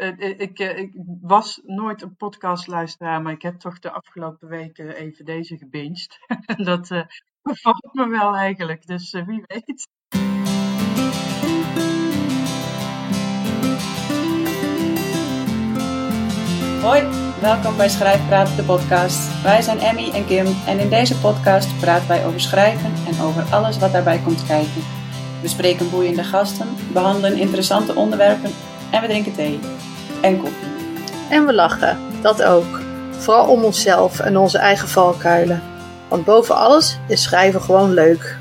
ik, 0.00 0.58
ik, 0.58 0.92
was 1.20 1.60
nooit 1.64 2.02
een 2.02 2.16
podcastluisteraar, 2.16 3.22
maar 3.22 3.32
ik 3.32 3.42
heb 3.42 3.58
toch 3.58 3.78
de 3.78 3.90
afgelopen 3.90 4.48
weken 4.48 4.94
even 4.94 5.24
deze 5.24 5.56
gebinged. 5.56 6.18
dat 6.70 6.90
uh, 6.90 7.02
bevalt 7.42 7.88
me 7.92 8.08
wel 8.08 8.36
eigenlijk, 8.36 8.86
dus 8.86 9.12
wie 9.12 9.44
weet. 9.46 9.88
Hoi, 16.82 17.02
welkom 17.40 17.76
bij 17.76 17.88
Schrijfpraat, 17.88 18.56
de 18.56 18.62
podcast. 18.62 19.42
Wij 19.42 19.62
zijn 19.62 19.78
Emmy 19.78 20.10
en 20.10 20.26
Kim 20.26 20.46
en 20.66 20.78
in 20.78 20.88
deze 20.88 21.20
podcast 21.20 21.80
praten 21.80 22.08
wij 22.08 22.26
over 22.26 22.40
schrijven 22.40 22.92
en 23.06 23.20
over 23.20 23.42
alles 23.42 23.78
wat 23.78 23.92
daarbij 23.92 24.18
komt 24.18 24.46
kijken. 24.46 24.82
We 25.42 25.48
spreken 25.48 25.90
boeiende 25.90 26.24
gasten, 26.24 26.68
behandelen 26.92 27.38
interessante 27.38 27.94
onderwerpen 27.94 28.50
en 28.90 29.00
we 29.00 29.06
drinken 29.06 29.32
thee 29.32 29.58
en 30.20 30.38
koffie. 30.40 30.68
En 31.30 31.46
we 31.46 31.54
lachen, 31.54 31.98
dat 32.22 32.42
ook. 32.42 32.80
Vooral 33.10 33.48
om 33.48 33.64
onszelf 33.64 34.20
en 34.20 34.36
onze 34.36 34.58
eigen 34.58 34.88
valkuilen. 34.88 35.62
Want 36.08 36.24
boven 36.24 36.56
alles 36.56 36.98
is 37.08 37.22
schrijven 37.22 37.62
gewoon 37.62 37.94
leuk. 37.94 38.38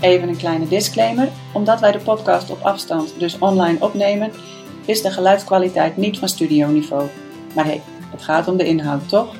Even 0.00 0.28
een 0.28 0.36
kleine 0.36 0.68
disclaimer. 0.68 1.28
Omdat 1.52 1.80
wij 1.80 1.92
de 1.92 1.98
podcast 1.98 2.50
op 2.50 2.62
afstand, 2.62 3.14
dus 3.18 3.38
online 3.38 3.76
opnemen, 3.80 4.32
is 4.84 5.02
de 5.02 5.10
geluidskwaliteit 5.10 5.96
niet 5.96 6.18
van 6.18 6.28
studioniveau. 6.28 7.08
Maar 7.54 7.64
hey, 7.64 7.82
het 8.10 8.22
gaat 8.22 8.48
om 8.48 8.56
de 8.56 8.64
inhoud, 8.64 9.08
toch? 9.08 9.34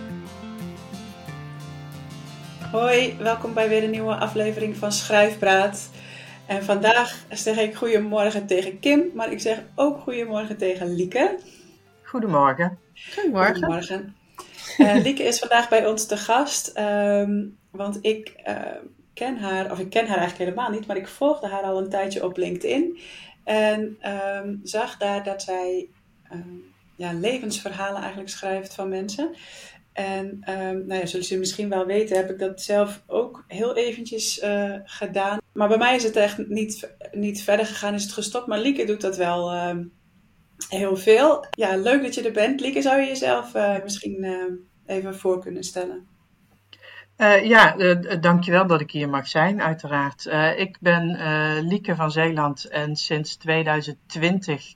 Hoi, 2.72 3.16
welkom 3.18 3.54
bij 3.54 3.68
weer 3.68 3.84
een 3.84 3.90
nieuwe 3.90 4.14
aflevering 4.14 4.76
van 4.76 4.92
Schrijfpraat. 4.92 5.88
En 6.46 6.64
vandaag 6.64 7.24
zeg 7.30 7.58
ik 7.58 7.74
goedemorgen 7.74 8.46
tegen 8.46 8.80
Kim, 8.80 9.10
maar 9.14 9.32
ik 9.32 9.40
zeg 9.40 9.62
ook 9.74 10.00
goedemorgen 10.00 10.56
tegen 10.56 10.94
Lieke. 10.94 11.38
Goedemorgen. 12.02 12.78
Goedemorgen. 13.14 13.54
goedemorgen. 13.54 14.16
Uh, 14.78 14.94
Lieke 15.02 15.22
is 15.22 15.38
vandaag 15.38 15.68
bij 15.68 15.86
ons 15.86 16.06
te 16.06 16.16
gast, 16.16 16.78
um, 16.78 17.58
want 17.70 17.98
ik 18.00 18.34
uh, 18.48 18.56
ken 19.14 19.38
haar, 19.38 19.70
of 19.70 19.78
ik 19.78 19.90
ken 19.90 20.06
haar 20.06 20.18
eigenlijk 20.18 20.50
helemaal 20.50 20.70
niet, 20.70 20.86
maar 20.86 20.96
ik 20.96 21.08
volgde 21.08 21.48
haar 21.48 21.62
al 21.62 21.78
een 21.78 21.88
tijdje 21.88 22.24
op 22.24 22.36
LinkedIn. 22.36 22.98
En 23.44 23.98
um, 24.36 24.60
zag 24.62 24.96
daar 24.96 25.24
dat 25.24 25.42
zij 25.42 25.88
um, 26.32 26.64
ja, 26.96 27.12
levensverhalen 27.12 28.00
eigenlijk 28.00 28.30
schrijft 28.30 28.74
van 28.74 28.88
mensen. 28.88 29.34
En 29.94 30.26
um, 30.26 30.86
nou 30.86 31.00
ja, 31.00 31.06
zullen 31.06 31.26
ze 31.26 31.38
misschien 31.38 31.68
wel 31.68 31.86
weten, 31.86 32.16
heb 32.16 32.30
ik 32.30 32.38
dat 32.38 32.60
zelf 32.60 33.02
ook 33.06 33.44
heel 33.48 33.76
eventjes 33.76 34.42
uh, 34.42 34.74
gedaan. 34.84 35.38
Maar 35.52 35.68
bij 35.68 35.78
mij 35.78 35.94
is 35.94 36.02
het 36.02 36.16
echt 36.16 36.48
niet, 36.48 36.94
niet 37.12 37.42
verder 37.42 37.66
gegaan, 37.66 37.94
is 37.94 38.02
het 38.02 38.12
gestopt. 38.12 38.46
Maar 38.46 38.58
Lieke 38.58 38.84
doet 38.84 39.00
dat 39.00 39.16
wel 39.16 39.54
uh, 39.54 39.76
heel 40.68 40.96
veel. 40.96 41.46
Ja, 41.50 41.76
leuk 41.76 42.02
dat 42.02 42.14
je 42.14 42.22
er 42.22 42.32
bent. 42.32 42.60
Lieke, 42.60 42.82
zou 42.82 43.00
je 43.00 43.06
jezelf 43.06 43.54
uh, 43.54 43.82
misschien 43.82 44.26
even 44.86 45.14
voor 45.16 45.40
kunnen 45.40 45.64
stellen? 45.64 46.06
Uh, 47.16 47.44
ja, 47.44 47.94
dankjewel 48.20 48.66
dat 48.66 48.80
ik 48.80 48.90
hier 48.90 49.08
mag 49.08 49.28
zijn, 49.28 49.62
uiteraard. 49.62 50.26
Ik 50.56 50.76
ben 50.80 51.18
Lieke 51.68 51.94
van 51.94 52.10
Zeeland 52.10 52.64
en 52.64 52.96
sinds 52.96 53.36
2020, 53.36 54.74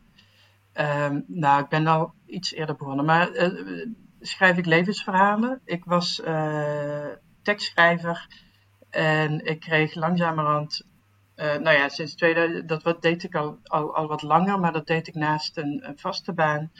ehm, 0.73 1.21
nou, 1.27 1.63
ik 1.63 1.69
ben 1.69 1.87
al 1.87 2.13
iets 2.27 2.53
eerder 2.55 2.77
begonnen, 2.77 3.05
maar 3.05 3.31
schrijf 4.21 4.57
ik 4.57 4.67
levensverhalen. 4.67 5.61
Ik 5.65 5.85
was 5.85 6.23
tekstschrijver 7.43 8.27
en 8.91 9.45
ik 9.45 9.61
kreeg 9.61 9.95
langzamerhand 9.95 10.87
uh, 11.39 11.57
nou 11.57 11.77
ja, 11.77 11.89
sinds 11.89 12.15
2000, 12.15 12.69
dat 12.69 12.83
wat 12.83 13.03
deed 13.03 13.23
ik 13.23 13.35
al, 13.35 13.59
al, 13.63 14.07
wat 14.07 14.23
langer, 14.23 14.61
maar 14.61 14.73
dat 14.73 14.87
deed 14.87 15.09
ik 15.09 15.15
naast 15.15 15.57
een, 15.57 15.93
vaste 15.97 16.33
baan. 16.33 16.73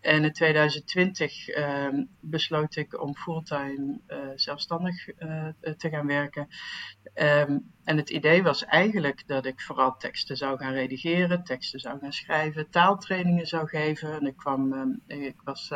En 0.00 0.24
in 0.24 0.32
2020 0.32 1.48
uh, 1.48 1.88
besloot 2.20 2.76
ik 2.76 3.02
om 3.02 3.16
fulltime 3.16 4.00
uh, 4.08 4.18
zelfstandig 4.34 5.04
te 5.76 5.88
gaan 5.88 6.06
werken. 6.06 6.48
Um, 7.14 7.72
en 7.84 7.96
het 7.96 8.10
idee 8.10 8.42
was 8.42 8.64
eigenlijk 8.64 9.22
dat 9.26 9.46
ik 9.46 9.60
vooral 9.60 9.96
teksten 9.96 10.36
zou 10.36 10.58
gaan 10.58 10.72
redigeren, 10.72 11.44
teksten 11.44 11.80
zou 11.80 11.98
gaan 11.98 12.12
schrijven, 12.12 12.70
taaltrainingen 12.70 13.46
zou 13.46 13.68
geven. 13.68 14.12
En 14.12 14.26
ik 14.26 14.36
kwam, 14.36 14.72
um, 14.72 15.02
ik 15.06 15.40
was 15.44 15.70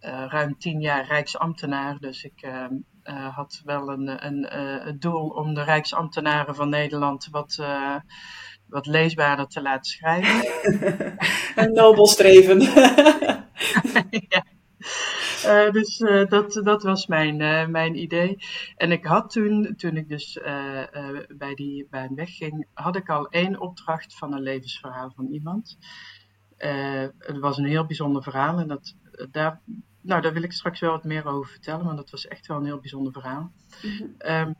ruim 0.00 0.58
tien 0.58 0.80
jaar 0.80 1.06
Rijksambtenaar, 1.06 1.98
dus 1.98 2.24
ik 2.24 2.42
ehm, 2.42 2.74
uh, 3.04 3.36
had 3.36 3.62
wel 3.64 3.88
een, 3.88 4.26
een, 4.26 4.44
het 4.84 5.00
doel 5.00 5.28
om 5.28 5.54
de 5.54 5.62
Rijksambtenaren 5.62 6.54
van 6.54 6.68
Nederland 6.68 7.28
wat, 7.30 7.62
wat 8.66 8.86
leesbaarder 8.86 9.46
te 9.46 9.62
laten 9.62 9.90
schrijven. 9.90 10.44
een 11.64 11.72
nobel 11.72 12.06
streven. 12.06 12.60
ja. 14.28 14.44
dus 15.70 15.98
dat, 16.28 16.60
dat 16.64 16.82
was 16.82 17.06
mijn, 17.06 17.36
mijn 17.70 18.02
idee. 18.02 18.36
En 18.76 18.92
ik 18.92 19.04
had 19.04 19.30
toen, 19.30 19.74
toen 19.76 19.96
ik 19.96 20.08
dus 20.08 20.38
bij 21.28 21.54
die 21.54 21.86
baan 21.90 22.14
wegging, 22.14 22.66
had 22.74 22.96
ik 22.96 23.08
al 23.08 23.28
één 23.28 23.60
opdracht 23.60 24.18
van 24.18 24.34
een 24.34 24.42
levensverhaal 24.42 25.12
van 25.16 25.26
iemand. 25.26 25.78
het 27.18 27.38
was 27.38 27.58
een 27.58 27.64
heel 27.64 27.86
bijzonder 27.86 28.22
verhaal 28.22 28.58
en 28.58 28.68
dat, 28.68 28.94
daar 29.30 29.60
nou, 30.02 30.22
daar 30.22 30.32
wil 30.32 30.42
ik 30.42 30.52
straks 30.52 30.80
wel 30.80 30.90
wat 30.90 31.04
meer 31.04 31.26
over 31.26 31.50
vertellen, 31.50 31.84
want 31.84 31.96
dat 31.96 32.10
was 32.10 32.28
echt 32.28 32.46
wel 32.46 32.56
een 32.56 32.64
heel 32.64 32.80
bijzonder 32.80 33.12
verhaal. 33.12 33.52
Mm 33.82 34.14
um, 34.26 34.54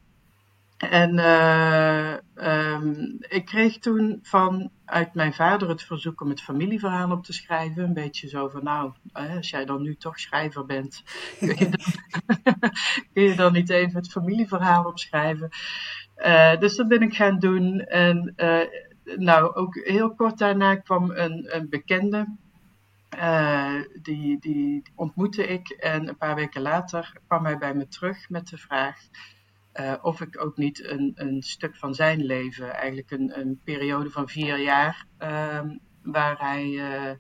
en 0.80 1.18
uh, 1.18 2.14
um, 2.34 3.16
ik 3.28 3.44
kreeg 3.44 3.78
toen 3.78 4.18
van 4.22 4.70
uit 4.84 5.14
mijn 5.14 5.32
vader 5.32 5.68
het 5.68 5.82
verzoek 5.82 6.20
om 6.20 6.28
het 6.28 6.42
familieverhaal 6.42 7.10
op 7.10 7.24
te 7.24 7.32
schrijven. 7.32 7.84
Een 7.84 7.92
beetje 7.92 8.28
zo 8.28 8.48
van, 8.48 8.64
nou, 8.64 8.92
als 9.12 9.50
jij 9.50 9.64
dan 9.64 9.82
nu 9.82 9.96
toch 9.96 10.18
schrijver 10.20 10.66
bent, 10.66 11.02
kun 11.38 11.56
je 11.58 11.68
dan, 11.68 11.92
kun 13.12 13.22
je 13.22 13.34
dan 13.34 13.52
niet 13.52 13.70
even 13.70 13.96
het 13.96 14.10
familieverhaal 14.10 14.84
opschrijven? 14.84 15.48
Uh, 16.16 16.58
dus 16.58 16.76
dat 16.76 16.88
ben 16.88 17.02
ik 17.02 17.14
gaan 17.14 17.38
doen. 17.38 17.80
En 17.80 18.32
uh, 18.36 18.60
nou, 19.16 19.54
ook 19.54 19.74
heel 19.74 20.14
kort 20.14 20.38
daarna 20.38 20.76
kwam 20.76 21.10
een, 21.10 21.56
een 21.56 21.68
bekende 21.68 22.26
uh, 23.20 23.82
die, 24.02 24.38
die 24.38 24.82
ontmoette 24.94 25.46
ik 25.46 25.68
en 25.68 26.08
een 26.08 26.16
paar 26.16 26.34
weken 26.34 26.62
later 26.62 27.20
kwam 27.26 27.44
hij 27.44 27.58
bij 27.58 27.74
me 27.74 27.88
terug 27.88 28.28
met 28.28 28.48
de 28.48 28.56
vraag 28.56 28.98
uh, 29.74 29.94
of 30.02 30.20
ik 30.20 30.44
ook 30.44 30.56
niet 30.56 30.84
een, 30.84 31.12
een 31.14 31.42
stuk 31.42 31.76
van 31.76 31.94
zijn 31.94 32.24
leven, 32.24 32.74
eigenlijk 32.74 33.10
een, 33.10 33.38
een 33.38 33.60
periode 33.64 34.10
van 34.10 34.28
vier 34.28 34.58
jaar, 34.58 35.06
uh, 35.18 35.60
waar 36.02 36.38
hij, 36.38 36.64
uh, 36.66 37.12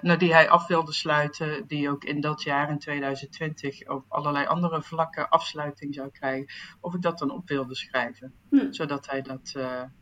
nou, 0.00 0.18
die 0.18 0.32
hij 0.32 0.48
af 0.48 0.66
wilde 0.66 0.92
sluiten, 0.92 1.66
die 1.66 1.90
ook 1.90 2.04
in 2.04 2.20
dat 2.20 2.42
jaar, 2.42 2.70
in 2.70 2.78
2020, 2.78 3.88
op 3.88 4.04
allerlei 4.08 4.46
andere 4.46 4.82
vlakken 4.82 5.28
afsluiting 5.28 5.94
zou 5.94 6.10
krijgen, 6.10 6.54
of 6.80 6.94
ik 6.94 7.02
dat 7.02 7.18
dan 7.18 7.30
op 7.30 7.48
wilde 7.48 7.74
schrijven, 7.74 8.34
hm. 8.50 8.72
zodat 8.72 9.10
hij 9.10 9.22
dat, 9.22 9.54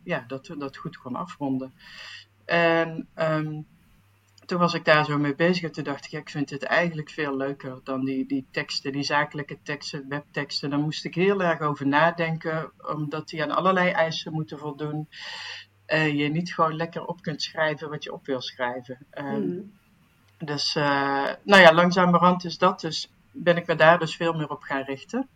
ja, 0.04 0.24
dat, 0.26 0.54
dat 0.58 0.76
goed 0.76 0.96
kon 0.96 1.16
afronden. 1.16 1.74
En 2.44 3.08
um, 3.14 3.66
toen 4.52 4.60
was 4.60 4.74
ik 4.74 4.84
daar 4.84 5.04
zo 5.04 5.18
mee 5.18 5.34
bezig 5.34 5.62
en 5.62 5.72
toen 5.72 5.84
dacht 5.84 6.04
ik, 6.04 6.10
ja, 6.10 6.18
ik 6.18 6.30
vind 6.30 6.50
het 6.50 6.62
eigenlijk 6.62 7.10
veel 7.10 7.36
leuker 7.36 7.80
dan 7.84 8.04
die, 8.04 8.26
die 8.26 8.46
teksten, 8.50 8.92
die 8.92 9.02
zakelijke 9.02 9.58
teksten, 9.62 10.08
webteksten. 10.08 10.70
Daar 10.70 10.78
moest 10.78 11.04
ik 11.04 11.14
heel 11.14 11.42
erg 11.42 11.60
over 11.60 11.86
nadenken, 11.86 12.72
omdat 12.94 13.28
die 13.28 13.42
aan 13.42 13.50
allerlei 13.50 13.90
eisen 13.90 14.32
moeten 14.32 14.58
voldoen. 14.58 15.08
En 15.86 16.16
je 16.16 16.28
niet 16.28 16.54
gewoon 16.54 16.76
lekker 16.76 17.04
op 17.04 17.22
kunt 17.22 17.42
schrijven 17.42 17.90
wat 17.90 18.04
je 18.04 18.12
op 18.12 18.26
wil 18.26 18.40
schrijven. 18.40 19.06
Mm. 19.20 19.72
Dus, 20.38 20.76
uh, 20.76 21.30
nou 21.42 21.62
ja, 21.62 21.72
langzamerhand 21.72 22.44
is 22.44 22.58
dat 22.58 22.80
dus, 22.80 23.12
ben 23.30 23.56
ik 23.56 23.66
me 23.66 23.74
daar 23.74 23.98
dus 23.98 24.16
veel 24.16 24.32
meer 24.32 24.50
op 24.50 24.62
gaan 24.62 24.84
richten. 24.84 25.28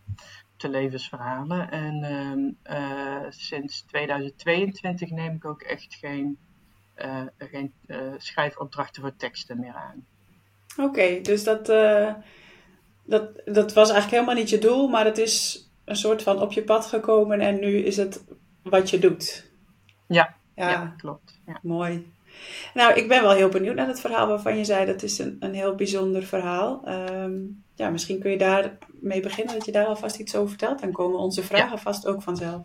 De 0.57 0.69
levensverhalen. 0.69 1.71
En 1.71 2.57
uh, 2.69 3.25
sinds 3.29 3.81
2022 3.81 5.09
neem 5.09 5.35
ik 5.35 5.45
ook 5.45 5.61
echt 5.61 5.95
geen 5.95 6.37
geen 7.37 7.73
uh, 7.87 8.13
schrijfopdrachten 8.17 9.01
voor 9.01 9.15
teksten 9.15 9.59
meer 9.59 9.73
aan. 9.73 10.05
Oké, 10.77 11.21
dus 11.21 11.43
dat, 11.43 11.69
uh, 11.69 12.13
dat, 13.03 13.41
dat 13.45 13.73
was 13.73 13.89
eigenlijk 13.89 14.11
helemaal 14.11 14.43
niet 14.43 14.49
je 14.49 14.57
doel, 14.57 14.87
maar 14.87 15.05
het 15.05 15.17
is 15.17 15.67
een 15.85 15.95
soort 15.95 16.23
van 16.23 16.41
op 16.41 16.51
je 16.51 16.63
pad 16.63 16.85
gekomen 16.85 17.39
en 17.39 17.59
nu 17.59 17.77
is 17.77 17.97
het 17.97 18.25
wat 18.63 18.89
je 18.89 18.99
doet. 18.99 19.51
Ja, 20.07 20.35
ja. 20.55 20.69
ja 20.69 20.93
klopt. 20.97 21.39
Ja. 21.45 21.59
Mooi. 21.61 22.11
Nou, 22.73 22.93
ik 22.93 23.07
ben 23.07 23.21
wel 23.21 23.31
heel 23.31 23.49
benieuwd 23.49 23.75
naar 23.75 23.87
het 23.87 23.99
verhaal 23.99 24.27
waarvan 24.27 24.57
je 24.57 24.65
zei 24.65 24.85
dat 24.85 25.03
is 25.03 25.19
een, 25.19 25.37
een 25.39 25.53
heel 25.53 25.75
bijzonder 25.75 26.23
verhaal. 26.23 26.87
Um, 26.89 27.63
ja, 27.75 27.89
misschien 27.89 28.19
kun 28.19 28.31
je 28.31 28.37
daar 28.37 28.77
mee 29.01 29.21
beginnen, 29.21 29.53
dat 29.53 29.65
je 29.65 29.71
daar 29.71 29.85
alvast 29.85 30.19
iets 30.19 30.35
over 30.35 30.49
vertelt. 30.49 30.79
Dan 30.79 30.91
komen 30.91 31.19
onze 31.19 31.43
vragen 31.43 31.75
ja. 31.75 31.77
vast 31.77 32.07
ook 32.07 32.21
vanzelf. 32.21 32.63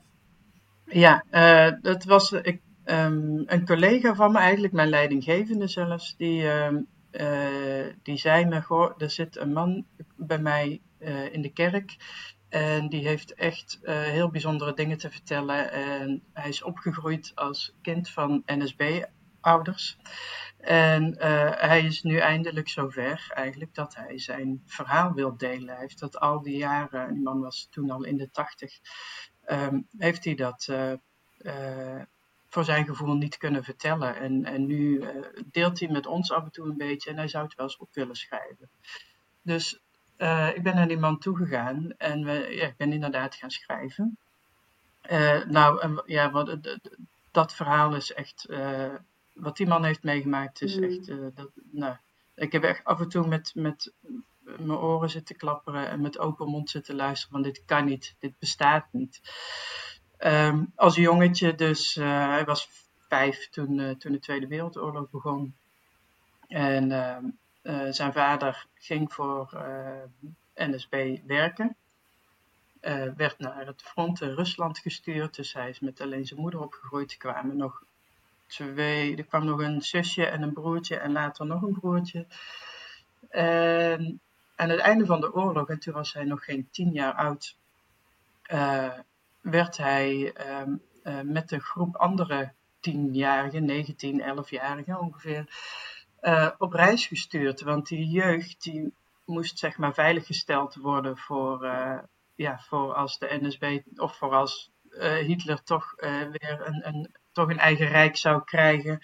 Ja, 0.85 1.25
uh, 1.31 1.73
dat 1.83 2.05
was, 2.05 2.33
ik 2.33 2.61
um, 2.84 3.43
een 3.46 3.67
collega 3.67 4.14
van 4.14 4.32
me, 4.32 4.38
eigenlijk 4.38 4.73
mijn 4.73 4.88
leidinggevende 4.88 5.67
zelfs, 5.67 6.17
die, 6.17 6.43
uh, 6.43 6.69
uh, 7.12 7.87
die 8.02 8.17
zei 8.17 8.44
me: 8.44 8.62
Goh, 8.62 8.93
er 8.99 9.11
zit 9.11 9.37
een 9.37 9.52
man 9.52 9.87
bij 10.17 10.38
mij 10.38 10.81
uh, 10.99 11.32
in 11.32 11.43
de 11.43 11.52
kerk. 11.52 11.96
En 12.49 12.88
die 12.88 13.08
heeft 13.08 13.34
echt 13.34 13.79
heel 13.84 14.31
bijzondere 14.31 14.75
dingen 14.75 14.99
te 14.99 15.11
vertellen. 15.11 15.73
En 15.73 16.23
hij 16.32 16.49
is 16.49 16.62
opgegroeid 16.62 17.32
als 17.34 17.75
kind 17.82 18.11
van 18.11 18.43
NSB-ouders. 18.46 19.99
En 20.58 21.14
hij 21.58 21.84
is 21.84 22.02
nu 22.02 22.17
eindelijk 22.17 22.69
zover 22.69 23.31
eigenlijk 23.34 23.75
dat 23.75 23.94
hij 23.94 24.19
zijn 24.19 24.62
verhaal 24.67 25.12
wil 25.12 25.37
delen. 25.37 25.69
Hij 25.69 25.81
heeft 25.81 26.00
dat 26.00 26.20
al 26.20 26.43
die 26.43 26.56
jaren, 26.56 27.14
die 27.14 27.23
man 27.23 27.40
was 27.40 27.69
toen 27.70 27.90
al 27.90 28.05
in 28.05 28.17
de 28.17 28.31
tachtig, 28.31 28.81
ehm, 29.44 29.81
heeft 29.99 30.25
hij 30.25 30.34
dat 30.34 30.69
voor 32.53 32.65
zijn 32.65 32.87
gevoel 32.87 33.15
niet 33.15 33.37
kunnen 33.37 33.65
vertellen. 33.65 34.17
En, 34.17 34.45
en 34.45 34.67
nu 34.67 35.01
uh, 35.01 35.09
deelt 35.47 35.81
hij 35.81 35.89
met 35.89 36.07
ons 36.07 36.33
af 36.33 36.45
en 36.45 36.51
toe 36.51 36.67
een 36.67 36.77
beetje 36.77 37.11
en 37.11 37.17
hij 37.17 37.29
zou 37.29 37.45
het 37.45 37.55
wel 37.55 37.67
eens 37.67 37.77
op 37.77 37.89
willen 37.93 38.17
schrijven. 38.17 38.71
Dus 39.43 39.81
uh, 40.19 40.57
ik 40.57 40.63
ben 40.63 40.75
naar 40.75 40.89
die 40.89 40.99
man 40.99 41.19
toegegaan 41.19 41.95
en 41.97 42.25
we, 42.25 42.33
ja, 42.33 42.67
ik 42.67 42.77
ben 42.77 42.93
inderdaad 42.93 43.35
gaan 43.35 43.51
schrijven. 43.51 44.19
Uh, 45.11 45.45
nou, 45.45 46.03
ja, 46.07 46.31
wat, 46.31 46.59
dat 47.31 47.55
verhaal 47.55 47.95
is 47.95 48.13
echt. 48.13 48.47
wat 49.33 49.57
die 49.57 49.67
man 49.67 49.85
heeft 49.85 50.03
meegemaakt 50.03 50.63
is 50.63 50.77
mm. 50.77 50.83
echt. 50.83 51.07
dat, 51.37 51.51
nou, 51.71 51.97
ik 52.35 52.53
heb 52.53 52.63
echt 52.63 52.85
af 52.85 53.01
en 53.01 53.09
toe 53.09 53.27
met, 53.27 53.53
met 53.55 53.93
mijn 54.39 54.79
oren 54.79 55.11
zitten 55.11 55.37
klapperen 55.37 55.89
en 55.89 56.01
met 56.01 56.19
open 56.19 56.49
mond 56.49 56.71
zitten 56.71 56.95
luisteren: 56.95 57.33
van 57.33 57.43
dit 57.43 57.65
kan 57.65 57.85
niet, 57.85 58.15
dit 58.19 58.39
bestaat 58.39 58.87
niet. 58.91 59.21
Um, 60.25 60.73
als 60.77 60.97
jongetje, 60.97 61.55
dus 61.55 61.97
uh, 61.97 62.27
hij 62.27 62.45
was 62.45 62.69
vijf 63.09 63.49
toen, 63.49 63.79
uh, 63.79 63.91
toen 63.91 64.13
de 64.13 64.19
Tweede 64.19 64.47
Wereldoorlog 64.47 65.11
begon. 65.11 65.55
En 66.49 66.91
uh, 67.63 67.91
zijn 67.91 68.13
vader 68.13 68.67
ging 68.75 69.13
voor 69.13 69.65
NSB 70.55 71.19
werken. 71.27 71.77
werd 73.17 73.39
naar 73.39 73.67
het 73.67 73.83
front 73.83 74.21
in 74.21 74.35
Rusland 74.35 74.79
gestuurd, 74.79 75.35
dus 75.35 75.53
hij 75.53 75.69
is 75.69 75.81
met 75.81 76.01
alleen 76.01 76.27
zijn 76.27 76.41
moeder 76.41 76.61
opgegroeid. 76.61 77.13
Er 77.13 77.19
kwamen 77.19 77.57
nog 77.57 77.83
twee, 78.47 79.17
er 79.17 79.25
kwam 79.25 79.45
nog 79.45 79.61
een 79.61 79.83
zusje 79.83 80.27
en 80.27 80.43
een 80.43 80.53
broertje 80.53 80.97
en 80.97 81.13
later 81.13 81.47
nog 81.47 81.63
een 81.63 81.79
broertje. 81.81 82.27
En 83.31 84.21
aan 84.57 84.69
het 84.69 84.81
einde 84.81 85.07
van 85.07 85.21
de 85.21 85.35
oorlog, 85.35 85.69
en 85.69 85.79
toen 85.79 85.95
was 85.95 86.13
hij 86.13 86.25
nog 86.25 86.45
geen 86.45 86.69
tien 86.71 86.93
jaar 86.93 87.15
oud, 87.15 87.57
werd 89.43 89.77
hij 89.77 90.33
ehm, 90.33 90.77
eh, 91.03 91.21
met 91.21 91.53
een 91.53 91.61
groep 91.61 91.97
andere 91.97 92.53
tienjarigen, 92.81 93.65
19, 93.65 94.21
11-jarigen 94.21 95.00
ongeveer, 95.00 95.44
uh, 96.21 96.50
op 96.59 96.73
reis 96.73 97.06
gestuurd. 97.06 97.61
Want 97.61 97.89
die 97.89 98.06
jeugd 98.06 98.62
die 98.62 98.94
moest 99.25 99.59
zeg 99.59 99.77
maar 99.77 99.94
veiliggesteld 99.94 100.75
worden 100.75 101.19
voor, 101.19 101.65
uh, 101.65 101.99
ja, 102.35 102.59
voor 102.59 102.94
als 102.94 103.19
de 103.19 103.39
NSB 103.41 103.81
of 103.97 104.17
voor 104.17 104.35
als 104.35 104.71
Hitler 104.99 105.62
toch 105.62 105.94
weer 105.97 106.61
een, 106.65 106.87
een, 106.87 107.15
toch 107.33 107.49
een 107.49 107.59
eigen 107.59 107.87
rijk 107.87 108.17
zou 108.17 108.44
krijgen. 108.44 108.99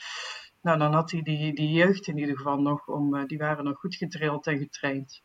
Nou, 0.62 0.78
dan 0.78 0.94
had 0.94 1.10
hij 1.10 1.22
die, 1.22 1.54
die 1.54 1.70
jeugd 1.70 2.06
in 2.06 2.18
ieder 2.18 2.36
geval 2.36 2.60
nog, 2.60 2.86
om, 2.86 3.26
die 3.26 3.38
waren 3.38 3.64
nog 3.64 3.78
goed 3.78 3.94
gedrild 3.94 4.46
en 4.46 4.58
getraind. 4.58 5.20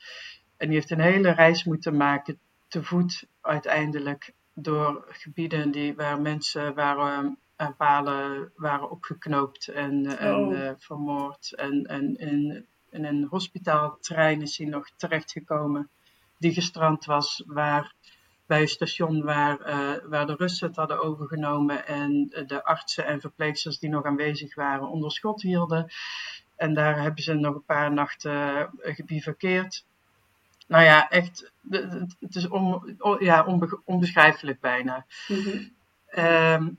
En 0.58 0.68
die 0.68 0.76
heeft 0.76 0.92
een 0.92 1.00
hele 1.00 1.32
reis 1.32 1.64
moeten 1.64 1.98
maken, 1.98 2.40
te 2.68 2.84
voet 2.84 3.28
uiteindelijk, 3.42 4.34
door 4.54 5.06
gebieden 5.08 5.72
die, 5.72 5.96
waar 5.96 6.22
mensen 6.22 6.74
waren, 6.74 7.38
aan 7.56 7.72
eh, 7.72 7.78
palen 7.78 8.52
waren 8.56 8.92
opgeknoopt 8.92 9.68
en, 9.68 10.06
eh, 10.06 10.26
en 10.26 10.36
oh. 10.36 10.54
uh, 10.54 10.72
vermoord. 10.78 11.54
En, 11.56 11.86
en 11.86 12.16
in, 12.16 12.66
in 12.90 13.06
een 13.06 13.28
hospitaaltrein 13.30 14.42
is 14.42 14.58
hij 14.58 14.68
nog 14.68 14.90
terechtgekomen 14.96 15.90
die 16.38 16.54
gestrand 16.54 17.06
was 17.06 17.44
waar, 17.46 17.94
bij 18.46 18.62
een 18.62 18.68
station 18.68 19.24
waar, 19.24 19.60
uh, 19.60 20.10
waar 20.10 20.28
de 20.28 20.36
Russen 20.36 20.68
het 20.68 20.76
hadden 20.76 21.04
overgenomen 21.04 21.88
en 21.88 22.28
de 22.48 22.64
artsen 22.64 23.06
en 23.06 23.22
verpleegsters 23.22 23.80
die 23.80 23.90
nog 23.90 24.06
aanwezig 24.06 24.56
waren 24.56 24.90
onder 24.90 25.12
schot 25.12 25.42
hielden. 25.42 25.92
En 26.56 26.74
daar 26.74 27.02
hebben 27.02 27.24
ze 27.24 27.34
nog 27.34 27.56
een 27.56 27.66
paar 27.66 27.94
nachten 27.94 28.70
gebivakkeerd 28.78 29.86
nou 30.74 30.86
ja, 30.86 31.10
echt, 31.10 31.52
het 32.20 32.36
is 32.36 32.48
on, 32.48 32.96
ja, 33.20 33.46
onbe, 33.46 33.82
onbeschrijfelijk 33.86 34.60
bijna. 34.60 35.06
Mhm. 35.28 35.68
Ehm, 36.08 36.70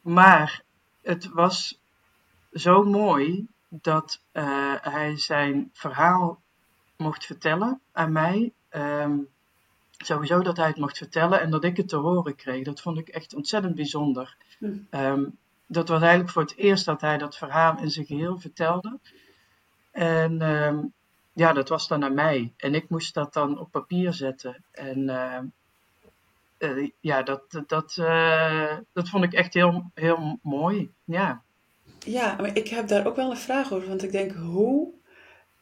maar 0.00 0.62
het 1.02 1.28
was 1.28 1.80
zo 2.52 2.84
mooi 2.84 3.46
dat 3.68 4.22
uh, 4.32 4.74
hij 4.80 5.18
zijn 5.18 5.70
verhaal 5.72 6.42
mocht 6.96 7.26
vertellen 7.26 7.80
aan 7.92 8.12
mij. 8.12 8.52
Um, 8.70 9.28
sowieso 9.90 10.40
dat 10.40 10.56
hij 10.56 10.66
het 10.66 10.76
mocht 10.76 10.98
vertellen 10.98 11.40
en 11.40 11.50
dat 11.50 11.64
ik 11.64 11.76
het 11.76 11.88
te 11.88 11.96
horen 11.96 12.34
kreeg. 12.34 12.64
Dat 12.64 12.80
vond 12.80 12.98
ik 12.98 13.08
echt 13.08 13.34
ontzettend 13.34 13.74
bijzonder. 13.74 14.36
Um, 14.90 15.38
dat 15.66 15.88
was 15.88 16.00
eigenlijk 16.00 16.30
voor 16.30 16.42
het 16.42 16.56
eerst 16.56 16.84
dat 16.84 17.00
hij 17.00 17.18
dat 17.18 17.36
verhaal 17.36 17.78
in 17.78 17.90
zijn 17.90 18.06
geheel 18.06 18.38
vertelde. 18.38 18.98
En 19.90 20.42
ja, 21.34 21.52
dat 21.52 21.68
was 21.68 21.88
dan 21.88 22.04
aan 22.04 22.14
mij. 22.14 22.52
En 22.56 22.74
ik 22.74 22.88
moest 22.88 23.14
dat 23.14 23.32
dan 23.32 23.58
op 23.58 23.70
papier 23.70 24.12
zetten. 24.12 24.64
En 24.70 24.98
uh, 24.98 25.38
uh, 26.58 26.90
ja, 27.00 27.22
dat, 27.22 27.62
dat, 27.66 27.96
uh, 28.00 28.76
dat 28.92 29.08
vond 29.08 29.24
ik 29.24 29.32
echt 29.32 29.54
heel, 29.54 29.90
heel 29.94 30.38
mooi. 30.42 30.90
Ja. 31.04 31.42
ja, 31.98 32.36
maar 32.40 32.56
ik 32.56 32.68
heb 32.68 32.88
daar 32.88 33.06
ook 33.06 33.16
wel 33.16 33.30
een 33.30 33.36
vraag 33.36 33.72
over. 33.72 33.88
Want 33.88 34.02
ik 34.02 34.12
denk, 34.12 34.32
hoe 34.32 34.92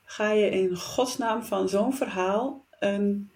ga 0.05 0.31
je 0.31 0.51
in 0.51 0.77
godsnaam 0.77 1.43
van 1.43 1.69
zo'n 1.69 1.95
verhaal 1.95 2.65
een, 2.79 3.31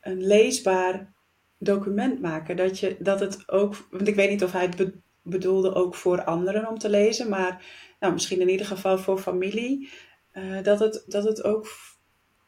een 0.00 0.26
leesbaar 0.26 1.12
document 1.58 2.20
maken? 2.20 2.56
Dat, 2.56 2.78
je, 2.78 2.96
dat 2.98 3.20
het 3.20 3.50
ook, 3.50 3.74
want 3.90 4.08
ik 4.08 4.14
weet 4.14 4.30
niet 4.30 4.44
of 4.44 4.52
hij 4.52 4.64
het 4.76 4.92
bedoelde 5.22 5.74
ook 5.74 5.94
voor 5.94 6.24
anderen 6.24 6.68
om 6.68 6.78
te 6.78 6.90
lezen, 6.90 7.28
maar 7.28 7.62
nou, 8.00 8.12
misschien 8.12 8.40
in 8.40 8.48
ieder 8.48 8.66
geval 8.66 8.98
voor 8.98 9.18
familie. 9.18 9.90
Eh, 10.38 10.62
dat, 10.62 10.78
het, 10.78 11.04
dat 11.06 11.24
het 11.24 11.44
ook 11.44 11.66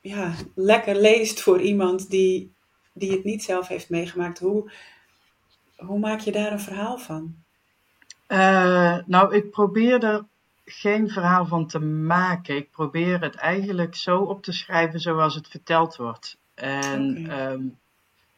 ja, 0.00 0.34
lekker 0.54 0.96
leest 0.96 1.40
voor 1.40 1.60
iemand 1.60 2.10
die, 2.10 2.54
die 2.92 3.10
het 3.10 3.24
niet 3.24 3.42
zelf 3.42 3.68
heeft 3.68 3.90
meegemaakt. 3.90 4.38
Hoe, 4.38 4.72
hoe 5.76 5.98
maak 5.98 6.20
je 6.20 6.32
daar 6.32 6.52
een 6.52 6.60
verhaal 6.60 6.98
van? 6.98 7.34
Uh, 8.28 8.98
nou, 9.06 9.34
ik 9.34 9.50
probeer 9.50 10.04
er 10.04 10.24
geen 10.64 11.08
verhaal 11.08 11.46
van 11.46 11.66
te 11.66 11.78
maken. 11.78 12.56
Ik 12.56 12.70
probeer 12.70 13.20
het 13.20 13.34
eigenlijk 13.34 13.94
zo 13.94 14.18
op 14.18 14.42
te 14.42 14.52
schrijven 14.52 15.00
zoals 15.00 15.34
het 15.34 15.48
verteld 15.48 15.96
wordt. 15.96 16.38
En 16.54 17.26
ehm, 17.30 17.62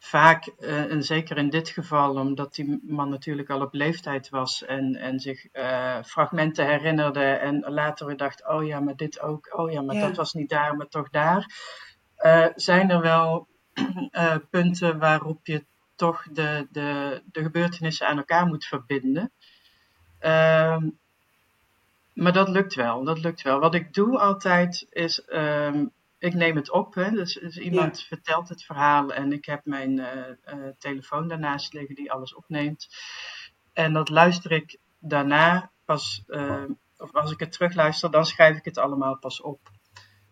vaak, 0.05 0.51
uh, 0.59 0.91
en 0.91 1.03
zeker 1.03 1.37
in 1.37 1.49
dit 1.49 1.69
geval, 1.69 2.15
omdat 2.15 2.55
die 2.55 2.79
man 2.83 3.09
natuurlijk 3.09 3.49
al 3.49 3.61
op 3.61 3.73
leeftijd 3.73 4.29
was 4.29 4.65
en, 4.65 4.95
en 4.95 5.19
zich 5.19 5.47
uh, 5.53 6.03
fragmenten 6.03 6.67
herinnerde 6.67 7.23
en 7.23 7.59
later 7.59 8.05
weer 8.05 8.17
dacht, 8.17 8.47
oh 8.47 8.65
ja, 8.65 8.79
maar 8.79 8.95
dit 8.95 9.21
ook, 9.21 9.57
oh 9.57 9.71
ja, 9.71 9.81
maar 9.81 9.99
dat 9.99 10.15
was 10.15 10.33
niet 10.33 10.49
daar, 10.49 10.75
maar 10.75 10.87
toch 10.87 11.09
daar, 11.09 11.45
uh, 12.19 12.47
zijn 12.55 12.89
er 12.89 13.01
wel 13.01 13.47
punten 14.49 14.99
waarop 14.99 15.45
je 15.45 15.65
toch 15.95 16.23
de, 16.31 16.67
de, 16.71 17.21
de 17.25 17.41
gebeurtenissen 17.41 18.07
aan 18.07 18.17
elkaar 18.17 18.45
moet 18.45 18.65
verbinden. 18.65 19.31
Ehm, 20.19 20.89
maar 22.13 22.33
dat 22.33 22.49
lukt 22.49 22.75
wel, 22.75 23.03
dat 23.03 23.19
lukt 23.19 23.41
wel. 23.41 23.59
Wat 23.59 23.75
ik 23.75 23.93
doe 23.93 24.19
altijd 24.19 24.87
is 24.89 25.23
um, 25.33 25.91
ik 26.23 26.33
neem 26.33 26.55
het 26.55 26.71
op. 26.71 26.93
Hè. 26.93 27.09
Dus, 27.09 27.33
dus 27.33 27.57
iemand 27.57 28.01
vertelt 28.01 28.49
het 28.49 28.63
verhaal 28.63 29.13
en 29.13 29.31
ik 29.31 29.45
heb 29.45 29.65
mijn 29.65 29.97
uh, 29.97 30.07
uh, 30.53 30.69
telefoon 30.77 31.27
daarnaast 31.27 31.73
liggen 31.73 31.95
die 31.95 32.11
alles 32.11 32.35
opneemt. 32.35 32.87
En 33.73 33.93
dat 33.93 34.09
luister 34.09 34.51
ik 34.51 34.77
daarna 34.99 35.71
pas, 35.85 36.23
uh, 36.27 36.63
of 36.97 37.13
als 37.13 37.31
ik 37.31 37.39
het 37.39 37.51
terugluister, 37.51 38.11
dan 38.11 38.25
schrijf 38.25 38.57
ik 38.57 38.65
het 38.65 38.77
allemaal 38.77 39.17
pas 39.17 39.41
op. 39.41 39.59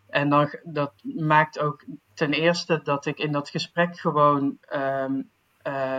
En 0.08 0.30
dan, 0.30 0.56
dat 0.64 0.94
maakt 1.04 1.60
ook 1.60 1.86
ten 2.14 2.34
eerste 2.34 2.82
dat 2.84 3.06
ik 3.06 3.20
in 3.20 3.32
dat 3.32 3.50
gesprek 3.50 4.00
gewoon 4.00 4.58
um, 4.74 5.30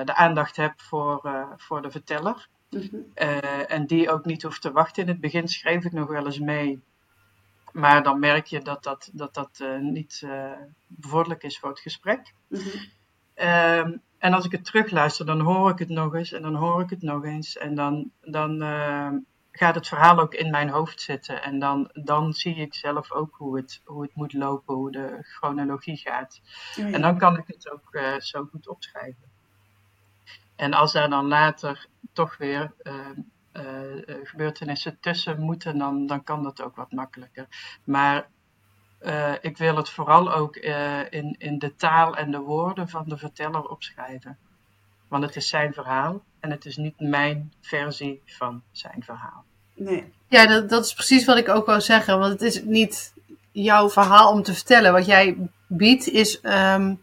de 0.05 0.15
aandacht 0.15 0.57
heb 0.57 0.81
voor, 0.81 1.47
voor 1.57 1.83
de 1.83 1.91
verteller. 1.91 2.49
Mm 2.71 2.81
-hmm. 2.91 3.13
en 3.67 3.87
die 3.87 4.11
ook 4.11 4.25
niet 4.25 4.43
hoeft 4.43 4.63
te 4.63 4.73
wachten. 4.73 5.03
In 5.03 5.09
het 5.09 5.21
begin 5.21 5.49
schreef 5.49 5.85
ik 5.85 5.93
nog 5.93 6.09
wel 6.09 6.25
eens 6.25 6.39
mee 6.39 6.83
maar 7.73 8.03
dan 8.03 8.19
merk 8.19 8.47
je 8.47 8.61
dat 8.61 8.83
dat, 8.83 9.11
dat, 9.13 9.35
dat 9.35 9.59
uh, 9.63 9.79
niet 9.79 10.23
uh, 10.25 10.53
bevorderlijk 10.87 11.43
is 11.43 11.59
voor 11.59 11.69
het 11.69 11.81
gesprek. 11.81 12.35
Mm 12.49 12.61
-hmm. 12.61 13.49
um, 13.49 14.03
en 14.19 14.33
als 14.33 14.45
ik 14.45 14.53
het 14.53 14.65
terugluister, 14.65 15.27
dan 15.27 15.41
hoor 15.41 15.71
ik 15.71 15.79
het 15.79 15.89
nog 15.89 16.15
eens 16.15 16.33
en 16.33 16.43
dan 16.43 16.55
hoor 16.55 16.83
ik 16.83 16.91
het 16.91 17.03
nog 17.03 17.25
eens. 17.25 17.57
En 17.57 17.75
dan, 17.75 18.11
dan 18.21 18.63
uh, 18.63 19.11
gaat 19.53 19.75
het 19.75 19.89
verhaal 19.89 20.21
ook 20.21 20.35
in 20.35 20.51
mijn 20.51 20.69
hoofd 20.69 21.01
zitten. 21.01 21.43
En 21.43 21.59
dan, 21.59 21.91
dan 21.93 22.33
zie 22.33 22.57
ik 22.57 22.75
zelf 22.75 23.13
ook 23.13 23.35
hoe 23.37 23.57
het, 23.57 23.81
hoe 23.85 24.03
het 24.03 24.15
moet 24.15 24.33
lopen, 24.33 24.75
hoe 24.75 24.91
de 24.91 25.19
chronologie 25.21 25.97
gaat. 25.97 26.41
Oh, 26.79 26.85
ja. 26.85 26.93
En 26.93 27.01
dan 27.01 27.19
kan 27.19 27.39
ik 27.39 27.45
het 27.47 27.71
ook 27.71 28.01
zo 28.19 28.45
goed 28.51 28.69
opschrijven. 28.69 29.31
En 30.57 30.73
als 30.73 30.93
daar 30.93 31.11
dan 31.11 31.27
later 31.27 31.87
toch 32.13 32.37
weer 32.37 32.73
ehm, 32.83 33.11
uh, 33.11 33.25
gebeurtenissen 34.23 34.97
tussen 35.01 35.41
moeten, 35.41 35.79
dan, 35.79 36.07
dan 36.07 36.25
kan 36.25 36.43
dat 36.43 36.63
ook 36.63 36.77
wat 36.77 36.93
makkelijker. 36.93 37.47
Maar 37.85 38.27
uh, 39.05 39.33
ik 39.41 39.57
wil 39.57 39.77
het 39.77 39.91
vooral 39.91 40.33
ook 40.33 40.57
uh, 40.57 41.01
in, 41.11 41.35
in 41.39 41.59
de 41.59 41.75
taal 41.75 42.17
en 42.17 42.31
de 42.31 42.39
woorden 42.39 42.89
van 42.89 43.05
de 43.07 43.17
verteller 43.17 43.69
opschrijven. 43.69 44.39
Want 45.09 45.25
het 45.25 45.37
is 45.37 45.49
zijn 45.49 45.73
verhaal 45.73 46.23
en 46.41 46.51
het 46.51 46.65
is 46.65 46.77
niet 46.77 47.01
mijn 47.01 47.53
versie 47.61 48.23
van 48.27 48.63
zijn 48.73 49.03
verhaal. 49.05 49.45
Nee. 49.75 50.13
Ja, 50.29 50.47
dat, 50.47 50.69
dat 50.69 50.85
is 50.85 50.95
precies 50.95 51.25
wat 51.25 51.37
ik 51.37 51.49
ook 51.49 51.67
wou 51.67 51.81
zeggen. 51.81 52.19
Want 52.19 52.33
het 52.33 52.43
is 52.43 52.63
niet 52.63 53.15
jouw 53.53 53.91
verhaal 53.91 54.33
om 54.33 54.43
te 54.43 54.55
vertellen. 54.55 54.93
Wat 54.93 55.07
jij 55.07 55.37
biedt 55.67 56.09
is 56.09 56.41
ehm, 56.41 56.95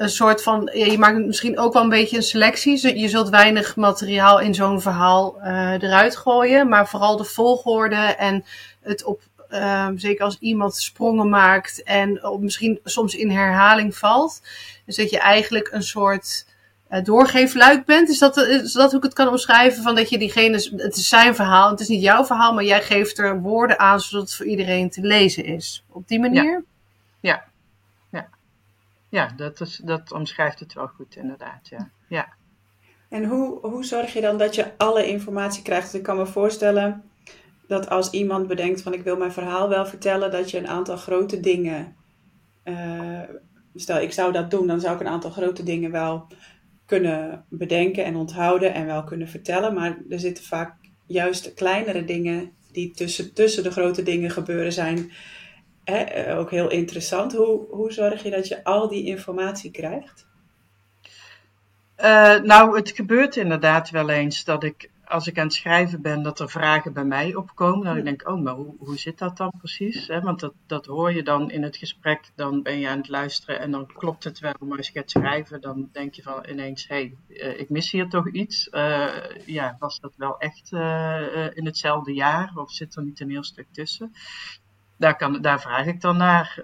een 0.00 0.08
soort 0.08 0.42
van. 0.42 0.70
Ja, 0.72 0.86
je 0.86 0.98
maakt 0.98 1.18
misschien 1.18 1.58
ook 1.58 1.72
wel 1.72 1.82
een 1.82 1.88
beetje 1.88 2.16
een 2.16 2.22
selectie. 2.22 2.98
Je 2.98 3.08
zult 3.08 3.28
weinig 3.28 3.76
materiaal 3.76 4.40
in 4.40 4.54
zo'n 4.54 4.80
verhaal 4.80 5.36
uh, 5.38 5.72
eruit 5.72 6.16
gooien. 6.16 6.68
Maar 6.68 6.88
vooral 6.88 7.16
de 7.16 7.24
volgorde 7.24 7.96
en 7.96 8.44
het 8.80 9.04
op. 9.04 9.20
Um, 9.52 9.98
zeker 9.98 10.24
als 10.24 10.36
iemand 10.38 10.76
sprongen 10.76 11.28
maakt 11.28 11.82
en 11.82 12.24
op, 12.24 12.40
misschien 12.40 12.80
soms 12.84 13.14
in 13.14 13.30
herhaling 13.30 13.96
valt. 13.96 14.42
Dus 14.86 14.96
dat 14.96 15.10
je 15.10 15.18
eigenlijk 15.18 15.68
een 15.72 15.82
soort 15.82 16.46
uh, 16.90 17.04
doorgeefluik 17.04 17.84
bent. 17.84 18.08
Is 18.08 18.18
dat, 18.18 18.36
is 18.36 18.72
dat 18.72 18.90
hoe 18.90 18.98
ik 18.98 19.04
het 19.04 19.14
kan 19.14 19.28
omschrijven? 19.28 19.82
Van 19.82 19.94
dat 19.94 20.08
je 20.08 20.18
diegene, 20.18 20.56
het 20.76 20.96
is 20.96 21.08
zijn 21.08 21.34
verhaal, 21.34 21.70
het 21.70 21.80
is 21.80 21.88
niet 21.88 22.02
jouw 22.02 22.24
verhaal, 22.24 22.54
maar 22.54 22.64
jij 22.64 22.82
geeft 22.82 23.18
er 23.18 23.40
woorden 23.40 23.78
aan 23.78 24.00
zodat 24.00 24.22
het 24.22 24.34
voor 24.34 24.46
iedereen 24.46 24.90
te 24.90 25.00
lezen 25.00 25.44
is. 25.44 25.84
Op 25.88 26.08
die 26.08 26.20
manier? 26.20 26.64
Ja, 27.20 27.30
ja. 27.30 27.49
Ja. 29.10 29.32
dat, 29.36 29.60
is, 29.60 29.80
dat 29.84 30.12
omschrijft 30.12 30.60
het 30.60 30.72
wel 30.72 30.86
goed 30.86 31.16
inderdaad, 31.16 31.68
ja. 31.68 31.90
ja. 32.08 32.28
En 33.08 33.24
hoe, 33.24 33.66
hoe 33.66 33.84
zorg 33.84 34.12
je 34.12 34.20
dan 34.20 34.38
dat 34.38 34.54
je 34.54 34.76
alle 34.76 35.06
informatie 35.06 35.62
krijgt? 35.62 35.94
ik 35.94 36.02
kan 36.02 36.16
me 36.16 36.26
voorstellen 36.26 37.02
dat 37.66 37.90
als 37.90 38.10
iemand 38.10 38.46
bedenkt 38.46 38.82
van 38.82 38.94
ik 38.94 39.02
wil 39.02 39.16
mijn 39.16 39.32
verhaal 39.32 39.68
wel 39.68 39.86
vertellen, 39.86 40.30
dat 40.30 40.50
je 40.50 40.58
een 40.58 40.68
aantal 40.68 40.96
grote 40.96 41.40
dingen... 41.40 41.96
Uh, 42.64 43.20
stel, 43.74 44.00
ik 44.00 44.12
zou 44.12 44.32
dat 44.32 44.50
doen, 44.50 44.66
dan 44.66 44.80
zou 44.80 44.94
ik 44.94 45.00
een 45.00 45.08
aantal 45.08 45.30
grote 45.30 45.62
dingen 45.62 45.90
wel 45.90 46.26
kunnen 46.86 47.44
bedenken 47.48 48.04
en 48.04 48.16
onthouden 48.16 48.74
en 48.74 48.86
wel 48.86 49.04
kunnen 49.04 49.28
vertellen. 49.28 49.74
Maar 49.74 49.98
er 50.08 50.20
zitten 50.20 50.44
vaak 50.44 50.74
juist 51.06 51.54
kleinere 51.54 52.04
dingen 52.04 52.52
die 52.72 52.90
tussen, 52.90 53.34
tussen 53.34 53.62
de 53.62 53.70
grote 53.70 54.02
dingen 54.02 54.30
gebeuren 54.30 54.72
zijn 54.72 55.10
hè, 55.90 55.98
eh, 55.98 56.38
ook 56.38 56.50
heel 56.50 56.70
interessant. 56.70 57.32
Hoe, 57.32 57.66
hoe 57.70 57.92
zorg 57.92 58.22
je 58.22 58.30
dat 58.30 58.48
je 58.48 58.64
al 58.64 58.88
die 58.88 59.04
informatie 59.04 59.70
krijgt? 59.70 60.28
Uh, 61.98 62.40
nou, 62.40 62.76
het 62.76 62.90
gebeurt 62.90 63.36
inderdaad 63.36 63.90
wel 63.90 64.10
eens 64.10 64.44
dat 64.44 64.64
ik 64.64 64.90
als 65.10 65.26
ik 65.26 65.38
aan 65.38 65.44
het 65.44 65.54
schrijven 65.54 66.02
ben, 66.02 66.22
dat 66.22 66.40
er 66.40 66.50
vragen 66.50 66.92
bij 66.92 67.04
mij 67.04 67.34
opkomen. 67.34 67.84
Dan 67.84 68.04
denk 68.04 68.22
ik, 68.22 68.28
oh, 68.28 68.42
maar 68.42 68.54
hoe, 68.54 68.74
hoe 68.78 68.98
zit 68.98 69.18
dat 69.18 69.36
dan 69.36 69.52
precies? 69.58 70.06
Want 70.06 70.40
dat, 70.40 70.54
dat 70.66 70.86
hoor 70.86 71.12
je 71.12 71.22
dan 71.22 71.50
in 71.50 71.62
het 71.62 71.76
gesprek, 71.76 72.30
dan 72.34 72.62
ben 72.62 72.78
je 72.78 72.88
aan 72.88 72.98
het 72.98 73.08
luisteren 73.08 73.60
en 73.60 73.70
dan 73.70 73.86
klopt 73.86 74.24
het 74.24 74.38
wel. 74.38 74.54
Maar 74.58 74.76
als 74.76 74.86
je 74.86 74.98
gaat 74.98 75.10
schrijven, 75.10 75.60
dan 75.60 75.88
denk 75.92 76.14
je 76.14 76.22
van 76.22 76.44
ineens, 76.48 76.88
hé, 76.88 76.94
hey, 76.94 77.16
uh, 77.28 77.60
ik 77.60 77.68
mis 77.68 77.90
hier 77.90 78.08
toch 78.08 78.30
iets. 78.30 78.68
Uh, 78.70 79.08
ja, 79.46 79.76
was 79.78 80.00
dat 80.00 80.12
wel 80.16 80.38
echt 80.38 80.72
uh, 80.72 81.56
in 81.56 81.66
hetzelfde 81.66 82.14
jaar 82.14 82.52
of 82.54 82.72
zit 82.72 82.96
er 82.96 83.02
niet 83.02 83.20
een 83.20 83.30
heel 83.30 83.44
stuk 83.44 83.66
tussen? 83.72 84.12
Daar, 85.00 85.16
kan, 85.16 85.40
daar 85.40 85.60
vraag 85.60 85.86
ik 85.86 86.00
dan 86.00 86.16
naar, 86.16 86.62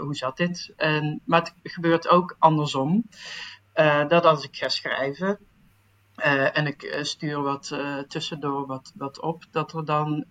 hoe 0.00 0.14
zat 0.14 0.36
dit? 0.36 0.72
En, 0.76 1.20
maar 1.24 1.40
het 1.40 1.54
gebeurt 1.62 2.08
ook 2.08 2.36
andersom. 2.38 3.04
dat 4.08 4.24
als 4.24 4.44
ik 4.44 4.56
ga 4.56 4.68
schrijven, 4.68 5.38
uh, 6.16 6.58
en 6.58 6.66
ik 6.66 6.98
stuur 7.02 7.42
wat 7.42 7.78
tussendoor 8.08 8.66
wat, 8.66 8.92
wat 8.94 9.20
op, 9.20 9.44
dat 9.50 9.72
er 9.72 9.84
dan 9.84 10.26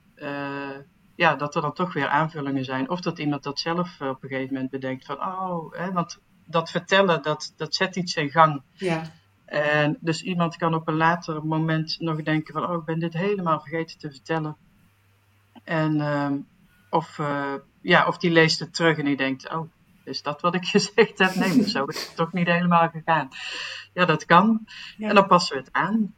ja, 1.15 1.35
dat 1.35 1.55
er 1.55 1.61
dan 1.61 1.73
toch 1.73 1.93
weer 1.93 2.07
aanvullingen 2.07 2.65
zijn. 2.65 2.89
Of 2.89 3.01
dat 3.01 3.19
iemand 3.19 3.43
dat 3.43 3.59
zelf 3.59 4.01
op 4.01 4.23
een 4.23 4.29
gegeven 4.29 4.53
moment 4.53 4.71
bedenkt 4.71 5.05
van 5.05 5.15
oh, 5.15 5.73
hè, 5.73 5.91
want 5.91 6.19
dat 6.45 6.71
vertellen, 6.71 7.21
dat, 7.21 7.53
dat 7.57 7.75
zet 7.75 7.95
iets 7.95 8.15
in 8.15 8.29
gang. 8.29 8.61
Ja. 8.73 9.11
En 9.45 9.97
dus 9.99 10.21
iemand 10.21 10.55
kan 10.55 10.73
op 10.73 10.87
een 10.87 10.95
later 10.95 11.45
moment 11.45 11.99
nog 11.99 12.23
denken 12.23 12.53
van 12.53 12.69
oh, 12.69 12.77
ik 12.77 12.85
ben 12.85 12.99
dit 12.99 13.13
helemaal 13.13 13.59
vergeten 13.59 13.97
te 13.97 14.11
vertellen. 14.11 14.57
En 15.63 16.01
ehm, 16.01 16.37
of, 16.93 17.19
ja, 17.81 18.07
of 18.07 18.17
die 18.17 18.31
leest 18.31 18.59
het 18.59 18.73
terug 18.73 18.97
en 18.97 19.05
die 19.05 19.17
denkt, 19.17 19.49
oh, 19.49 19.69
is 20.03 20.21
dat 20.21 20.41
wat 20.41 20.55
ik 20.55 20.65
gezegd 20.75 21.19
heb? 21.19 21.35
Nee, 21.35 21.69
zo 21.69 21.85
is 21.85 22.05
het 22.05 22.15
toch 22.15 22.33
niet 22.33 22.47
helemaal 22.47 22.89
gegaan. 22.89 23.29
Ja, 23.93 24.05
dat 24.05 24.25
kan. 24.25 24.65
Ja. 24.97 25.09
En 25.09 25.15
dan 25.15 25.27
passen 25.27 25.55
we 25.55 25.61
het 25.61 25.73
aan. 25.73 26.13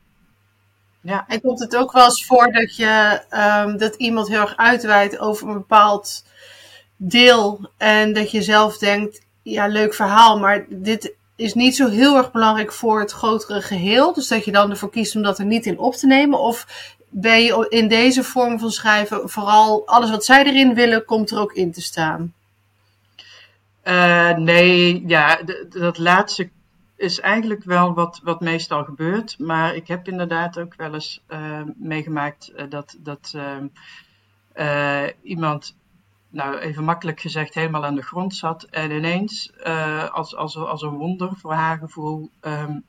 Ja. 1.02 1.26
En 1.28 1.42
komt 1.42 1.60
het 1.60 1.76
ook 1.76 1.92
wel 1.92 2.04
eens 2.04 2.26
voor 2.26 2.52
dat, 2.52 2.76
je, 2.76 3.22
um, 3.66 3.78
dat 3.78 3.96
iemand 3.96 4.28
heel 4.28 4.42
erg 4.42 4.56
uitweidt 4.56 5.20
over 5.20 5.48
een 5.48 5.54
bepaald 5.54 6.26
deel 6.98 7.70
en 7.78 8.14
dat 8.14 8.32
je 8.32 8.42
zelf 8.42 8.78
denkt, 8.78 9.26
ja, 9.42 9.68
leuk 9.68 9.94
verhaal, 9.94 10.40
maar 10.40 10.66
dit 10.70 11.16
is 11.36 11.54
niet 11.54 11.76
zo 11.76 11.90
heel 11.90 12.18
erg 12.18 12.32
belangrijk 12.32 12.72
voor 12.72 13.00
het 13.00 13.12
grotere 13.12 13.62
geheel. 13.62 14.14
Dus 14.14 14.28
dat 14.28 14.46
je 14.46 14.52
dan 14.52 14.70
ervoor 14.70 14.90
kiest 14.90 15.16
om 15.16 15.22
dat 15.22 15.40
er 15.40 15.46
niet 15.46 15.66
in 15.66 15.80
op 15.80 15.94
te 15.94 16.08
nemen. 16.08 16.40
Of 16.40 16.68
ben 17.10 17.42
je 17.42 17.66
in 17.70 17.88
deze 17.88 18.24
vorm 18.24 18.60
van 18.60 18.72
schrijven 18.72 19.30
vooral 19.30 19.88
alles 19.88 20.10
wat 20.10 20.26
zij 20.26 20.46
erin 20.46 20.74
willen, 20.74 21.06
komt 21.06 21.32
er 21.32 21.40
ook 21.40 21.54
in 21.54 21.72
te 21.72 21.82
staan? 21.82 22.34
Uh, 23.84 24.36
nee, 24.36 25.04
ja, 25.08 25.40
dat 25.70 25.98
laatste 25.98 26.50
is 26.96 27.20
eigenlijk 27.20 27.64
wel 27.64 27.94
wat, 27.94 28.20
wat 28.24 28.40
meestal 28.40 28.84
gebeurt. 28.84 29.40
Maar 29.40 29.76
ik 29.76 29.88
heb 29.88 30.08
inderdaad 30.08 30.60
ook 30.60 30.76
wel 30.76 30.94
eens 30.94 31.24
uh, 31.28 31.62
meegemaakt 31.76 32.52
uh, 32.56 32.70
dat, 32.70 32.96
dat 33.00 33.38
iemand, 35.22 35.76
nou 36.30 36.58
even 36.58 36.84
makkelijk 36.84 37.20
gezegd, 37.20 37.54
helemaal 37.54 37.86
aan 37.86 37.96
de 37.96 38.02
grond 38.02 38.36
zat. 38.36 38.64
En 38.64 38.92
ineens, 38.92 39.52
als, 40.12 40.36
als, 40.36 40.58
als 40.58 40.82
een 40.82 40.98
wonder 40.98 41.30
voor 41.36 41.54
haar 41.54 41.78
gevoel, 41.78 42.30
um, 42.42 42.84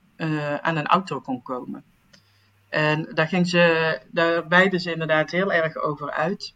aan 0.60 0.76
een 0.76 0.86
auto 0.86 1.20
kon 1.20 1.42
komen. 1.42 1.84
En 2.76 3.08
daar 3.14 3.28
ging 3.28 3.48
ze, 3.48 3.98
daar 4.10 4.46
beide 4.46 4.78
ze 4.78 4.92
inderdaad 4.92 5.30
heel 5.30 5.52
erg 5.52 5.76
over 5.76 6.10
uit. 6.10 6.54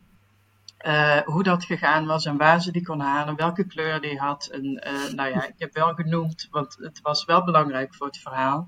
Uh, 0.87 1.21
hoe 1.21 1.43
dat 1.43 1.65
gegaan 1.65 2.07
was 2.07 2.25
en 2.25 2.37
waar 2.37 2.61
ze 2.61 2.73
die 2.73 2.83
kon 2.83 3.01
halen, 3.01 3.37
welke 3.37 3.65
kleur 3.67 4.01
die 4.01 4.19
had. 4.19 4.47
En 4.47 4.65
uh, 4.65 5.13
nou 5.13 5.31
ja, 5.31 5.47
ik 5.47 5.55
heb 5.59 5.75
wel 5.75 5.95
genoemd, 5.95 6.49
want 6.51 6.77
het 6.81 7.01
was 7.01 7.25
wel 7.25 7.45
belangrijk 7.45 7.95
voor 7.95 8.07
het 8.07 8.19
verhaal, 8.19 8.67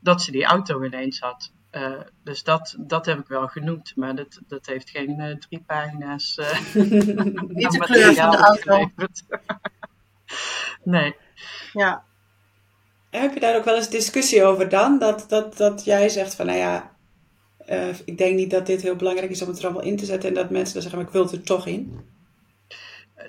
dat 0.00 0.22
ze 0.22 0.30
die 0.30 0.44
auto 0.44 0.82
ineens 0.82 1.20
had. 1.20 1.52
Uh, 1.72 2.00
dus 2.22 2.42
dat, 2.42 2.74
dat 2.78 3.06
heb 3.06 3.18
ik 3.18 3.26
wel 3.26 3.48
genoemd, 3.48 3.96
maar 3.96 4.14
dat, 4.14 4.40
dat 4.46 4.66
heeft 4.66 4.90
geen 4.90 5.36
drie 5.48 5.62
pagina's. 5.66 6.36
Niet 6.74 7.70
de 7.72 7.78
kleur 7.86 8.14
van 8.14 8.30
de 8.30 8.36
auto. 8.36 8.90
nee. 10.96 11.16
Ja. 11.72 12.04
Heb 13.20 13.34
je 13.34 13.40
daar 13.40 13.56
ook 13.56 13.64
wel 13.64 13.76
eens 13.76 13.90
discussie 13.90 14.44
over 14.44 14.68
dan? 14.68 14.98
Dat, 14.98 15.24
dat, 15.28 15.56
dat 15.56 15.84
jij 15.84 16.08
zegt 16.08 16.34
van, 16.34 16.46
nou 16.46 16.58
ja, 16.58 16.90
uh, 17.68 17.88
ik 18.04 18.18
denk 18.18 18.36
niet 18.36 18.50
dat 18.50 18.66
dit 18.66 18.82
heel 18.82 18.96
belangrijk 18.96 19.30
is 19.30 19.42
om 19.42 19.48
het 19.48 19.58
er 19.58 19.64
allemaal 19.64 19.82
in 19.82 19.96
te 19.96 20.04
zetten 20.04 20.28
en 20.28 20.34
dat 20.34 20.50
mensen 20.50 20.72
dan 20.72 20.82
zeggen, 20.82 21.00
maar 21.00 21.08
ik 21.08 21.14
wil 21.14 21.22
het 21.22 21.32
er 21.32 21.42
toch 21.42 21.66
in. 21.66 22.00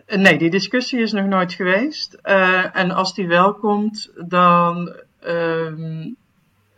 Eh, 0.06 0.20
nee, 0.20 0.38
die 0.38 0.50
discussie 0.50 1.00
is 1.00 1.12
nog 1.12 1.26
nooit 1.26 1.54
geweest. 1.54 2.18
Uh, 2.24 2.76
en 2.76 2.92
als 2.92 3.14
die 3.14 3.28
wel 3.28 3.54
komt, 3.54 4.12
dan, 4.28 4.96
uh, 5.26 5.74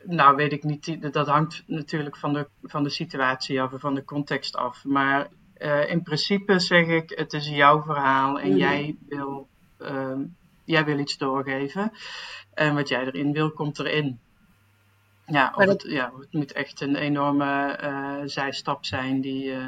nou 0.03 0.35
weet 0.35 0.51
ik 0.51 0.63
niet, 0.63 1.13
dat 1.13 1.27
hangt 1.27 1.63
natuurlijk 1.67 2.17
van 2.17 2.33
de, 2.33 2.47
van 2.63 2.83
de 2.83 2.89
situatie 2.89 3.61
af 3.61 3.71
en 3.71 3.79
van 3.79 3.95
de 3.95 4.03
context 4.03 4.55
af. 4.55 4.83
Maar 4.83 5.27
in 5.87 6.03
principe 6.03 6.59
zeg 6.59 6.87
ik, 6.87 7.13
het 7.15 7.33
is 7.33 7.49
jouw 7.49 7.81
verhaal 7.81 8.39
en 8.39 8.51
mm. 8.51 8.57
jij, 8.57 8.95
wil, 9.09 9.47
ehm, 9.77 10.21
jij 10.67 10.85
wil 10.85 10.99
iets 10.99 11.17
doorgeven. 11.17 11.91
En 12.53 12.75
wat 12.75 12.87
jij 12.87 13.05
erin 13.05 13.33
wil, 13.33 13.51
komt 13.51 13.79
erin. 13.79 14.19
Ja, 15.25 15.53
of 15.55 15.65
het, 15.65 15.85
ja, 15.87 16.11
het 16.19 16.33
moet 16.33 16.51
echt 16.51 16.81
een 16.81 16.95
enorme 16.95 17.79
uh, 17.83 18.21
zijstap 18.25 18.85
zijn 18.85 19.21
die, 19.21 19.45
uh, 19.45 19.67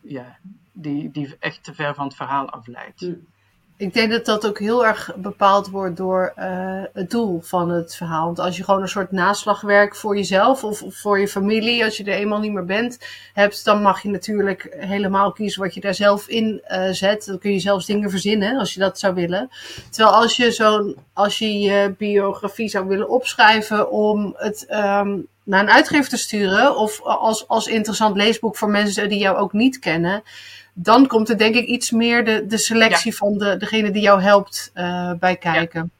ja, 0.00 0.38
die, 0.72 1.10
die 1.10 1.36
echt 1.38 1.64
te 1.64 1.74
ver 1.74 1.94
van 1.94 2.04
het 2.04 2.16
verhaal 2.16 2.50
afleidt. 2.50 3.00
Mm. 3.00 3.26
Ik 3.78 3.94
denk 3.94 4.10
dat 4.10 4.24
dat 4.24 4.46
ook 4.46 4.58
heel 4.58 4.86
erg 4.86 5.10
bepaald 5.16 5.68
wordt 5.68 5.96
door 5.96 6.32
uh, 6.38 6.82
het 6.92 7.10
doel 7.10 7.40
van 7.40 7.70
het 7.70 7.96
verhaal. 7.96 8.24
Want 8.24 8.38
als 8.38 8.56
je 8.56 8.64
gewoon 8.64 8.82
een 8.82 8.88
soort 8.88 9.12
naslagwerk 9.12 9.96
voor 9.96 10.16
jezelf 10.16 10.64
of, 10.64 10.82
voor 10.88 11.20
je 11.20 11.28
familie, 11.28 11.84
als 11.84 11.96
je 11.96 12.04
er 12.04 12.18
eenmaal 12.18 12.38
niet 12.38 12.52
meer 12.52 12.64
bent, 12.64 12.98
hebt, 13.32 13.64
dan 13.64 13.82
mag 13.82 14.02
je 14.02 14.08
natuurlijk 14.08 14.76
helemaal 14.78 15.32
kiezen 15.32 15.62
wat 15.62 15.74
je 15.74 15.80
daar 15.80 15.94
zelf 15.94 16.28
in 16.28 16.62
uh, 16.68 16.88
zet. 16.90 17.24
Dan 17.26 17.38
kun 17.38 17.52
je 17.52 17.58
zelfs 17.58 17.86
dingen 17.86 18.10
verzinnen 18.10 18.58
als 18.58 18.74
je 18.74 18.80
dat 18.80 18.98
zou 18.98 19.14
willen. 19.14 19.48
Terwijl 19.90 20.16
als 20.16 20.36
je 20.36 20.50
zo'n, 20.52 20.96
als 21.12 21.38
je 21.38 21.58
je 21.58 21.94
biografie 21.98 22.68
zou 22.68 22.86
willen 22.86 23.08
opschrijven 23.08 23.90
om 23.90 24.34
het 24.36 24.66
um, 24.70 25.26
naar 25.44 25.60
een 25.60 25.70
uitgever 25.70 26.08
te 26.08 26.16
sturen, 26.16 26.76
of 26.76 27.02
als, 27.02 27.48
als 27.48 27.66
interessant 27.66 28.16
leesboek 28.16 28.56
voor 28.56 28.70
mensen 28.70 29.08
die 29.08 29.18
jou 29.18 29.36
ook 29.36 29.52
niet 29.52 29.78
kennen 29.78 30.22
dan 30.80 31.06
komt 31.06 31.28
er 31.28 31.38
denk 31.38 31.54
ik 31.54 31.66
iets 31.66 31.90
meer 31.90 32.24
de, 32.24 32.46
de 32.46 32.58
selectie 32.58 33.16
van 33.16 33.38
de, 33.38 33.56
degene 33.56 33.90
die 33.90 34.02
jou 34.02 34.20
helpt 34.20 34.70
uh, 34.74 35.12
bij 35.12 35.36
kijken. 35.36 35.90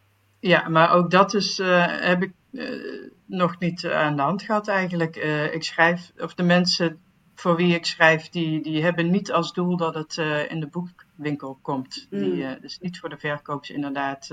Ja. 0.41 0.61
ja. 0.61 0.69
maar 0.69 0.91
ook 0.91 1.11
dat 1.11 1.35
is, 1.35 1.59
uh, 1.59 1.87
heb 1.89 2.23
ik 2.23 2.33
uh, 2.53 3.11
nog 3.27 3.59
niet 3.59 3.87
aan 3.87 4.17
de 4.17 4.23
hand 4.23 4.43
gehad 4.43 4.69
eigenlijk. 4.69 5.17
ik 5.53 5.65
schrijf, 5.65 6.13
of 6.19 6.35
de 6.35 6.43
mensen 6.43 6.99
voor 7.35 7.57
wie 7.57 7.75
ik 7.75 7.87
schrijf, 7.87 8.29
die, 8.29 8.63
die 8.63 8.83
hebben 8.83 9.11
niet 9.11 9.33
als 9.33 9.53
doel 9.53 9.77
dat 9.77 9.95
het 9.95 10.17
in 10.49 10.61
de 10.61 10.69
boekwinkel 10.71 11.59
komt. 11.63 12.07
Mm. 12.11 12.19
Die, 12.19 12.61
dus 12.61 12.79
niet 12.79 12.99
voor 12.99 13.09
de 13.09 13.19
verkoops 13.19 13.71
inderdaad. 13.71 14.29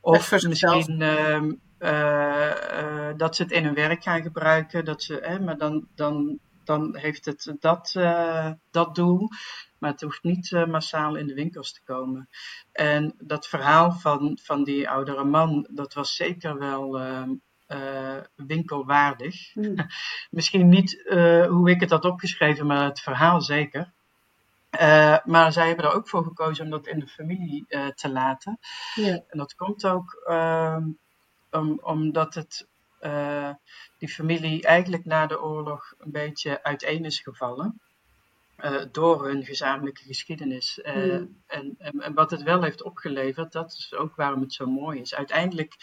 of 0.00 0.32
misschien 0.42 1.02
ehm, 1.02 1.52
dat 3.16 3.36
ze 3.36 3.42
het 3.42 3.52
in 3.52 3.64
hun 3.64 3.74
werk 3.74 4.02
gaan 4.02 4.22
gebruiken. 4.22 4.84
Dat 4.84 5.02
ze, 5.02 5.38
maar 5.44 5.58
dan, 5.58 5.86
dan 5.94 6.38
dan 6.64 6.96
heeft 6.96 7.24
het 7.24 7.56
dat, 7.60 7.92
dat 8.70 8.94
doel. 8.94 9.28
Maar 9.78 9.90
het 9.90 10.00
hoeft 10.00 10.22
niet 10.22 10.50
massaal 10.68 11.16
in 11.16 11.26
de 11.26 11.34
winkels 11.34 11.72
te 11.72 11.82
komen. 11.84 12.28
En 12.72 13.14
dat 13.18 13.46
verhaal 13.46 13.92
van, 13.92 14.38
van 14.42 14.64
die 14.64 14.90
oudere 14.90 15.24
man, 15.24 15.66
dat 15.70 15.94
was 15.94 16.16
zeker 16.16 16.58
wel 16.58 17.00
winkelwaardig. 18.34 19.52
Hmm. 19.52 19.74
Misschien 20.30 20.68
niet 20.68 21.02
hoe 21.48 21.70
ik 21.70 21.80
het 21.80 21.90
had 21.90 22.04
opgeschreven, 22.04 22.66
maar 22.66 22.84
het 22.84 23.00
verhaal 23.00 23.40
zeker. 23.40 23.92
Uh, 24.80 25.16
maar 25.24 25.52
zij 25.52 25.66
hebben 25.66 25.84
er 25.84 25.94
ook 25.94 26.08
voor 26.08 26.24
gekozen 26.24 26.64
om 26.64 26.70
dat 26.70 26.86
in 26.86 26.98
de 26.98 27.06
familie 27.06 27.64
uh, 27.68 27.86
te 27.86 28.10
laten. 28.10 28.58
Ja. 28.94 29.22
En 29.28 29.38
dat 29.38 29.54
komt 29.54 29.86
ook 29.86 30.22
uh, 30.28 30.76
om, 31.50 31.78
omdat 31.82 32.34
het, 32.34 32.68
uh, 33.00 33.50
die 33.98 34.08
familie 34.08 34.62
eigenlijk 34.62 35.04
na 35.04 35.26
de 35.26 35.42
oorlog 35.42 35.94
een 35.98 36.10
beetje 36.10 36.62
uiteen 36.62 37.04
is 37.04 37.20
gevallen. 37.20 37.80
door 38.92 39.26
hun 39.26 39.44
gezamenlijke 39.44 40.02
geschiedenis. 40.02 40.80
Ja. 40.82 40.92
En, 40.92 41.38
en, 41.46 41.76
en, 41.78 42.14
wat 42.14 42.30
het 42.30 42.42
wel 42.42 42.62
heeft 42.62 42.82
opgeleverd, 42.82 43.52
dat 43.52 43.72
is 43.72 43.94
ook 43.94 44.14
waarom 44.16 44.40
het 44.40 44.52
zo 44.52 44.66
mooi 44.66 45.00
is. 45.00 45.14
Uiteindelijk, 45.14 45.74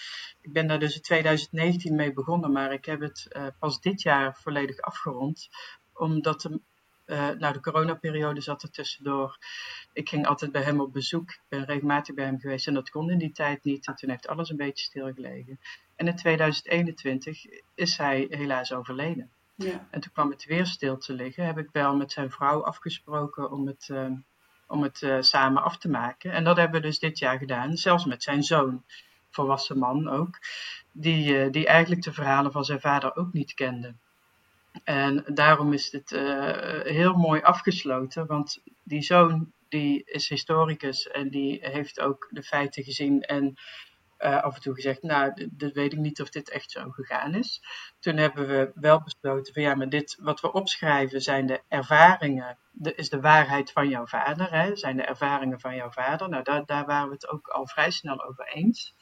ik 0.42 0.54
ben 0.54 0.68
daar 0.68 0.80
dus 0.80 0.96
in 0.96 1.02
2019 1.02 1.96
mee 1.96 2.14
begonnen, 2.14 2.52
maar 2.52 2.74
ik 2.74 2.86
heb 2.86 3.02
het 3.02 3.28
pas 3.60 3.82
dit 3.82 4.02
jaar 4.02 4.38
volledig 4.42 4.80
afgerond. 4.80 5.50
Omdat 5.94 6.42
de 6.42 6.62
uh, 7.08 7.30
nou, 7.30 7.54
de 7.54 7.60
coronaperiode 7.60 8.42
zat 8.42 8.64
er 8.64 8.72
tussendoor. 8.72 9.38
Ik 9.94 10.10
ging 10.10 10.28
altijd 10.28 10.52
bij 10.52 10.62
hem 10.62 10.80
op 10.80 10.94
bezoek. 10.94 11.30
Ik 11.32 11.42
ben 11.50 11.66
regelmatig 11.66 12.16
bij 12.16 12.26
hem 12.26 12.40
geweest 12.40 12.68
en 12.68 12.74
dat 12.74 12.90
kon 12.90 13.10
in 13.10 13.18
die 13.18 13.32
tijd 13.32 13.64
niet. 13.64 13.88
En 13.88 13.96
toen 13.96 14.10
heeft 14.10 14.28
alles 14.28 14.50
een 14.50 14.58
beetje 14.58 14.84
stilgelegen. 14.84 15.60
En 15.96 16.08
in 16.08 16.16
2021 16.16 17.46
is 17.76 17.98
hij 17.98 18.28
helaas 18.30 18.74
overleden. 18.74 19.30
Ja. 19.56 19.88
En 19.92 20.02
toen 20.02 20.12
kwam 20.12 20.30
het 20.30 20.46
weer 20.46 20.66
stil 20.66 20.98
te 20.98 21.14
liggen. 21.14 21.46
Heb 21.46 21.58
ik 21.58 21.70
wel 21.72 21.96
met 21.96 22.12
zijn 22.12 22.32
vrouw 22.32 22.64
afgesproken 22.64 23.52
om 23.52 23.68
het, 23.68 23.88
uh, 23.92 24.12
om 24.68 24.84
het 24.84 25.02
uh, 25.02 25.22
samen 25.22 25.64
af 25.64 25.78
te 25.78 25.90
maken. 25.90 26.32
En 26.32 26.44
dat 26.44 26.58
hebben 26.58 26.82
we 26.82 26.88
dus 26.88 27.00
dit 27.00 27.20
jaar 27.20 27.38
gedaan. 27.38 27.78
Zelfs 27.78 28.06
met 28.06 28.24
zijn 28.24 28.44
zoon, 28.44 28.84
volwassen 29.30 29.78
man 29.78 30.10
ook. 30.10 30.40
Die, 30.92 31.50
die 31.50 31.68
eigenlijk 31.68 32.02
de 32.02 32.14
verhalen 32.14 32.52
van 32.52 32.66
zijn 32.66 32.80
vader 32.80 33.16
ook 33.16 33.34
niet 33.34 33.54
kende. 33.54 33.96
En 34.84 35.24
daarom 35.34 35.74
is 35.74 35.92
het 35.92 36.12
uh, 36.12 36.82
heel 36.84 37.14
mooi 37.14 37.42
afgesloten, 37.42 38.28
want 38.28 38.62
die 38.84 39.02
zoon 39.02 39.52
die 39.70 40.04
is 40.06 40.30
historicus 40.30 41.08
en 41.08 41.30
die 41.30 41.60
heeft 41.62 42.00
ook 42.00 42.28
de 42.32 42.44
feiten 42.44 42.84
gezien 42.84 43.22
en 43.22 43.58
uh, 44.20 44.44
af 44.44 44.56
en 44.56 44.62
toe 44.62 44.74
gezegd, 44.74 45.02
nou, 45.02 45.50
dat 45.52 45.74
weet 45.74 45.94
ik 45.94 46.00
niet 46.00 46.22
of 46.22 46.30
dit 46.30 46.50
echt 46.50 46.72
zo 46.72 46.90
gegaan 46.90 47.36
is. 47.36 47.62
Toen 48.00 48.18
hebben 48.18 48.48
we 48.48 48.72
wel 48.76 49.02
besloten 49.02 49.54
van 49.54 49.64
ja, 49.64 49.76
maar 49.76 49.90
dit 49.90 50.18
wat 50.20 50.40
we 50.40 50.52
opschrijven 50.52 51.22
zijn 51.22 51.46
de 51.46 51.62
ervaringen, 51.68 52.58
is 52.96 53.10
de 53.10 53.22
waarheid 53.22 53.72
van 53.72 53.90
jouw 53.90 54.06
vader, 54.06 54.52
hè, 54.52 54.76
zijn 54.76 54.98
de 54.98 55.04
ervaringen 55.04 55.60
van 55.60 55.76
jouw 55.76 55.92
vader. 55.92 56.30
Nou, 56.30 56.44
daar, 56.44 56.66
daar 56.66 56.86
waren 56.86 57.08
we 57.08 57.14
het 57.14 57.28
ook 57.28 57.48
al 57.48 57.68
vrij 57.68 57.92
snel 57.92 58.24
over 58.24 58.48
eens. 58.48 58.96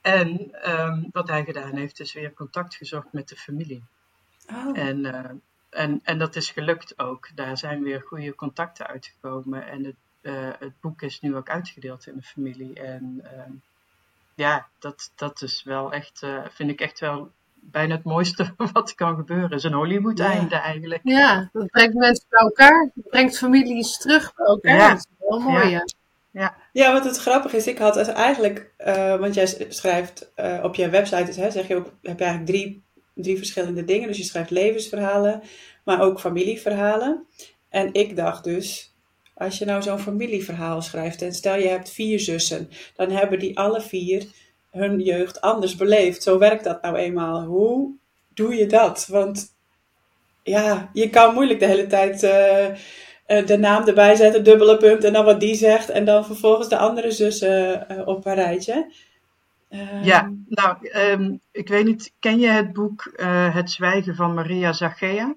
En 0.00 0.58
um, 0.70 1.08
wat 1.12 1.28
hij 1.28 1.44
gedaan 1.44 1.76
heeft, 1.76 2.00
is 2.00 2.12
weer 2.12 2.32
contact 2.32 2.74
gezocht 2.74 3.12
met 3.12 3.28
de 3.28 3.36
familie. 3.36 3.84
Oh. 4.52 4.78
En, 4.78 4.98
uh, 4.98 5.24
en, 5.70 6.00
en 6.02 6.18
dat 6.18 6.36
is 6.36 6.50
gelukt 6.50 6.98
ook. 6.98 7.28
Daar 7.34 7.58
zijn 7.58 7.82
weer 7.82 8.02
goede 8.06 8.34
contacten 8.34 8.86
uitgekomen. 8.86 9.66
En 9.66 9.84
het, 9.84 9.96
uh, 10.22 10.48
het 10.58 10.80
boek 10.80 11.02
is 11.02 11.20
nu 11.20 11.36
ook 11.36 11.48
uitgedeeld 11.48 12.06
in 12.06 12.16
de 12.16 12.22
familie. 12.22 12.74
En 12.74 13.20
uh, 13.24 13.30
ja, 14.34 14.66
dat, 14.78 15.12
dat 15.14 15.42
is 15.42 15.62
wel 15.64 15.92
echt, 15.92 16.22
uh, 16.24 16.44
vind 16.48 16.70
ik 16.70 16.80
echt 16.80 17.00
wel 17.00 17.30
bijna 17.54 17.94
het 17.94 18.04
mooiste 18.04 18.54
wat 18.72 18.94
kan 18.94 19.16
gebeuren. 19.16 19.48
Het 19.48 19.58
is 19.58 19.64
een 19.64 19.72
Hollywood-einde 19.72 20.54
ja. 20.54 20.62
eigenlijk. 20.62 21.00
Ja, 21.04 21.48
dat 21.52 21.66
brengt 21.66 21.94
mensen 21.94 22.24
bij 22.28 22.40
elkaar. 22.40 22.90
Dat 22.94 23.08
brengt 23.08 23.38
families 23.38 23.98
terug 23.98 24.34
bij 24.34 24.46
elkaar. 24.46 24.76
Ja. 24.76 24.88
Dat 24.88 24.98
is 24.98 25.06
wel 25.28 25.40
mooi, 25.40 25.68
ja. 25.68 25.84
Ja. 26.30 26.56
ja, 26.72 26.92
wat 26.92 27.04
het 27.04 27.18
grappig 27.18 27.52
is, 27.52 27.66
ik 27.66 27.78
had 27.78 28.08
eigenlijk, 28.08 28.70
uh, 28.78 29.16
want 29.16 29.34
jij 29.34 29.66
schrijft 29.68 30.32
uh, 30.36 30.60
op 30.62 30.74
je 30.74 30.88
website, 30.88 31.40
hè, 31.40 31.50
zeg 31.50 31.68
je 31.68 31.76
ook, 31.76 31.92
heb 32.02 32.18
je 32.18 32.24
eigenlijk 32.24 32.46
drie 32.46 32.82
drie 33.22 33.36
verschillende 33.36 33.84
dingen. 33.84 34.08
Dus 34.08 34.16
je 34.16 34.24
schrijft 34.24 34.50
levensverhalen, 34.50 35.42
maar 35.84 36.00
ook 36.00 36.20
familieverhalen. 36.20 37.26
En 37.68 37.92
ik 37.92 38.16
dacht 38.16 38.44
dus, 38.44 38.94
als 39.34 39.58
je 39.58 39.64
nou 39.64 39.82
zo'n 39.82 39.98
familieverhaal 39.98 40.82
schrijft 40.82 41.22
en 41.22 41.32
stel 41.32 41.56
je 41.56 41.68
hebt 41.68 41.90
vier 41.90 42.20
zussen, 42.20 42.70
dan 42.96 43.10
hebben 43.10 43.38
die 43.38 43.58
alle 43.58 43.80
vier 43.80 44.26
hun 44.70 45.00
jeugd 45.00 45.40
anders 45.40 45.76
beleefd. 45.76 46.22
Zo 46.22 46.38
werkt 46.38 46.64
dat 46.64 46.82
nou 46.82 46.96
eenmaal. 46.96 47.42
Hoe 47.42 47.94
doe 48.34 48.54
je 48.54 48.66
dat? 48.66 49.06
Want 49.06 49.56
ja, 50.42 50.90
je 50.92 51.10
kan 51.10 51.34
moeilijk 51.34 51.60
de 51.60 51.66
hele 51.66 51.86
tijd 51.86 52.22
uh, 52.22 53.46
de 53.46 53.56
naam 53.58 53.86
erbij 53.86 54.14
zetten, 54.14 54.44
dubbele 54.44 54.76
punt 54.76 55.04
en 55.04 55.12
dan 55.12 55.24
wat 55.24 55.40
die 55.40 55.54
zegt 55.54 55.90
en 55.90 56.04
dan 56.04 56.24
vervolgens 56.24 56.68
de 56.68 56.76
andere 56.76 57.10
zussen 57.10 57.86
uh, 57.90 58.06
op 58.06 58.26
een 58.26 58.34
rijtje. 58.34 58.92
Ja, 60.02 60.22
ehm, 60.22 60.32
nou, 60.48 60.76
um, 60.96 61.40
ik 61.50 61.68
weet 61.68 61.84
niet, 61.84 62.12
ken 62.18 62.38
je 62.38 62.48
het 62.48 62.72
boek 62.72 63.12
uh, 63.16 63.54
Het 63.54 63.70
Zwijgen 63.70 64.14
van 64.14 64.34
Maria 64.34 64.72
Zachea? 64.72 65.34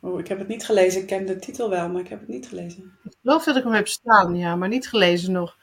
Oh, 0.00 0.20
ik 0.20 0.28
heb 0.28 0.38
het 0.38 0.48
niet 0.48 0.64
gelezen. 0.64 1.00
Ik 1.00 1.06
ken 1.06 1.26
de 1.26 1.36
titel 1.36 1.70
wel, 1.70 1.88
maar 1.88 2.00
ik 2.00 2.08
heb 2.08 2.20
het 2.20 2.28
niet 2.28 2.48
gelezen. 2.48 2.98
Ik 3.04 3.12
geloof 3.22 3.44
dat 3.44 3.56
ik 3.56 3.62
hem 3.62 3.72
heb 3.72 3.88
staan, 3.88 4.36
ja, 4.36 4.56
maar 4.56 4.68
niet 4.68 4.88
gelezen 4.88 5.32
nog. 5.32 5.56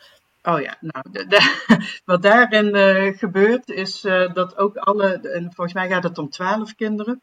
Oh 0.44 0.62
ja, 0.62 0.78
nou, 0.80 1.06
de, 1.12 1.28
de, 1.28 1.64
wat 2.06 2.22
daarin 2.22 2.76
uh, 2.76 3.18
gebeurt 3.18 3.70
is 3.70 4.06
uh, 4.06 4.34
dat 4.34 4.58
ook 4.58 4.78
alle, 4.78 5.20
en 5.20 5.44
volgens 5.44 5.74
mij 5.74 5.90
gaat 5.90 6.04
het 6.04 6.18
om 6.18 6.30
twaalf 6.30 6.76
kinderen. 6.76 7.22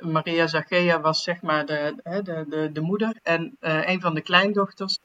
Maria 0.00 0.46
Zachea 0.46 1.00
was 1.00 1.22
zeg 1.22 1.42
maar 1.42 1.66
de, 1.66 1.94
de, 2.02 2.44
de, 2.48 2.70
de 2.72 2.80
moeder 2.80 3.18
en 3.22 3.56
een 3.60 4.00
van 4.00 4.14
de 4.14 4.20
kleindochters 4.20 4.98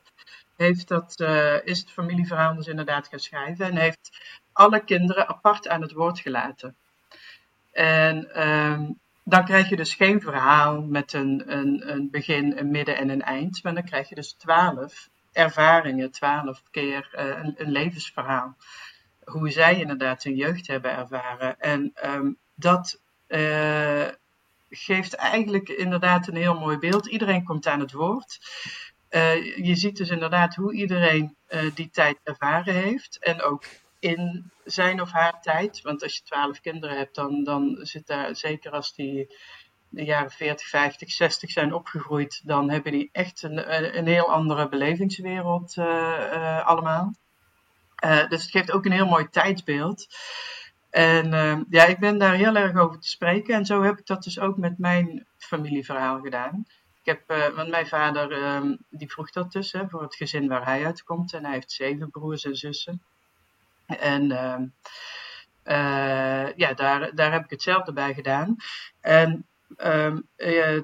heeft 0.60 0.88
dat, 0.88 1.20
uh, 1.22 1.66
is 1.66 1.80
het 1.80 1.92
familieverhaal 1.92 2.56
dus 2.56 2.68
inderdaad 2.68 3.08
gaan 3.08 3.20
schrijven 3.20 3.66
en 3.66 3.76
heeft 3.76 4.10
alle 4.54 4.84
kinderen 4.84 5.28
apart 5.28 5.68
aan 5.68 5.82
het 5.82 5.92
woord 5.92 6.20
gelaten. 6.20 6.76
En 7.72 8.48
um, 8.50 9.00
dan 9.24 9.46
krijg 9.46 9.70
je 9.70 9.76
dus 9.76 9.94
geen 9.94 10.22
verhaal 10.22 10.82
met 10.82 11.14
een, 11.14 11.44
een, 11.46 11.94
een 11.94 12.10
begin, 12.12 12.58
een 12.58 12.72
midden 12.72 12.98
en 12.98 13.10
een 13.10 13.22
eind, 13.22 13.64
maar 13.64 13.74
dan 13.74 13.84
krijg 13.84 14.10
je 14.10 14.16
dus 14.16 14.34
twaalf 14.34 15.10
ervaringen, 15.32 16.12
twaalf 16.12 16.64
keer 16.72 17.10
uh, 17.14 17.26
een, 17.26 17.54
een, 17.58 17.72
levensverhaal. 17.72 18.56
Hoe 19.24 19.50
zij 19.50 19.80
inderdaad 19.80 20.24
hun 20.24 20.36
jeugd 20.36 20.68
hebben 20.68 20.98
ervaren. 20.98 21.60
En 21.60 21.94
um, 22.04 22.38
dat 22.56 23.02
uh, 23.28 24.08
geeft 24.70 25.14
eigenlijk 25.14 25.70
inderdaad 25.70 26.28
een 26.28 26.36
heel 26.36 26.60
mooi 26.60 26.78
beeld. 26.78 27.06
Iedereen 27.06 27.44
komt 27.44 27.68
aan 27.68 27.80
het 27.80 27.92
woord. 27.92 28.40
Uh, 29.10 29.56
je 29.66 29.76
ziet 29.76 29.98
dus 29.98 30.10
inderdaad 30.10 30.56
hoe 30.56 30.74
iedereen 30.74 31.36
uh, 31.50 31.62
die 31.74 31.90
tijd 31.90 32.20
ervaren 32.24 32.74
heeft. 32.74 33.18
En 33.20 33.42
ook 33.42 33.64
in 34.00 34.52
zijn 34.64 35.02
of 35.02 35.12
haar 35.12 35.42
tijd. 35.42 35.82
Want 35.82 36.04
als 36.04 36.16
je 36.16 36.24
twaalf 36.24 36.60
kinderen 36.60 36.98
hebt, 36.98 37.16
dan, 37.16 37.44
dan 37.44 37.78
zit 37.82 38.08
daar, 38.08 38.36
zeker 38.36 38.72
als 38.72 38.94
die 38.94 39.36
de 39.90 40.04
jaren 40.04 40.32
40, 40.32 40.68
50, 40.68 41.12
60 41.12 41.52
zijn 41.52 41.74
opgegroeid, 41.74 42.42
dan 42.46 42.70
hebben 42.70 42.92
die 42.92 43.10
echt 43.12 43.44
een, 43.44 43.98
een 43.98 44.08
heel 44.08 44.32
andere 44.32 44.70
belevingswereld 44.70 45.76
uh, 45.76 46.66
allemaal. 46.66 47.14
dus 48.30 48.42
het 48.42 48.52
geeft 48.52 48.72
ook 48.72 48.86
een 48.86 48.92
heel 48.92 49.08
mooi 49.08 49.30
tijdsbeeld. 49.30 50.08
En 50.90 51.30
ja, 51.70 51.86
ik 51.86 52.00
ben 52.00 52.18
daar 52.18 52.34
heel 52.34 52.56
erg 52.56 52.78
over 52.78 53.00
te 53.00 53.10
spreken. 53.10 53.56
En 53.56 53.66
zo 53.66 53.84
heb 53.84 54.00
ik 54.00 54.06
dat 54.06 54.24
dus 54.24 54.40
ook 54.40 54.58
met 54.58 54.78
mijn 54.78 55.28
familieverhaal 55.38 56.20
gedaan 56.20 56.66
heb, 57.06 57.32
uh, 57.32 57.56
want 57.56 57.70
mijn 57.70 57.88
vader 57.88 58.32
uh, 58.32 58.74
die 58.90 59.12
vroeg 59.12 59.32
dat 59.32 59.52
dus 59.52 59.76
voor 59.88 60.02
het 60.02 60.16
gezin 60.16 60.48
waar 60.48 60.66
hij 60.66 60.86
uitkomt. 60.86 61.34
En 61.34 61.44
hij 61.44 61.54
heeft 61.54 61.72
zeven 61.72 62.10
broers 62.10 62.46
en 62.46 62.56
zussen. 62.56 63.04
En 63.86 64.24
uh, 65.64 66.56
ja, 66.56 66.74
daar, 66.74 67.16
daar 67.16 67.32
heb 67.32 67.44
ik 67.44 67.50
hetzelfde 67.50 67.94
bij 67.94 68.14
gedaan. 68.14 68.56
En 69.02 69.48
ehm, 69.76 70.20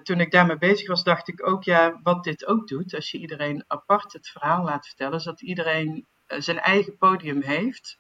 toen 0.04 0.20
ik 0.20 0.32
daarmee 0.32 0.58
bezig 0.58 0.88
was, 0.88 1.04
dacht 1.04 1.28
ik 1.28 1.48
ook, 1.48 1.64
ja, 1.64 2.00
wat 2.04 2.24
dit 2.24 2.46
ook 2.46 2.68
doet, 2.68 2.96
als 2.96 3.12
je 3.12 3.18
iedereen 3.18 3.64
apart 3.68 4.14
het 4.14 4.30
verhaal 4.30 4.64
laat 4.64 4.88
vertellen, 4.88 5.18
is 5.18 5.24
dat 5.24 5.42
iedereen 5.42 6.08
zijn 6.28 6.60
eigen 6.60 6.98
podium 6.98 7.42
heeft. 7.42 7.98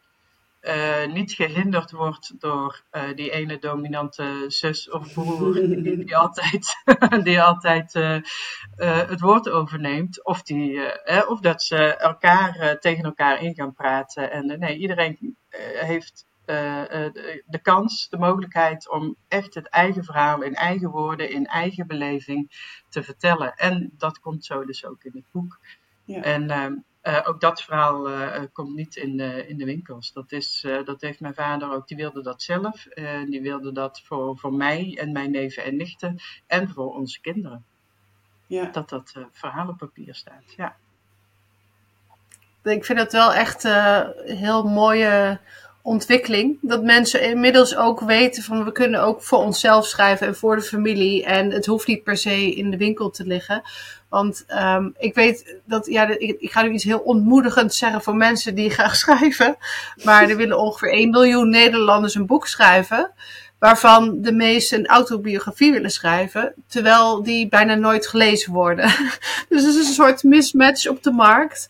Uh, 0.67 1.05
niet 1.13 1.31
gehinderd 1.31 1.91
wordt 1.91 2.39
door 2.39 2.83
uh, 2.91 3.03
die 3.15 3.31
ene 3.31 3.59
dominante 3.59 4.45
zus 4.47 4.89
of 4.89 5.13
broer 5.13 5.53
die, 5.53 5.97
die 5.97 6.17
altijd, 6.17 6.75
die 7.23 7.41
altijd 7.41 7.95
uh, 7.95 8.19
het 9.07 9.19
woord 9.19 9.49
overneemt. 9.49 10.25
Of, 10.25 10.41
die, 10.41 10.79
of 11.27 11.39
dat 11.39 11.63
ze 11.63 11.95
elkaar 11.95 12.79
tegen 12.79 13.03
elkaar 13.03 13.41
in 13.41 13.55
gaan 13.55 13.73
praten. 13.73 14.31
En 14.31 14.59
nee, 14.59 14.77
iedereen 14.77 15.37
heeft 15.75 16.25
de, 16.45 17.43
de 17.45 17.59
kans, 17.59 18.09
de 18.09 18.17
mogelijkheid 18.17 18.89
om 18.89 19.15
echt 19.27 19.53
het 19.53 19.67
eigen 19.67 20.03
verhaal 20.03 20.41
in 20.41 20.55
eigen 20.55 20.89
woorden, 20.89 21.29
in 21.29 21.45
eigen 21.45 21.87
beleving 21.87 22.51
te 22.89 23.03
vertellen. 23.03 23.55
En 23.55 23.91
dat 23.97 24.19
komt 24.19 24.45
zo 24.45 24.65
dus 24.65 24.85
ook 24.85 25.03
in 25.03 25.11
het 25.13 25.31
boek. 25.31 25.59
Ja. 26.05 26.21
En 26.21 26.47
ook 27.23 27.41
dat 27.41 27.61
verhaal 27.61 28.09
komt 28.53 28.75
niet 28.75 28.95
in 28.95 29.17
de, 29.17 29.47
in 29.47 29.57
de 29.57 29.65
winkels. 29.65 30.13
Dat, 30.13 30.31
is, 30.31 30.65
dat 30.85 31.01
heeft 31.01 31.19
mijn 31.19 31.33
vader 31.33 31.71
ook. 31.71 31.87
Die 31.87 31.97
wilde 31.97 32.21
dat 32.21 32.41
zelf. 32.41 32.87
die 33.25 33.41
wilde 33.41 33.71
dat 33.71 34.01
voor, 34.01 34.37
voor 34.37 34.53
mij 34.53 34.97
en 34.99 35.11
mijn 35.11 35.31
neven 35.31 35.63
en 35.63 35.75
nichten. 35.75 36.19
En 36.47 36.69
voor 36.69 36.93
onze 36.93 37.21
kinderen. 37.21 37.65
Ja. 38.47 38.65
Dat 38.65 38.89
dat 38.89 39.13
verhaal 39.31 39.67
op 39.67 39.77
papier 39.77 40.15
staat. 40.15 40.53
Ja. 40.57 40.75
Ik 42.63 42.85
vind 42.85 42.97
dat 42.97 43.11
wel 43.11 43.33
echt 43.33 43.63
heel 44.25 44.63
mooie 44.63 45.39
ontwikkeling. 45.85 46.57
Dat 46.61 46.83
mensen 46.83 47.21
inmiddels 47.21 47.75
ook 47.75 47.99
weten 47.99 48.43
van 48.43 48.63
we 48.63 48.71
kunnen 48.71 49.01
ook 49.01 49.23
voor 49.23 49.39
onszelf 49.39 49.85
schrijven 49.85 50.27
en 50.27 50.35
voor 50.35 50.55
de 50.55 50.61
familie. 50.61 51.25
En 51.25 51.51
het 51.51 51.65
hoeft 51.65 51.87
niet 51.87 52.03
per 52.03 52.17
se 52.17 52.55
in 52.55 52.71
de 52.71 52.77
winkel 52.77 53.09
te 53.09 53.25
liggen. 53.25 53.61
Want 54.09 54.45
um, 54.47 54.93
ik 54.97 55.15
weet 55.15 55.59
dat, 55.65 55.85
ja, 55.85 56.07
ik, 56.17 56.51
ga 56.51 56.61
nu 56.61 56.71
iets 56.71 56.83
heel 56.83 56.99
ontmoedigend 56.99 57.73
zeggen 57.73 58.01
voor 58.01 58.15
mensen 58.15 58.55
die 58.55 58.69
graag 58.77 58.95
schrijven. 58.95 59.57
Maar 60.03 60.29
er 60.29 60.37
willen 60.37 60.59
ongeveer 60.59 60.91
1 60.91 61.09
miljoen 61.09 61.49
Nederlanders 61.49 62.15
een 62.15 62.25
boek 62.25 62.47
schrijven. 62.47 63.11
Waarvan 63.59 64.21
de 64.21 64.31
meesten 64.31 64.79
een 64.79 64.87
autobiografie 64.87 65.71
willen 65.71 65.91
schrijven. 65.91 66.53
Terwijl 66.67 67.23
die 67.23 67.47
bijna 67.47 67.75
nooit 67.75 68.07
gelezen 68.07 68.53
worden. 68.53 68.85
dus 69.49 69.63
het 69.63 69.75
is 69.75 69.87
een 69.87 69.93
soort 69.93 70.23
mismatch 70.23 70.87
op 70.87 71.03
de 71.03 71.11
markt. 71.11 71.69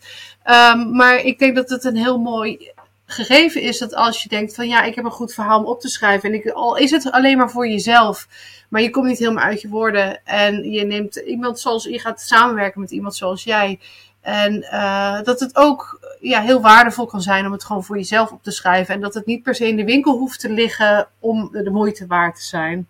Um, 0.72 0.96
maar 0.96 1.16
ik 1.16 1.38
denk 1.38 1.56
dat 1.56 1.68
het 1.68 1.84
een 1.84 1.96
heel 1.96 2.18
mooi 2.18 2.74
gegeven 3.06 3.62
is 3.62 3.78
dat 3.78 3.94
als 3.94 4.22
je 4.22 4.28
denkt 4.28 4.54
van 4.54 4.68
ja, 4.68 4.82
ik 4.82 4.94
heb 4.94 5.04
een 5.04 5.10
goed 5.10 5.34
verhaal 5.34 5.58
om 5.58 5.66
op 5.66 5.80
te 5.80 5.88
schrijven. 5.88 6.28
En 6.28 6.34
ik, 6.34 6.48
al 6.48 6.76
is 6.76 6.90
het 6.90 7.10
alleen 7.10 7.38
maar 7.38 7.50
voor 7.50 7.68
jezelf, 7.68 8.28
maar 8.68 8.82
je 8.82 8.90
komt 8.90 9.06
niet 9.06 9.18
helemaal 9.18 9.44
uit 9.44 9.60
je 9.60 9.68
woorden. 9.68 10.24
En 10.24 10.70
je 10.70 10.84
neemt 10.84 11.16
iemand 11.16 11.60
zoals, 11.60 11.84
je 11.84 12.00
gaat 12.00 12.20
samenwerken 12.20 12.80
met 12.80 12.90
iemand 12.90 13.14
zoals 13.14 13.44
jij. 13.44 13.80
En 14.20 14.54
uh, 14.54 15.22
dat 15.22 15.40
het 15.40 15.56
ook 15.56 16.00
ja, 16.20 16.40
heel 16.40 16.60
waardevol 16.60 17.06
kan 17.06 17.22
zijn 17.22 17.46
om 17.46 17.52
het 17.52 17.64
gewoon 17.64 17.84
voor 17.84 17.96
jezelf 17.96 18.32
op 18.32 18.42
te 18.42 18.50
schrijven. 18.50 18.94
En 18.94 19.00
dat 19.00 19.14
het 19.14 19.26
niet 19.26 19.42
per 19.42 19.54
se 19.54 19.68
in 19.68 19.76
de 19.76 19.84
winkel 19.84 20.18
hoeft 20.18 20.40
te 20.40 20.50
liggen 20.50 21.08
om 21.18 21.48
de 21.52 21.70
moeite 21.70 22.06
waard 22.06 22.36
te 22.36 22.44
zijn. 22.44 22.86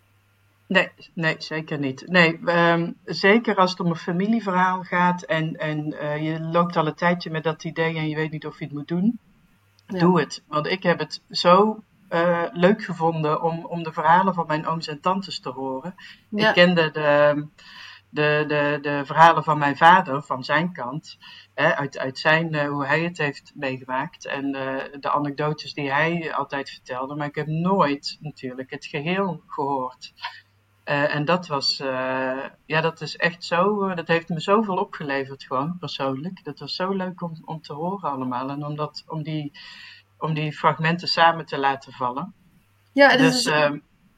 Nee, 0.66 0.88
nee, 1.12 1.35
zeker 1.38 1.79
niet. 1.79 2.05
Nee, 2.07 2.40
um, 2.44 2.96
zeker 3.05 3.57
als 3.57 3.70
het 3.70 3.81
om 3.81 3.87
een 3.87 3.96
familieverhaal 3.96 4.83
gaat 4.83 5.22
en, 5.22 5.57
en 5.57 5.94
uh, 6.02 6.22
je 6.22 6.40
loopt 6.40 6.76
al 6.76 6.87
een 6.87 6.94
tijdje 6.94 7.31
met 7.31 7.44
dat 7.44 7.64
idee 7.64 7.96
en 7.96 8.09
je 8.09 8.16
weet 8.16 8.31
niet 8.31 8.46
of 8.46 8.59
je 8.59 8.64
het 8.64 8.74
moet 8.74 8.88
doen 8.88 9.18
doe 9.87 10.20
het. 10.20 10.44
Want 10.49 10.66
ik 10.66 10.83
heb 10.83 10.99
het 10.99 11.22
zo 11.31 11.83
uh, 12.11 12.42
leuk 12.53 12.85
gevonden 12.85 13.42
om, 13.42 13.64
om 13.64 13.83
de 13.83 13.92
verhalen 13.92 14.35
van 14.35 14.46
mijn 14.46 14.66
ooms 14.66 14.88
en 14.88 15.01
tantes 15.01 15.40
te 15.40 15.51
horen. 15.51 15.94
Ik 16.31 16.53
kende 16.53 16.90
de, 16.90 17.46
de, 18.11 18.44
de, 18.49 18.79
de 18.83 19.03
verhalen 19.05 19.44
van 19.44 19.59
mijn 19.59 19.77
vader, 19.77 20.22
van 20.22 20.44
zijn 20.44 20.72
kant. 20.72 21.18
Hè, 21.55 21.75
uit, 21.75 21.99
uit 21.99 22.18
zijn, 22.18 22.55
uh, 22.55 22.68
hoe 22.68 22.87
hij 22.87 23.03
het 23.03 23.18
heeft 23.18 23.53
meegemaakt. 23.55 24.27
En 24.27 24.57
uh, 24.57 24.77
de 25.01 25.11
anekdotes 25.11 25.75
die 25.75 25.92
hij 25.92 26.35
altijd 26.35 26.70
vertelde. 26.70 27.14
Maar 27.14 27.27
ik 27.27 27.35
heb 27.35 27.46
nooit 27.46 28.16
natuurlijk 28.20 28.70
het 28.70 28.87
geheel 28.87 29.42
gehoord. 29.46 30.12
Uh, 30.88 31.14
en 31.14 31.25
dat 31.25 31.46
was, 31.46 31.81
uh, 31.81 32.44
ja, 32.66 32.81
dat 32.81 33.01
is 33.01 33.16
echt 33.16 33.44
zo, 33.44 33.88
uh, 33.88 33.96
dat 33.96 34.09
heeft 34.09 34.29
me 34.29 34.40
zoveel 34.40 34.77
opgeleverd 34.77 35.44
gewoon, 35.44 35.77
persoonlijk. 35.81 36.44
Dat 36.44 36.59
was 36.59 36.75
zo 36.75 36.90
leuk 36.90 37.22
om, 37.22 37.42
om 37.44 37.62
te 37.62 37.72
horen 37.72 38.11
allemaal 38.11 38.49
en 38.51 38.64
om, 38.64 38.77
dat, 38.77 39.05
om, 39.07 39.22
die, 39.22 39.53
om 40.18 40.35
die 40.35 40.53
fragmenten 40.53 41.09
samen 41.09 41.46
te 41.46 41.59
laten 41.59 41.92
vallen. 41.92 42.35
Ja, 42.92 43.09
het 43.09 43.18
dus, 43.18 43.35
is, 43.35 43.44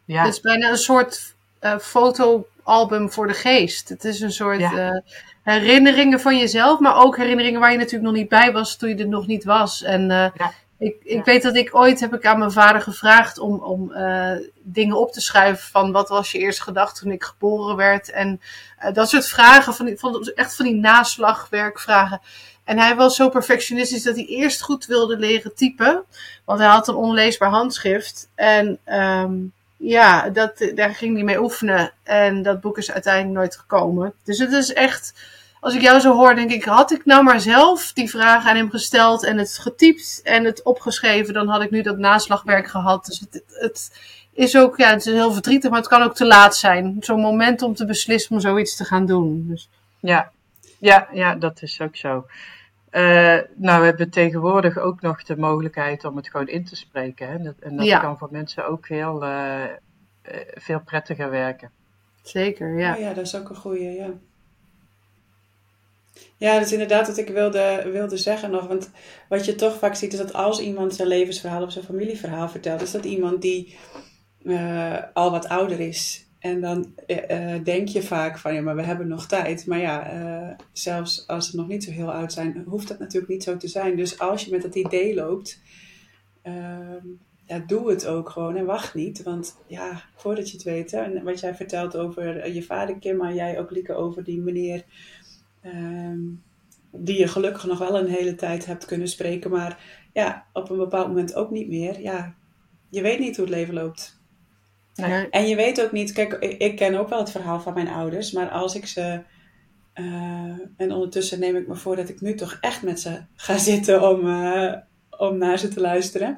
ja. 0.04 0.22
het 0.22 0.32
is 0.34 0.40
bijna 0.40 0.70
een 0.70 0.76
soort 0.76 1.36
fotoalbum 1.80 3.10
voor 3.10 3.26
de 3.26 3.34
geest. 3.34 3.88
Het 3.88 4.04
is 4.04 4.20
een 4.20 4.32
soort 4.32 4.58
ja. 4.58 5.02
herinneringen 5.42 6.20
van 6.20 6.38
jezelf, 6.38 6.80
maar 6.80 6.96
ook 6.96 7.16
herinneringen 7.16 7.60
waar 7.60 7.72
je 7.72 7.78
natuurlijk 7.78 8.04
nog 8.04 8.14
niet 8.14 8.28
bij 8.28 8.52
was 8.52 8.76
toen 8.76 8.88
je 8.88 8.96
er 8.96 9.08
nog 9.08 9.26
niet 9.26 9.44
was. 9.44 9.82
En 9.82 10.08
ja. 10.08 10.52
Ik, 10.78 10.96
ik 11.04 11.24
weet 11.24 11.42
dat 11.42 11.56
ik 11.56 11.74
ooit 11.74 12.00
heb 12.00 12.14
ik 12.14 12.26
aan 12.26 12.38
mijn 12.38 12.52
vader 12.52 12.80
gevraagd 12.80 13.38
om, 13.38 13.58
om 13.62 13.92
uh, 13.92 14.32
dingen 14.62 14.96
op 14.96 15.12
te 15.12 15.20
schrijven 15.20 15.70
van 15.70 15.92
wat 15.92 16.08
was 16.08 16.32
je 16.32 16.38
eerste 16.38 16.62
gedachte 16.62 17.00
toen 17.02 17.12
ik 17.12 17.24
geboren 17.24 17.76
werd. 17.76 18.10
En 18.10 18.40
uh, 18.84 18.92
dat 18.92 19.08
soort 19.08 19.28
vragen, 19.28 19.74
van, 19.74 19.92
van, 19.96 20.32
echt 20.34 20.56
van 20.56 20.64
die 20.64 20.74
naslagwerkvragen. 20.74 22.20
En 22.64 22.78
hij 22.78 22.96
was 22.96 23.16
zo 23.16 23.28
perfectionistisch 23.28 24.02
dat 24.02 24.14
hij 24.14 24.24
eerst 24.24 24.62
goed 24.62 24.86
wilde 24.86 25.18
leren 25.18 25.54
typen. 25.54 26.04
Want 26.44 26.58
hij 26.58 26.68
had 26.68 26.88
een 26.88 26.94
onleesbaar 26.94 27.50
handschrift. 27.50 28.28
En 28.34 28.78
um, 28.86 29.52
ja, 29.76 30.30
dat, 30.30 30.70
daar 30.74 30.94
ging 30.94 31.14
hij 31.14 31.24
mee 31.24 31.40
oefenen. 31.40 31.92
En 32.02 32.42
dat 32.42 32.60
boek 32.60 32.78
is 32.78 32.92
uiteindelijk 32.92 33.34
nooit 33.34 33.56
gekomen. 33.56 34.14
Dus 34.24 34.38
het 34.38 34.52
is 34.52 34.72
echt 34.72 35.14
als 35.60 35.74
ik 35.74 35.80
jou 35.80 36.00
zo 36.00 36.14
hoor, 36.14 36.34
denk 36.34 36.50
ik, 36.50 36.64
had 36.64 36.90
ik 36.92 37.04
nou 37.04 37.22
maar 37.24 37.40
zelf 37.40 37.92
die 37.92 38.10
vraag 38.10 38.46
aan 38.46 38.56
hem 38.56 38.70
gesteld 38.70 39.24
en 39.24 39.38
het 39.38 39.58
getypt 39.58 40.20
en 40.24 40.44
het 40.44 40.62
opgeschreven, 40.62 41.34
dan 41.34 41.48
had 41.48 41.62
ik 41.62 41.70
nu 41.70 41.82
dat 41.82 41.98
naslagwerk 41.98 42.68
gehad. 42.68 43.04
Dus 43.04 43.20
het, 43.20 43.42
het 43.46 43.90
is 44.32 44.56
ook, 44.56 44.76
ja, 44.76 44.90
het 44.90 45.06
is 45.06 45.12
heel 45.12 45.32
verdrietig, 45.32 45.70
maar 45.70 45.78
het 45.78 45.88
kan 45.88 46.02
ook 46.02 46.14
te 46.14 46.26
laat 46.26 46.56
zijn. 46.56 46.96
Zo'n 47.00 47.20
moment 47.20 47.62
om 47.62 47.74
te 47.74 47.86
beslissen 47.86 48.34
om 48.34 48.40
zoiets 48.40 48.76
te 48.76 48.84
gaan 48.84 49.06
doen. 49.06 49.44
Dus. 49.48 49.68
Ja. 50.00 50.30
Ja, 50.78 51.08
ja, 51.12 51.34
dat 51.34 51.62
is 51.62 51.80
ook 51.80 51.96
zo. 51.96 52.26
Uh, 52.92 53.38
nou, 53.54 53.80
we 53.80 53.86
hebben 53.86 54.10
tegenwoordig 54.10 54.78
ook 54.78 55.00
nog 55.00 55.22
de 55.22 55.36
mogelijkheid 55.36 56.04
om 56.04 56.16
het 56.16 56.28
gewoon 56.28 56.48
in 56.48 56.64
te 56.64 56.76
spreken. 56.76 57.28
Hè? 57.28 57.34
En 57.60 57.76
dat, 57.76 57.86
ja. 57.86 57.98
kan 57.98 58.18
voor 58.18 58.28
mensen 58.30 58.68
ook 58.68 58.88
heel 58.88 59.24
uh, 59.24 59.62
veel 60.54 60.80
prettiger 60.80 61.30
werken. 61.30 61.70
Zeker, 62.22 62.78
ja. 62.78 62.94
Oh 62.94 63.00
ja, 63.00 63.12
dat 63.14 63.26
is 63.26 63.36
ook 63.36 63.48
een 63.48 63.56
goede, 63.56 63.92
ja. 63.92 64.08
Ja, 66.36 66.54
dat 66.54 66.66
is 66.66 66.72
inderdaad 66.72 67.06
wat 67.06 67.18
ik 67.18 67.28
wilde, 67.28 67.88
wilde 67.92 68.16
zeggen 68.16 68.50
nog. 68.50 68.66
Want 68.66 68.90
wat 69.28 69.44
je 69.44 69.54
toch 69.54 69.78
vaak 69.78 69.94
ziet 69.94 70.12
is 70.12 70.18
dat 70.18 70.32
als 70.32 70.60
iemand 70.60 70.94
zijn 70.94 71.08
levensverhaal 71.08 71.62
of 71.62 71.72
zijn 71.72 71.84
familieverhaal 71.84 72.48
vertelt, 72.48 72.82
is 72.82 72.90
dat 72.90 73.04
iemand 73.04 73.42
die 73.42 73.76
uh, 74.42 74.96
al 75.12 75.30
wat 75.30 75.48
ouder 75.48 75.80
is. 75.80 76.26
En 76.38 76.60
dan 76.60 76.94
uh, 77.06 77.54
denk 77.64 77.88
je 77.88 78.02
vaak 78.02 78.38
van 78.38 78.54
ja, 78.54 78.60
maar 78.60 78.76
we 78.76 78.82
hebben 78.82 79.08
nog 79.08 79.26
tijd. 79.26 79.66
Maar 79.66 79.78
ja, 79.78 80.56
zelfs 80.72 81.26
als 81.26 81.50
ze 81.50 81.56
nog 81.56 81.68
niet 81.68 81.84
zo 81.84 81.90
heel 81.90 82.12
oud 82.12 82.32
zijn, 82.32 82.64
hoeft 82.66 82.88
dat 82.88 82.98
natuurlijk 82.98 83.32
niet 83.32 83.42
zo 83.42 83.56
te 83.56 83.68
zijn. 83.68 83.96
Dus 83.96 84.18
als 84.18 84.44
je 84.44 84.50
met 84.50 84.62
dat 84.62 84.74
idee 84.74 85.14
loopt, 85.14 85.60
ehm, 86.42 87.06
ja, 87.48 87.58
doe 87.58 87.90
het 87.90 88.06
ook 88.06 88.30
gewoon 88.30 88.56
en 88.56 88.64
wacht 88.64 88.94
niet. 88.94 89.22
Want 89.22 89.56
ja, 89.66 90.02
voordat 90.14 90.50
je 90.50 90.56
het 90.56 90.64
weet, 90.64 90.90
hè, 90.90 91.22
wat 91.22 91.40
jij 91.40 91.54
vertelt 91.54 91.96
over 91.96 92.52
je 92.52 92.62
vader 92.62 92.98
Kim, 92.98 93.16
maar 93.16 93.34
jij 93.34 93.58
ook 93.58 93.70
Lieke 93.70 93.94
over 93.94 94.24
die 94.24 94.40
meneer 94.40 94.84
Um, 95.64 96.42
die 96.92 97.18
je 97.18 97.28
gelukkig 97.28 97.66
nog 97.66 97.78
wel 97.78 97.98
een 97.98 98.08
hele 98.08 98.34
tijd 98.34 98.66
hebt 98.66 98.84
kunnen 98.84 99.08
spreken, 99.08 99.50
maar 99.50 99.78
ja, 100.12 100.46
op 100.52 100.70
een 100.70 100.76
bepaald 100.76 101.06
moment 101.06 101.34
ook 101.34 101.50
niet 101.50 101.68
meer. 101.68 102.00
Ja, 102.00 102.34
je 102.90 103.02
weet 103.02 103.18
niet 103.18 103.36
hoe 103.36 103.44
het 103.44 103.54
leven 103.54 103.74
loopt. 103.74 104.20
Nee. 104.94 105.28
En 105.30 105.48
je 105.48 105.56
weet 105.56 105.82
ook 105.82 105.92
niet, 105.92 106.12
kijk, 106.12 106.32
ik 106.58 106.76
ken 106.76 106.94
ook 106.94 107.08
wel 107.08 107.18
het 107.18 107.30
verhaal 107.30 107.60
van 107.60 107.74
mijn 107.74 107.88
ouders, 107.88 108.32
maar 108.32 108.48
als 108.48 108.74
ik 108.74 108.86
ze. 108.86 109.20
Uh, 109.94 110.58
en 110.76 110.92
ondertussen 110.92 111.40
neem 111.40 111.56
ik 111.56 111.68
me 111.68 111.74
voor 111.74 111.96
dat 111.96 112.08
ik 112.08 112.20
nu 112.20 112.34
toch 112.34 112.58
echt 112.60 112.82
met 112.82 113.00
ze 113.00 113.20
ga 113.34 113.58
zitten 113.72 114.08
om, 114.10 114.26
uh, 114.26 114.74
om 115.18 115.38
naar 115.38 115.58
ze 115.58 115.68
te 115.68 115.80
luisteren. 115.80 116.36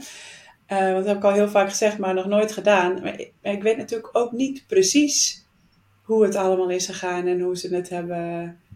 Uh, 0.68 0.78
want 0.78 0.96
dat 0.96 1.06
heb 1.06 1.16
ik 1.16 1.24
al 1.24 1.32
heel 1.32 1.48
vaak 1.48 1.68
gezegd, 1.68 1.98
maar 1.98 2.14
nog 2.14 2.26
nooit 2.26 2.52
gedaan. 2.52 3.00
Maar 3.02 3.20
ik, 3.20 3.32
ik, 3.42 3.62
weet 3.62 3.76
natuurlijk 3.76 4.16
ook 4.16 4.32
niet 4.32 4.64
precies 4.66 5.46
hoe 6.02 6.24
het 6.24 6.34
allemaal 6.34 6.70
is 6.70 6.86
gegaan 6.86 7.26
en 7.26 7.40
hoe 7.40 7.56
ze 7.56 7.74
het 7.74 7.88
hebben 7.88 8.42
uh, 8.42 8.69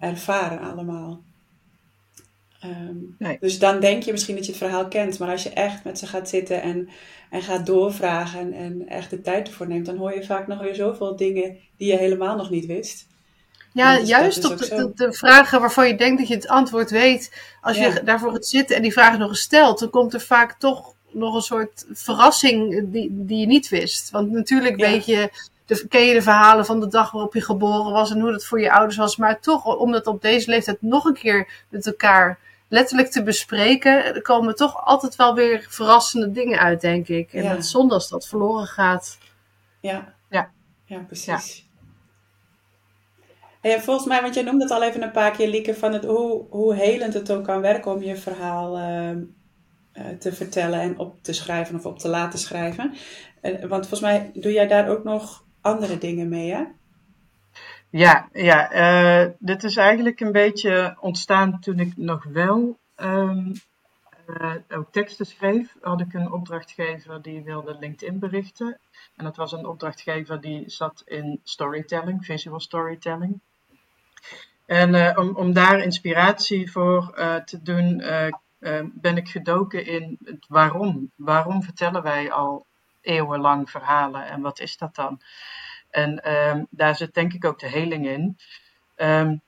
ervaren 0.00 0.60
allemaal. 0.60 1.22
Um, 2.64 3.14
nee. 3.18 3.36
Dus 3.40 3.58
dan 3.58 3.80
denk 3.80 4.02
je 4.02 4.12
misschien 4.12 4.34
dat 4.34 4.44
je 4.44 4.50
het 4.50 4.60
verhaal 4.60 4.88
kent, 4.88 5.18
maar 5.18 5.30
als 5.30 5.42
je 5.42 5.50
echt 5.50 5.84
met 5.84 5.98
ze 5.98 6.06
gaat 6.06 6.28
zitten 6.28 6.62
en, 6.62 6.88
en 7.30 7.42
gaat 7.42 7.66
doorvragen 7.66 8.40
en, 8.40 8.52
en 8.52 8.88
echt 8.88 9.10
de 9.10 9.20
tijd 9.20 9.48
ervoor 9.48 9.68
neemt, 9.68 9.86
dan 9.86 9.96
hoor 9.96 10.14
je 10.14 10.24
vaak 10.24 10.46
nog 10.46 10.60
weer 10.60 10.74
zoveel 10.74 11.16
dingen 11.16 11.56
die 11.76 11.90
je 11.90 11.98
helemaal 11.98 12.36
nog 12.36 12.50
niet 12.50 12.66
wist. 12.66 13.06
Ja, 13.72 13.98
juist 13.98 14.44
op 14.44 14.58
de, 14.58 14.90
de, 14.94 15.12
vragen 15.12 15.60
waarvan 15.60 15.88
je 15.88 15.96
denkt 15.96 16.18
dat 16.18 16.28
je 16.28 16.34
het 16.34 16.48
antwoord 16.48 16.90
weet, 16.90 17.32
als 17.60 17.76
je 17.76 18.00
daarvoor 18.04 18.32
gaat 18.32 18.46
zitten 18.46 18.76
en 18.76 18.82
die 18.82 18.92
vragen 18.92 19.18
nog 19.18 19.28
eens 19.28 19.40
stelt, 19.40 19.78
dan 19.78 19.90
komt 19.90 20.14
er 20.14 20.20
vaak 20.20 20.58
toch 20.58 20.94
nog 21.10 21.34
een 21.34 21.42
soort 21.42 21.86
verrassing 21.92 22.88
die, 22.92 23.08
die 23.10 23.38
je 23.38 23.46
niet 23.46 23.68
wist. 23.68 24.10
Want 24.10 24.30
natuurlijk 24.30 24.76
weet 24.76 25.06
je 25.06 25.30
de, 25.68 25.88
ken 25.88 26.04
je 26.04 26.14
de 26.14 26.22
verhalen 26.22 26.66
van 26.66 26.80
de 26.80 26.88
dag 26.88 27.10
waarop 27.10 27.34
je 27.34 27.40
geboren 27.40 27.92
was 27.92 28.10
en 28.10 28.20
hoe 28.20 28.30
dat 28.30 28.44
voor 28.44 28.60
je 28.60 28.72
ouders 28.72 28.96
was. 28.96 29.16
Maar 29.16 29.40
toch, 29.40 29.64
om 29.76 29.92
dat 29.92 30.06
op 30.06 30.22
deze 30.22 30.50
leeftijd 30.50 30.82
nog 30.82 31.04
een 31.04 31.14
keer 31.14 31.64
met 31.68 31.86
elkaar 31.86 32.38
letterlijk 32.68 33.10
te 33.10 33.22
bespreken, 33.22 34.04
er 34.04 34.22
komen 34.22 34.54
toch 34.54 34.84
altijd 34.84 35.16
wel 35.16 35.34
weer 35.34 35.66
verrassende 35.68 36.32
dingen 36.32 36.58
uit, 36.58 36.80
denk 36.80 37.08
ik. 37.08 37.32
En 37.32 37.42
ja. 37.42 37.54
dat 37.54 37.66
zonde 37.66 37.94
als 37.94 38.08
dat 38.08 38.28
verloren 38.28 38.66
gaat. 38.66 39.18
Ja, 39.80 40.14
ja, 40.30 40.50
ja 40.84 40.98
precies. 40.98 41.66
Ja. 43.62 43.80
volgens 43.80 44.06
mij, 44.06 44.22
want 44.22 44.34
jij 44.34 44.42
noemde 44.42 44.62
het 44.62 44.72
al 44.72 44.82
even 44.82 45.02
een 45.02 45.10
paar 45.10 45.30
keer, 45.30 45.48
Lieke, 45.48 45.74
van 45.74 45.92
het, 45.92 46.04
hoe, 46.04 46.44
hoe 46.50 46.74
helend 46.74 47.14
het 47.14 47.32
ook 47.32 47.44
kan 47.44 47.60
werken 47.60 47.92
om 47.92 48.02
je 48.02 48.16
verhaal 48.16 48.78
uh, 48.78 49.16
te 50.18 50.32
vertellen 50.32 50.80
en 50.80 50.98
op 50.98 51.22
te 51.22 51.32
schrijven 51.32 51.76
of 51.76 51.86
op 51.86 51.98
te 51.98 52.08
laten 52.08 52.38
schrijven. 52.38 52.94
Uh, 53.42 53.60
want 53.60 53.88
volgens 53.88 54.00
mij 54.00 54.30
doe 54.34 54.52
jij 54.52 54.66
daar 54.66 54.88
ook 54.88 55.04
nog 55.04 55.46
andere 55.68 55.98
dingen 55.98 56.28
mee, 56.28 56.52
hè? 56.52 56.64
Ja, 57.90 58.28
ja 58.32 58.72
uh, 59.24 59.30
dit 59.38 59.64
is 59.64 59.76
eigenlijk 59.76 60.20
een 60.20 60.32
beetje 60.32 60.96
ontstaan 61.00 61.60
toen 61.60 61.78
ik 61.78 61.96
nog 61.96 62.24
wel 62.24 62.78
um, 62.96 63.52
uh, 64.26 64.54
ook 64.68 64.92
teksten 64.92 65.26
schreef. 65.26 65.74
Had 65.80 66.00
ik 66.00 66.14
een 66.14 66.32
opdrachtgever 66.32 67.22
die 67.22 67.42
wilde 67.42 67.76
LinkedIn 67.80 68.18
berichten. 68.18 68.78
En 69.16 69.24
dat 69.24 69.36
was 69.36 69.52
een 69.52 69.66
opdrachtgever 69.66 70.40
die 70.40 70.70
zat 70.70 71.02
in 71.06 71.40
storytelling, 71.42 72.24
visual 72.24 72.60
storytelling. 72.60 73.40
En 74.66 74.94
uh, 74.94 75.12
om, 75.18 75.36
om 75.36 75.52
daar 75.52 75.78
inspiratie 75.78 76.70
voor 76.70 77.14
te 77.44 77.62
doen, 77.62 78.02
ben 78.92 79.16
ik 79.16 79.28
gedoken 79.28 79.86
in 79.86 80.18
het 80.24 80.46
waarom. 80.48 81.10
Waarom 81.16 81.62
vertellen 81.62 82.02
wij 82.02 82.32
al 82.32 82.66
eeuwenlang 83.00 83.70
verhalen 83.70 84.26
en 84.26 84.40
wat 84.40 84.60
is 84.60 84.76
dat 84.76 84.94
dan? 84.94 85.20
En 85.90 86.32
um, 86.32 86.66
daar 86.70 86.96
zit 86.96 87.14
denk 87.14 87.32
ik 87.32 87.44
ook 87.44 87.58
de 87.58 87.68
heling 87.68 88.06
in. 88.06 88.36
Um, 88.96 89.40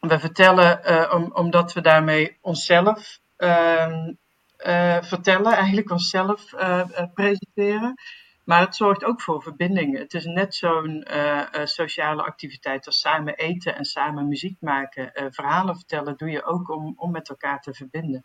we 0.00 0.18
vertellen 0.18 1.12
om, 1.12 1.30
omdat 1.34 1.72
we 1.72 1.80
daarmee 1.80 2.38
onszelf 2.40 3.20
um, 3.36 4.18
uh, 4.66 5.02
vertellen, 5.02 5.52
eigenlijk 5.52 5.90
onszelf 5.90 6.52
uh, 6.52 6.82
presenteren. 7.14 7.94
Maar 8.44 8.60
het 8.60 8.76
zorgt 8.76 9.04
ook 9.04 9.20
voor 9.20 9.42
verbindingen. 9.42 10.00
Het 10.00 10.14
is 10.14 10.24
net 10.24 10.54
zo'n 10.54 11.06
sociale 11.64 12.22
activiteit 12.22 12.86
als 12.86 13.00
samen 13.00 13.34
eten 13.34 13.76
en 13.76 13.84
samen 13.84 14.28
muziek 14.28 14.60
maken. 14.60 15.30
verhalen 15.30 15.76
vertellen 15.76 16.16
doe 16.16 16.30
je 16.30 16.44
ook 16.44 16.70
om, 16.70 16.92
om 16.96 17.10
met 17.10 17.28
elkaar 17.28 17.60
te 17.60 17.74
verbinden. 17.74 18.24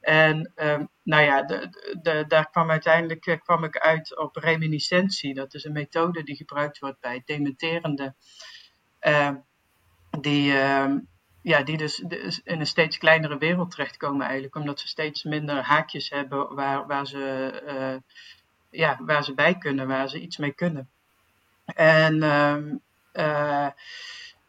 En 0.00 0.52
um, 0.56 0.88
nou 1.02 1.22
ja, 1.22 1.42
de, 1.42 1.68
de, 2.02 2.24
daar 2.28 2.50
kwam 2.50 2.70
uiteindelijk 2.70 3.26
eh, 3.26 3.38
kwam 3.38 3.64
ik 3.64 3.78
uit 3.78 4.18
op 4.18 4.36
reminiscentie. 4.36 5.34
Dat 5.34 5.54
is 5.54 5.64
een 5.64 5.72
methode 5.72 6.22
die 6.22 6.36
gebruikt 6.36 6.78
wordt 6.78 7.00
bij 7.00 7.22
dementerende. 7.24 8.14
Uh, 9.00 9.30
die, 10.20 10.52
uh, 10.52 10.94
ja, 11.42 11.62
die 11.62 11.76
dus 11.76 12.00
in 12.44 12.60
een 12.60 12.66
steeds 12.66 12.98
kleinere 12.98 13.38
wereld 13.38 13.70
terechtkomen 13.70 14.22
eigenlijk. 14.22 14.54
Omdat 14.54 14.80
ze 14.80 14.88
steeds 14.88 15.22
minder 15.22 15.62
haakjes 15.62 16.10
hebben 16.10 16.54
waar, 16.54 16.86
waar, 16.86 17.06
ze, 17.06 18.02
ja, 18.70 18.98
waar 19.00 19.24
ze 19.24 19.34
bij 19.34 19.58
kunnen, 19.58 19.86
waar 19.86 20.08
ze 20.08 20.20
iets 20.20 20.36
mee 20.36 20.52
kunnen. 20.52 20.88
En 21.74 22.14
uh, 23.12 23.66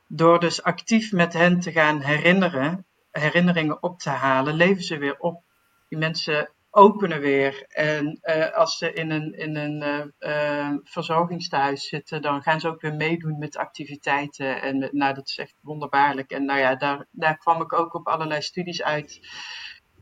door 0.07 0.39
dus 0.39 0.63
actief 0.63 1.11
met 1.11 1.33
hen 1.33 1.59
te 1.59 1.71
gaan 1.71 2.01
herinneren, 2.01 2.85
herinneringen 3.11 3.83
op 3.83 3.99
te 3.99 4.09
halen, 4.09 4.53
leven 4.53 4.83
ze 4.83 4.97
weer 4.97 5.19
op. 5.19 5.43
Die 5.89 5.97
mensen 5.97 6.49
openen 6.69 7.19
weer. 7.19 7.65
En 7.67 8.19
uh, 8.23 8.51
als 8.51 8.77
ze 8.77 8.93
in 8.93 9.11
een, 9.11 9.33
in 9.33 9.55
een 9.55 10.11
uh, 10.19 10.69
verzorgingstehuis 10.83 11.87
zitten, 11.87 12.21
dan 12.21 12.41
gaan 12.41 12.59
ze 12.59 12.67
ook 12.67 12.81
weer 12.81 12.93
meedoen 12.93 13.37
met 13.37 13.57
activiteiten. 13.57 14.61
En 14.61 14.89
nou, 14.91 15.13
dat 15.13 15.27
is 15.27 15.37
echt 15.37 15.55
wonderbaarlijk. 15.61 16.31
En 16.31 16.45
nou 16.45 16.59
ja, 16.59 16.75
daar, 16.75 17.05
daar 17.11 17.37
kwam 17.37 17.61
ik 17.61 17.73
ook 17.73 17.93
op 17.93 18.07
allerlei 18.07 18.41
studies 18.41 18.83
uit. 18.83 19.19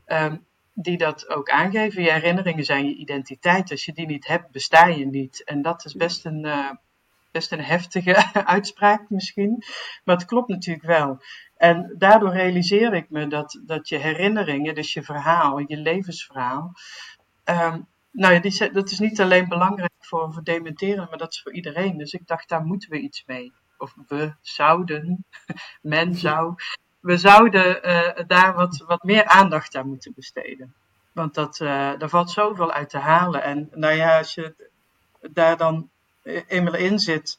Um, 0.06 0.46
die 0.72 0.98
dat 0.98 1.28
ook 1.28 1.50
aangeven. 1.50 2.02
Je 2.02 2.12
herinneringen 2.12 2.64
zijn 2.64 2.86
je 2.86 2.94
identiteit. 2.94 3.70
Als 3.70 3.84
je 3.84 3.92
die 3.92 4.06
niet 4.06 4.26
hebt, 4.26 4.50
besta 4.50 4.86
je 4.86 5.06
niet. 5.06 5.44
En 5.44 5.62
dat 5.62 5.84
is 5.84 5.94
best 5.94 6.24
een, 6.24 6.78
best 7.30 7.52
een 7.52 7.64
heftige 7.64 8.32
uitspraak 8.56 9.10
misschien. 9.10 9.64
Maar 10.04 10.16
het 10.16 10.24
klopt 10.24 10.48
natuurlijk 10.48 10.86
wel. 10.86 11.22
En 11.56 11.94
daardoor 11.98 12.32
realiseer 12.32 12.94
ik 12.94 13.10
me 13.10 13.26
dat, 13.26 13.60
dat 13.66 13.88
je 13.88 13.96
herinneringen, 13.96 14.74
dus 14.74 14.92
je 14.92 15.02
verhaal, 15.02 15.58
je 15.58 15.76
levensverhaal, 15.76 16.72
um, 17.44 17.86
nou 18.12 18.34
ja, 18.34 18.40
die, 18.40 18.72
dat 18.72 18.90
is 18.90 18.98
niet 18.98 19.20
alleen 19.20 19.48
belangrijk 19.48 19.92
voor, 19.98 20.32
voor 20.32 20.42
dementeren, 20.42 21.06
maar 21.08 21.18
dat 21.18 21.32
is 21.32 21.42
voor 21.42 21.52
iedereen. 21.52 21.98
Dus 21.98 22.12
ik 22.12 22.26
dacht, 22.26 22.48
daar 22.48 22.64
moeten 22.64 22.90
we 22.90 22.98
iets 22.98 23.24
mee. 23.26 23.52
Of 23.78 23.94
we 24.06 24.34
zouden, 24.40 25.24
men 25.82 26.14
zou, 26.24 26.54
we 27.00 27.16
zouden 27.16 27.88
uh, 27.88 28.26
daar 28.26 28.54
wat, 28.54 28.84
wat 28.86 29.02
meer 29.02 29.24
aandacht 29.24 29.76
aan 29.76 29.88
moeten 29.88 30.12
besteden. 30.14 30.74
Want 31.12 31.34
dat, 31.34 31.56
daar 31.56 32.08
valt 32.08 32.30
zoveel 32.30 32.72
uit 32.72 32.88
te 32.88 32.98
halen. 32.98 33.42
En 33.42 33.68
nou 33.74 33.94
ja, 33.94 34.18
als 34.18 34.34
je 34.34 34.54
daar 35.30 35.56
dan 35.56 35.90
eenmaal 36.46 36.74
in 36.74 36.98
zit, 36.98 37.38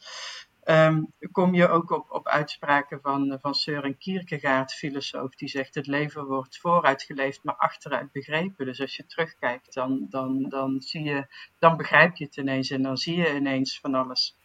um, 0.66 1.14
kom 1.32 1.54
je 1.54 1.68
ook 1.68 1.92
op, 1.92 2.12
op 2.12 2.28
uitspraken 2.28 3.00
van, 3.02 3.38
van 3.42 3.54
Søren 3.56 3.98
Kierkegaard, 3.98 4.74
filosoof, 4.74 5.36
die 5.36 5.50
zegt 5.50 5.76
het 5.76 5.88
leven 5.88 6.26
wordt 6.26 6.58
vooruitgeleefd, 6.58 7.44
maar 7.44 7.56
achteruit 7.56 8.12
begrepen. 8.12 8.66
Dus 8.66 8.82
als 8.82 8.96
je 8.96 9.06
terugkijkt, 9.06 9.74
dan, 9.74 10.06
dan, 10.10 10.50
dan, 10.50 10.82
zie 10.82 11.04
je, 11.04 11.26
dan 11.60 11.78
begrijp 11.78 12.16
je 12.16 12.26
het 12.26 12.38
ineens 12.38 12.70
en 12.70 12.82
dan 12.82 12.98
zie 12.98 13.16
je 13.16 13.36
ineens 13.36 13.80
van 13.80 13.96
alles. 13.96 14.36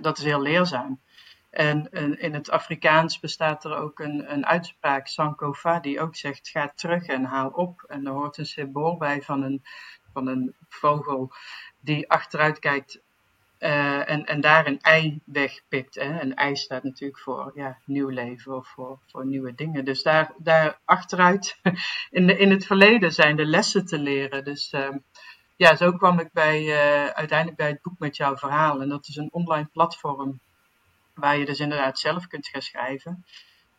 Dat 0.00 0.18
is 0.18 0.24
heel 0.24 0.42
leerzaam. 0.42 1.00
En, 1.56 1.90
in 2.18 2.34
het 2.34 2.50
Afrikaans 2.50 3.20
bestaat 3.20 3.64
er 3.64 3.76
ook 3.76 3.98
een, 3.98 4.32
een 4.32 4.46
uitspraak, 4.46 5.06
Sankofa, 5.06 5.80
die 5.80 6.00
ook 6.00 6.16
zegt: 6.16 6.48
ga 6.48 6.72
terug 6.74 7.06
en 7.06 7.24
haal 7.24 7.48
op. 7.48 7.84
En 7.88 8.06
er 8.06 8.12
hoort 8.12 8.36
een 8.36 8.46
symbool 8.46 8.96
bij 8.96 9.22
van 9.22 9.42
een, 9.42 9.62
van 10.12 10.26
een 10.26 10.54
vogel 10.68 11.32
die 11.80 12.10
achteruit 12.10 12.58
kijkt 12.58 13.00
uh, 13.58 14.10
en, 14.10 14.24
en 14.24 14.40
daar 14.40 14.66
een 14.66 14.80
ei 14.80 15.20
wegpikt. 15.24 15.94
Hè. 15.94 16.20
Een 16.20 16.34
ei 16.34 16.56
staat 16.56 16.82
natuurlijk 16.82 17.20
voor 17.20 17.52
ja, 17.54 17.78
nieuw 17.84 18.08
leven 18.08 18.56
of 18.56 18.68
voor, 18.68 18.98
voor 19.06 19.26
nieuwe 19.26 19.54
dingen. 19.54 19.84
Dus 19.84 20.02
daar, 20.02 20.32
daar 20.38 20.80
achteruit 20.84 21.60
in, 22.10 22.26
de, 22.26 22.36
in 22.36 22.50
het 22.50 22.66
verleden 22.66 23.12
zijn 23.12 23.36
de 23.36 23.46
lessen 23.46 23.86
te 23.86 23.98
leren. 23.98 24.44
Dus 24.44 24.72
uh, 24.72 24.88
ja, 25.56 25.76
zo 25.76 25.92
kwam 25.92 26.18
ik 26.18 26.32
bij, 26.32 26.62
uh, 26.62 27.06
uiteindelijk 27.06 27.58
bij 27.58 27.68
het 27.68 27.82
boek 27.82 27.98
met 27.98 28.16
jouw 28.16 28.36
verhaal. 28.36 28.80
En 28.80 28.88
dat 28.88 29.08
is 29.08 29.16
een 29.16 29.32
online 29.32 29.68
platform 29.72 30.40
waar 31.16 31.36
je 31.36 31.44
dus 31.44 31.60
inderdaad 31.60 31.98
zelf 31.98 32.26
kunt 32.26 32.48
gaan 32.48 32.62
schrijven. 32.62 33.24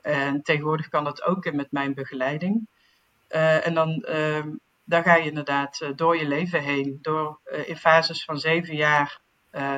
En 0.01 0.41
tegenwoordig 0.41 0.87
kan 0.87 1.03
dat 1.03 1.23
ook 1.23 1.51
met 1.51 1.71
mijn 1.71 1.93
begeleiding. 1.93 2.67
en 3.27 3.73
dan 3.73 4.03
ehm, 4.03 4.49
daar 4.83 5.03
ga 5.03 5.15
je 5.15 5.29
inderdaad 5.29 5.91
door 5.95 6.17
je 6.17 6.27
leven 6.27 6.61
heen. 6.61 6.99
Door 7.01 7.39
in 7.65 7.77
fases 7.77 8.23
van 8.23 8.37
zeven 8.37 8.75
jaar 8.75 9.21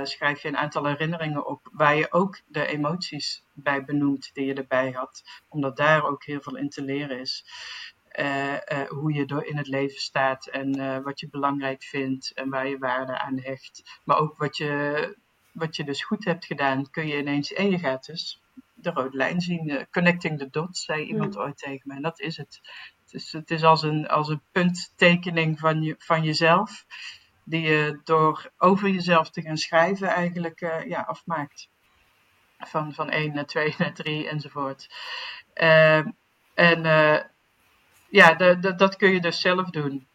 schrijf 0.04 0.42
je 0.42 0.48
een 0.48 0.58
aantal 0.58 0.86
herinneringen 0.86 1.46
op 1.46 1.70
waar 1.72 1.96
je 1.96 2.12
ook 2.12 2.40
de 2.48 2.66
emoties 2.66 3.44
bij 3.54 3.86
benoemt 3.86 4.30
die 4.34 4.46
je 4.46 4.54
erbij 4.54 4.92
had. 4.92 5.24
Omdat 5.48 5.78
daar 5.78 6.04
ook 6.04 6.24
heel 6.24 6.42
veel 6.42 6.58
in 6.58 6.70
te 6.70 6.82
leren 6.82 7.20
is. 7.20 7.46
Hoe 8.88 9.14
je 9.14 9.26
door 9.26 9.46
in 9.46 9.58
het 9.58 9.68
leven 9.68 10.00
staat 10.00 10.48
en 10.48 11.04
wat 11.04 11.20
je 11.20 11.30
belangrijk 11.30 11.84
vindt 11.84 12.34
en 12.34 12.50
waar 12.50 12.68
je 12.68 12.78
waarde 12.78 13.20
aan 13.20 13.40
hecht. 13.40 14.00
Maar 14.04 14.18
ook 14.18 14.38
wat 14.38 14.58
je, 14.58 15.18
wat 15.54 15.76
je 15.76 15.84
dus 15.84 16.04
goed 16.04 16.26
hebt 16.26 16.46
gedaan, 16.46 16.90
kun 16.90 17.08
je 17.08 17.18
ineens 17.18 17.54
en 17.54 17.70
je 17.70 17.80
gaat 17.80 18.06
dus 18.06 18.42
de 18.74 18.90
rode 18.90 19.18
lijn 19.18 19.42
zien. 19.42 19.88
connecting 19.92 20.40
the 20.40 20.50
dots, 20.50 20.84
zei 20.84 21.04
iemand 21.04 21.36
mm. 21.36 21.42
ooit 21.42 21.58
tegen 21.58 21.82
me. 21.84 21.96
En 21.96 22.02
dat 22.02 22.20
is 22.20 22.38
het. 22.38 22.60
Het 23.04 23.22
is, 23.22 23.32
het 23.32 23.52
is 23.52 23.64
als, 23.64 23.84
een, 23.84 24.08
als 24.08 24.30
een 24.30 24.42
punttekening 24.52 25.60
van, 25.60 25.82
je, 25.82 25.96
van 25.98 26.24
jezelf 26.24 26.86
die 27.50 27.62
je 27.62 28.00
door 28.04 28.52
over 28.58 28.90
jezelf 28.90 29.30
te 29.30 29.42
gaan 29.42 29.58
schrijven 29.58 30.08
eigenlijk 30.08 30.62
uh, 30.62 30.86
ja, 30.86 31.02
afmaakt. 31.02 31.70
Van, 32.60 32.94
van 32.94 33.10
1 33.10 33.34
naar 33.34 33.46
2 33.46 33.76
naar 33.78 33.94
3 33.94 34.30
enzovoort. 34.30 34.88
Uh, 35.56 35.98
en 36.54 36.86
uh, 36.86 37.20
ja, 38.10 38.34
de, 38.34 38.60
de, 38.60 38.76
dat 38.76 38.96
kun 38.96 39.12
je 39.12 39.22
dus 39.22 39.42
zelf 39.42 39.70
doen. 39.70 40.08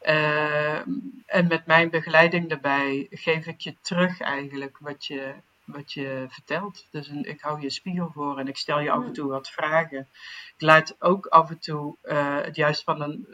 En 0.00 1.46
met 1.48 1.66
mijn 1.66 1.90
begeleiding 1.90 2.48
daarbij 2.48 3.06
geef 3.10 3.46
ik 3.46 3.60
je 3.60 3.74
terug 3.80 4.20
eigenlijk 4.20 4.78
wat 4.78 5.06
je, 5.06 5.34
wat 5.64 5.92
je 5.92 6.26
vertelt. 6.28 6.86
Dus 6.90 7.08
een, 7.08 7.24
ik 7.24 7.40
hou 7.40 7.60
je 7.60 7.70
spiegel 7.70 8.10
voor 8.12 8.38
en 8.38 8.48
ik 8.48 8.56
stel 8.56 8.80
je 8.80 8.90
af 8.90 9.04
en 9.04 9.12
toe 9.12 9.30
wat 9.30 9.50
vragen. 9.50 10.08
Ik 10.56 10.60
laat 10.60 10.96
ook 10.98 11.26
af 11.26 11.50
en 11.50 11.58
toe 11.58 11.96
het 12.42 12.56
juist 12.56 12.82
van 12.84 13.00
een, 13.00 13.26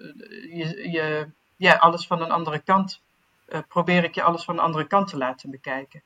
je, 0.52 0.90
je, 0.90 1.28
ja, 1.56 1.74
alles 1.74 2.06
van 2.06 2.22
een 2.22 2.30
andere 2.30 2.58
kant 2.58 3.00
uh, 3.48 3.58
probeer 3.68 4.04
ik 4.04 4.14
je 4.14 4.22
alles 4.22 4.44
van 4.44 4.54
een 4.54 4.64
andere 4.64 4.86
kant 4.86 5.08
te 5.08 5.16
laten 5.16 5.50
bekijken. 5.50 6.02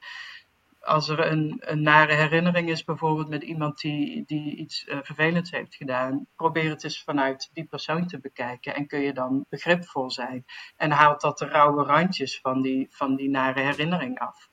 Als 0.80 1.08
er 1.08 1.30
een, 1.30 1.56
een 1.60 1.82
nare 1.82 2.14
herinnering 2.14 2.68
is, 2.68 2.84
bijvoorbeeld 2.84 3.28
met 3.28 3.42
iemand 3.42 3.80
die, 3.80 4.24
die 4.26 4.56
iets 4.56 4.86
uh, 4.86 4.98
vervelends 5.02 5.50
heeft 5.50 5.74
gedaan, 5.74 6.26
probeer 6.36 6.70
het 6.70 6.84
eens 6.84 7.02
vanuit 7.02 7.50
die 7.52 7.64
persoon 7.64 8.06
te 8.06 8.18
bekijken 8.18 8.74
en 8.74 8.86
kun 8.86 9.00
je 9.00 9.12
dan 9.12 9.46
begripvol 9.48 10.10
zijn. 10.10 10.44
En 10.76 10.90
haalt 10.90 11.20
dat 11.20 11.38
de 11.38 11.46
rauwe 11.46 11.84
randjes 11.84 12.40
van 12.40 12.62
die, 12.62 12.86
van 12.90 13.16
die 13.16 13.30
nare 13.30 13.60
herinnering 13.60 14.18
af. 14.18 14.48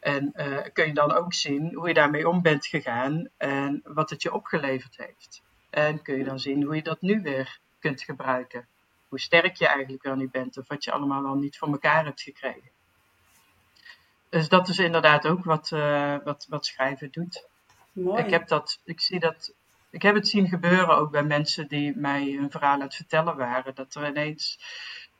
En 0.00 0.32
uh, 0.34 0.58
kun 0.72 0.86
je 0.86 0.94
dan 0.94 1.12
ook 1.12 1.34
zien 1.34 1.74
hoe 1.74 1.88
je 1.88 1.94
daarmee 1.94 2.28
om 2.28 2.42
bent 2.42 2.66
gegaan 2.66 3.28
en 3.36 3.80
wat 3.84 4.10
het 4.10 4.22
je 4.22 4.32
opgeleverd 4.32 4.96
heeft. 4.96 5.42
En 5.70 6.02
kun 6.02 6.18
je 6.18 6.24
dan 6.24 6.38
zien 6.38 6.62
hoe 6.62 6.74
je 6.74 6.82
dat 6.82 7.00
nu 7.00 7.22
weer 7.22 7.58
kunt 7.78 8.02
gebruiken 8.02 8.66
hoe 9.12 9.20
sterk 9.20 9.56
je 9.56 9.66
eigenlijk 9.66 10.02
wel 10.02 10.14
niet 10.14 10.30
bent 10.30 10.58
of 10.58 10.68
wat 10.68 10.84
je 10.84 10.92
allemaal 10.92 11.22
wel 11.22 11.34
niet 11.34 11.58
voor 11.58 11.68
elkaar 11.68 12.04
hebt 12.04 12.22
gekregen. 12.22 12.70
Dus 14.32 14.48
dat 14.48 14.68
is 14.68 14.78
inderdaad 14.78 15.26
ook 15.26 15.44
wat, 15.44 15.70
uh, 15.74 16.16
wat, 16.24 16.46
wat 16.48 16.66
schrijven 16.66 17.10
doet. 17.10 17.46
Mooi. 17.92 18.22
Ik 18.22 18.30
heb, 18.30 18.48
dat, 18.48 18.80
ik, 18.84 19.00
zie 19.00 19.20
dat, 19.20 19.52
ik 19.90 20.02
heb 20.02 20.14
het 20.14 20.28
zien 20.28 20.48
gebeuren 20.48 20.96
ook 20.96 21.10
bij 21.10 21.22
mensen 21.22 21.68
die 21.68 21.96
mij 21.96 22.30
hun 22.30 22.50
verhaal 22.50 22.72
aan 22.72 22.80
het 22.80 22.94
vertellen 22.94 23.36
waren. 23.36 23.74
Dat 23.74 23.94
er 23.94 24.08
ineens 24.08 24.58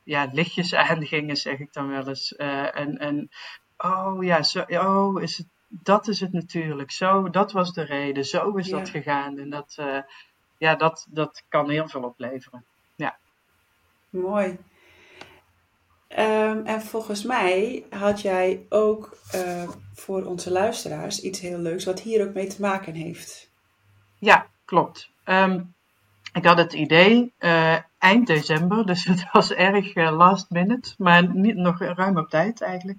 ja, 0.03 0.29
lichtjes 0.31 0.75
aangingen, 0.89 1.37
zeg 1.37 1.59
ik 1.59 1.73
dan 1.73 1.87
wel 1.87 2.07
eens. 2.07 2.33
Uh, 2.37 2.79
en, 2.79 2.97
en 2.97 3.29
oh 3.77 4.23
ja, 4.23 4.43
zo, 4.43 4.65
oh, 4.67 5.21
is 5.21 5.37
het, 5.37 5.47
dat 5.67 6.07
is 6.07 6.19
het 6.19 6.31
natuurlijk. 6.33 6.91
Zo, 6.91 7.29
dat 7.29 7.51
was 7.51 7.73
de 7.73 7.83
reden. 7.83 8.25
Zo 8.25 8.55
is 8.55 8.69
dat 8.69 8.87
Ja. 8.87 8.93
gegaan. 8.93 9.37
En 9.37 9.49
dat, 9.49 9.75
eh, 9.77 9.99
ja, 10.57 10.75
dat, 10.75 11.07
dat 11.09 11.43
kan 11.47 11.69
heel 11.69 11.87
veel 11.87 12.03
opleveren. 12.03 12.65
Mooi. 14.09 14.57
Ehm, 16.15 16.65
en 16.65 16.81
volgens 16.81 17.23
mij 17.23 17.85
had 17.89 18.21
jij 18.21 18.65
ook 18.69 19.17
eh, 19.31 19.69
voor 19.93 20.25
onze 20.25 20.51
luisteraars 20.51 21.21
iets 21.21 21.39
heel 21.39 21.57
leuks 21.57 21.85
wat 21.85 21.99
hier 21.99 22.27
ook 22.27 22.33
mee 22.33 22.47
te 22.47 22.61
maken 22.61 22.93
heeft. 22.93 23.51
Ja, 24.19 24.47
klopt. 24.65 25.09
Ehm, 25.23 25.61
ik 26.33 26.45
had 26.45 26.57
het 26.57 26.73
idee 26.73 27.33
eh, 27.37 27.77
eind 27.97 28.27
december, 28.27 28.85
dus 28.85 29.05
het 29.05 29.25
was 29.31 29.51
erg 29.51 29.93
eh, 29.93 30.17
last 30.17 30.49
minute, 30.49 30.93
maar 30.97 31.35
niet 31.35 31.55
nog 31.55 31.79
ruim 31.79 32.17
op 32.17 32.29
tijd 32.29 32.61
eigenlijk, 32.61 32.97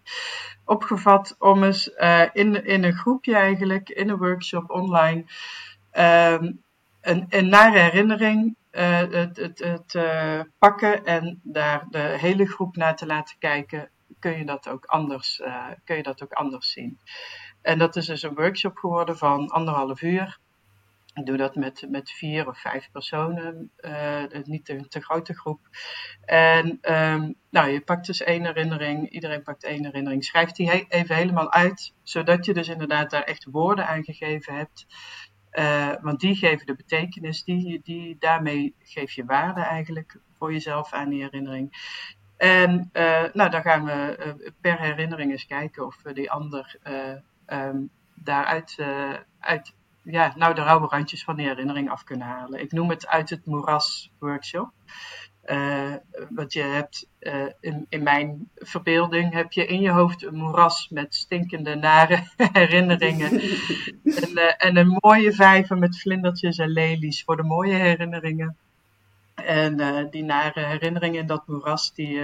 opgevat 0.65 1.37
om 1.39 1.65
eens 1.65 1.87
in, 2.33 2.65
in 2.65 2.85
een 2.85 2.97
groepje 2.97 3.37
eigenlijk, 3.37 3.89
in 3.89 4.09
een 4.09 4.19
workshop 4.19 4.71
online, 4.71 5.25
ehm, 5.91 6.53
een, 7.01 7.27
een 7.29 7.49
nare 7.49 7.79
herinnering 7.79 8.57
het, 8.81 9.37
het, 9.37 9.59
het 9.59 9.95
eh, 9.95 10.41
pakken 10.59 11.05
en 11.05 11.41
daar 11.43 11.87
de 11.91 11.99
hele 11.99 12.47
groep 12.47 12.77
naar 12.77 12.97
te 12.97 13.07
laten 13.07 13.39
kijken, 13.39 13.91
kun 14.19 14.39
je 14.39 14.45
dat 14.45 14.69
ook 14.69 14.85
anders, 14.85 15.41
eh, 15.41 15.67
kun 15.85 15.97
je 15.97 16.03
dat 16.03 16.23
ook 16.23 16.33
anders 16.33 16.73
zien. 16.73 16.99
En 17.63 17.79
dat 17.79 17.97
is 17.97 18.07
dus 18.07 18.23
een 18.23 18.35
workshop 18.35 18.77
geworden 18.77 19.19
van 19.19 19.49
anderhalf 19.49 20.03
uur. 20.03 20.39
Ik 21.15 21.27
doe 21.27 21.37
dat 21.37 21.55
met, 21.55 21.87
met 21.89 22.11
vier 22.11 22.49
of 22.49 22.61
vijf 22.61 22.91
personen, 22.93 23.71
eh, 23.77 24.25
niet 24.45 24.69
een 24.69 24.89
te 24.89 25.01
grote 25.01 25.35
groep. 25.35 25.61
En 26.25 26.79
ehm, 26.81 27.33
nou, 27.51 27.69
je 27.69 27.81
pakt 27.81 28.07
dus 28.07 28.23
één 28.23 28.45
herinnering, 28.45 29.11
iedereen 29.11 29.43
pakt 29.43 29.65
één 29.65 29.85
herinnering, 29.85 30.25
schrijft 30.25 30.57
die 30.57 30.87
even 30.89 31.17
helemaal 31.17 31.53
uit, 31.53 31.93
zodat 32.03 32.45
je 32.45 32.55
dus 32.55 32.69
inderdaad 32.69 33.11
daar 33.11 33.23
echt 33.23 33.45
woorden 33.45 33.87
aan 33.87 34.05
gegeven 34.05 34.55
hebt. 34.55 34.87
Eh, 35.55 35.93
want 36.01 36.21
die 36.21 36.35
geven 36.35 36.67
de 36.67 36.75
betekenis, 36.75 37.45
die, 37.45 37.81
die, 37.85 38.17
daarmee 38.19 38.75
geef 38.79 39.13
je 39.13 39.25
waarde 39.25 39.61
eigenlijk 39.61 40.17
voor 40.39 40.53
jezelf 40.53 40.93
aan 40.93 41.09
die 41.09 41.23
herinnering. 41.23 41.73
En 42.37 42.91
eh, 42.93 43.25
nou, 43.33 43.51
dan 43.51 43.63
gaan 43.63 43.85
we 43.85 44.17
eh, 44.17 44.51
per 44.61 44.81
herinnering 44.81 45.31
eens 45.31 45.47
kijken 45.47 45.87
of 45.87 46.03
we 46.03 46.13
die 46.13 46.31
ander 46.31 46.79
ehm, 47.47 47.83
daaruit 48.15 48.79
uit, 49.39 49.75
ja, 50.03 50.33
nou, 50.37 50.55
de 50.55 50.63
rauwe 50.63 50.87
randjes 50.87 51.25
van 51.25 51.37
die 51.37 51.47
herinnering 51.47 51.91
af 51.91 52.05
kunnen 52.05 52.27
halen. 52.27 52.61
Ik 52.61 52.73
noem 52.73 52.91
het 52.91 53.07
uit 53.07 53.31
het 53.31 53.47
moeras 53.47 54.13
workshop. 54.19 54.73
Eh, 55.45 55.95
want 56.31 56.53
je 56.53 56.63
hebt 56.63 57.09
eh, 57.19 57.47
in, 57.61 57.87
in 57.89 58.03
mijn 58.03 58.51
verbeelding 58.55 59.33
heb 59.33 59.53
je 59.53 59.67
in 59.67 59.81
je 59.81 59.91
hoofd 59.91 60.23
een 60.23 60.35
moeras 60.35 60.89
met 60.89 61.15
stinkende, 61.15 61.75
nare 61.75 62.23
herinneringen. 62.53 63.31
en, 64.05 64.37
eh, 64.37 64.55
en 64.57 64.77
een 64.77 64.99
mooie 65.01 65.33
vijver 65.33 65.79
met 65.79 66.01
vlindertjes 66.01 66.59
en 66.59 66.69
lelies 66.69 67.25
voor 67.25 67.37
de 67.37 67.43
mooie 67.43 67.75
herinneringen. 67.75 68.57
En 69.35 70.09
die 70.11 70.25
nare 70.25 70.61
herinneringen 70.61 71.21
in 71.21 71.27
dat 71.27 71.47
moeras, 71.47 71.95
die, 71.95 72.21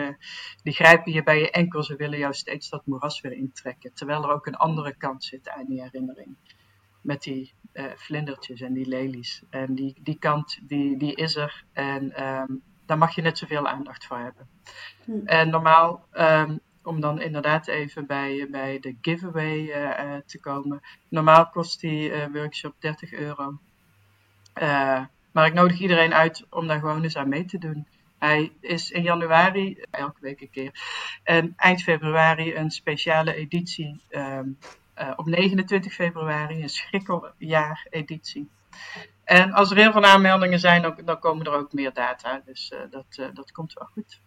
die 0.62 0.72
grijpen 0.72 1.12
je 1.12 1.22
bij 1.22 1.38
je 1.38 1.50
enkel. 1.50 1.83
Ze 1.83 1.96
willen 1.96 2.18
jou 2.18 2.35
steeds 2.35 2.68
dat 2.68 2.87
moeras 2.87 3.20
weer 3.20 3.33
intrekken. 3.33 3.92
Terwijl 3.94 4.22
er 4.22 4.30
ook 4.30 4.46
een 4.46 4.56
andere 4.56 4.94
kant 4.96 5.24
zit 5.24 5.48
aan 5.48 5.64
die 5.66 5.83
herinnering. 5.83 6.37
Met 7.00 7.22
die 7.22 7.52
vlindertjes 7.94 8.61
en 8.61 8.72
die 8.72 8.87
lelies. 8.87 9.42
En 9.50 9.74
die, 9.74 9.94
die 10.00 10.18
kant, 10.18 10.59
die, 10.62 10.98
die 10.98 11.14
is 11.14 11.37
er. 11.37 11.64
En 11.72 12.12
ehm, 12.12 12.52
daar 12.90 12.98
mag 12.98 13.14
je 13.14 13.22
net 13.22 13.38
zoveel 13.38 13.68
aandacht 13.68 14.07
voor 14.07 14.18
hebben. 14.18 14.48
Hm. 15.05 15.26
En 15.26 15.50
normaal, 15.50 16.07
ehm, 16.12 16.57
om 16.83 17.00
dan 17.00 17.20
inderdaad 17.20 17.66
even 17.66 18.07
bij, 18.07 18.46
bij 18.50 18.81
de 18.81 18.96
giveaway 19.00 19.70
eh, 19.70 19.98
eh, 19.98 20.22
te 20.26 20.40
komen. 20.40 20.81
Normaal 21.09 21.48
kost 21.48 21.81
die 21.81 22.12
eh, 22.12 22.33
workshop 22.33 22.74
30 22.79 23.12
euro. 23.12 23.59
Maar 25.33 25.46
ik 25.46 25.55
nodig 25.55 25.79
iedereen 25.81 26.14
uit 26.14 26.46
om 26.50 26.66
daar 26.66 26.79
gewoon 26.79 27.03
eens 27.03 27.16
aan 27.16 27.29
mee 27.29 27.44
te 27.44 27.59
doen. 27.59 27.87
Hij 28.18 28.53
is 28.61 28.90
in 28.90 29.03
januari, 29.03 29.85
elke 29.90 30.20
week 30.20 30.40
een 30.40 30.50
keer, 30.50 30.72
en 31.22 31.53
eind 31.57 31.83
februari 31.83 32.55
een 32.55 32.70
speciale 32.70 33.35
editie. 33.35 34.00
ehm, 34.09 34.48
eh, 34.94 35.12
op 35.16 35.26
29 35.26 35.92
februari, 35.92 36.62
een 36.62 36.68
schrikkeljaar-editie. 36.68 38.50
En 39.30 39.52
als 39.52 39.70
er 39.70 39.76
heel 39.76 39.92
veel 39.92 40.04
aanmeldingen 40.04 40.58
zijn, 40.58 40.82
dan, 40.82 40.94
dan 41.04 41.18
komen 41.18 41.46
er 41.46 41.52
ook 41.52 41.72
meer 41.72 41.92
data. 41.92 42.42
Dus 42.44 42.70
eh, 42.72 42.78
dat, 42.90 43.04
eh, 43.10 43.26
dat 43.34 43.52
komt 43.52 43.72
wel 43.72 43.88
goed. 43.92 44.20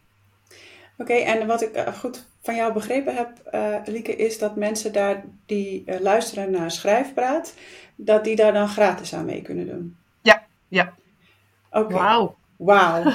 Oké, 0.98 1.14
en 1.14 1.48
wat 1.48 1.62
ik 1.62 1.74
eh, 1.74 1.94
goed 1.94 2.26
van 2.42 2.56
jou 2.56 2.74
begrepen 2.74 3.16
heb, 3.16 3.30
eh, 3.52 3.76
Lieke, 3.86 4.16
is 4.16 4.40
dat 4.40 4.56
mensen 4.56 4.94
daar 4.94 5.24
die 5.46 5.84
luisteren 6.02 6.52
naar 6.52 6.72
Schrijfpraat, 6.72 7.54
dat 7.96 8.24
die 8.24 8.36
daar 8.36 8.54
dan 8.54 8.68
gratis 8.68 9.14
aan 9.14 9.26
mee 9.26 9.42
kunnen 9.42 9.68
doen. 9.68 9.96
Ja, 10.22 10.44
ja. 10.68 10.94
Oké. 11.72 11.94
Wauw. 11.94 12.36
Wauw. 12.58 13.04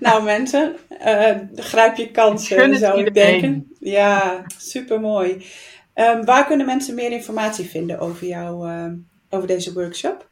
nou 0.00 0.22
mensen, 0.22 0.76
eh, 0.98 1.36
grijp 1.54 1.96
je 1.96 2.10
kansen, 2.10 2.76
zou 2.76 3.04
ik 3.04 3.14
denken. 3.14 3.76
Ja, 3.78 4.44
supermooi. 4.58 5.46
Ehm 5.94 6.24
waar 6.24 6.46
kunnen 6.46 6.66
mensen 6.66 6.94
meer 6.94 7.12
informatie 7.12 7.68
vinden 7.68 7.98
over 7.98 8.26
jou, 8.26 8.70
over 9.30 9.46
deze 9.48 9.72
workshop? 9.72 10.28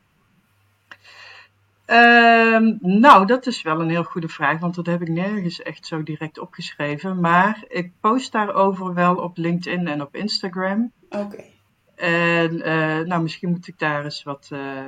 Ehm, 1.87 2.77
nou, 2.81 3.27
dat 3.27 3.47
is 3.47 3.62
wel 3.62 3.81
een 3.81 3.90
heel 3.90 4.05
goede 4.05 4.29
vraag, 4.29 4.59
want 4.59 4.75
dat 4.75 4.87
heb 4.87 5.01
ik 5.03 5.09
nergens 5.09 5.62
echt 5.62 5.87
zo 5.87 6.03
direct 6.03 6.38
opgeschreven. 6.38 7.20
Maar 7.20 7.64
ik 7.68 7.92
post 8.01 8.33
daarover 8.33 8.94
wel 8.94 9.14
op 9.16 9.37
LinkedIn 9.37 9.87
en 9.87 10.03
op 10.03 10.14
Instagram. 10.16 10.92
Oké. 11.11 11.44
En 11.94 12.62
eh, 12.62 13.07
nou, 13.07 13.23
misschien 13.23 13.51
moet 13.51 13.68
ik 13.68 13.79
daar 13.79 14.05
eens 14.05 14.23
wat. 14.23 14.49
eh, 14.53 14.87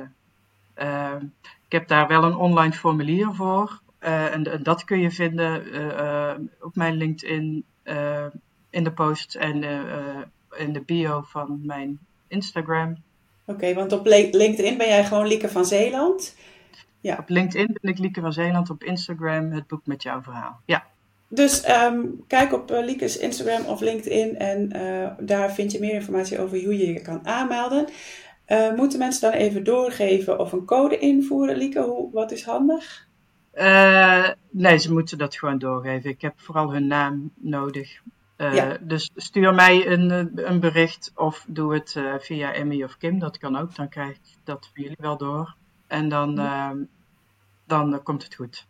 ehm, 0.73 1.25
ik 1.65 1.71
heb 1.71 1.87
daar 1.87 2.07
wel 2.07 2.23
een 2.23 2.35
online 2.35 2.73
formulier 2.73 3.33
voor. 3.33 3.81
Eh, 3.99 4.33
en, 4.33 4.51
en 4.51 4.63
dat 4.63 4.83
kun 4.83 4.99
je 4.99 5.11
vinden 5.11 5.63
op 6.61 6.75
mijn 6.75 6.95
LinkedIn, 6.95 7.65
in 8.69 8.83
de 8.83 8.91
post 8.91 9.35
en 9.35 9.63
in 10.57 10.73
de 10.73 10.81
bio 10.85 11.21
van 11.21 11.59
mijn 11.63 11.99
Instagram. 12.27 12.97
Oké, 13.45 13.73
want 13.73 13.91
op 13.91 14.05
LinkedIn 14.05 14.77
ben 14.77 14.87
jij 14.87 15.05
gewoon 15.05 15.27
Lieke 15.27 15.49
van 15.49 15.65
Zeeland. 15.65 16.35
Op 17.01 17.29
LinkedIn 17.29 17.77
ben 17.81 17.91
ik 17.91 17.97
Lieke 17.97 18.21
van 18.21 18.33
Zeeland, 18.33 18.69
op 18.69 18.83
Instagram 18.83 19.51
het 19.51 19.67
boek 19.67 19.85
met 19.85 20.03
jouw 20.03 20.21
verhaal. 20.21 20.59
Ja. 20.65 20.83
Dus 21.29 21.61
ehm, 21.61 22.01
kijk 22.27 22.53
op 22.53 22.71
eh, 22.71 22.85
Lieke's 22.85 23.17
Instagram 23.17 23.65
of 23.65 23.79
LinkedIn 23.79 24.37
en 24.37 24.71
eh, 24.71 25.11
daar 25.19 25.51
vind 25.53 25.71
je 25.71 25.79
meer 25.79 25.93
informatie 25.93 26.39
over 26.39 26.63
hoe 26.63 26.77
je 26.77 26.93
je 26.93 27.01
kan 27.01 27.27
aanmelden. 27.27 27.87
Eh, 28.45 28.73
moeten 28.73 28.99
mensen 28.99 29.31
dan 29.31 29.39
even 29.39 29.63
doorgeven 29.63 30.39
of 30.39 30.51
een 30.51 30.65
code 30.65 30.97
invoeren, 30.97 31.57
Lieke? 31.57 31.81
Hoe, 31.81 32.11
wat 32.11 32.31
is 32.31 32.43
handig? 32.43 33.05
Nee, 34.51 34.77
ze 34.77 34.93
moeten 34.93 35.17
dat 35.17 35.35
gewoon 35.35 35.57
doorgeven. 35.57 36.09
Ik 36.09 36.21
heb 36.21 36.33
vooral 36.35 36.73
hun 36.73 36.87
naam 36.87 37.31
nodig. 37.35 38.01
Ja. 38.37 38.77
Dus 38.81 39.11
stuur 39.15 39.53
mij 39.53 39.87
een, 39.87 40.31
een 40.35 40.59
bericht 40.59 41.11
of 41.15 41.45
doe 41.47 41.73
het 41.73 41.95
via 42.19 42.53
Emmy 42.53 42.83
of 42.83 42.97
Kim. 42.97 43.19
Dat 43.19 43.37
kan 43.37 43.57
ook. 43.57 43.75
Dan 43.75 43.89
krijg 43.89 44.09
ik 44.09 44.21
dat 44.43 44.69
voor 44.73 44.83
jullie 44.83 44.97
wel 44.99 45.17
door. 45.17 45.55
En 45.87 46.09
dan, 46.09 46.39
eh, 46.39 46.71
dan 47.67 47.93
eh, 47.93 47.99
komt 48.03 48.23
het 48.23 48.35
goed. 48.35 48.65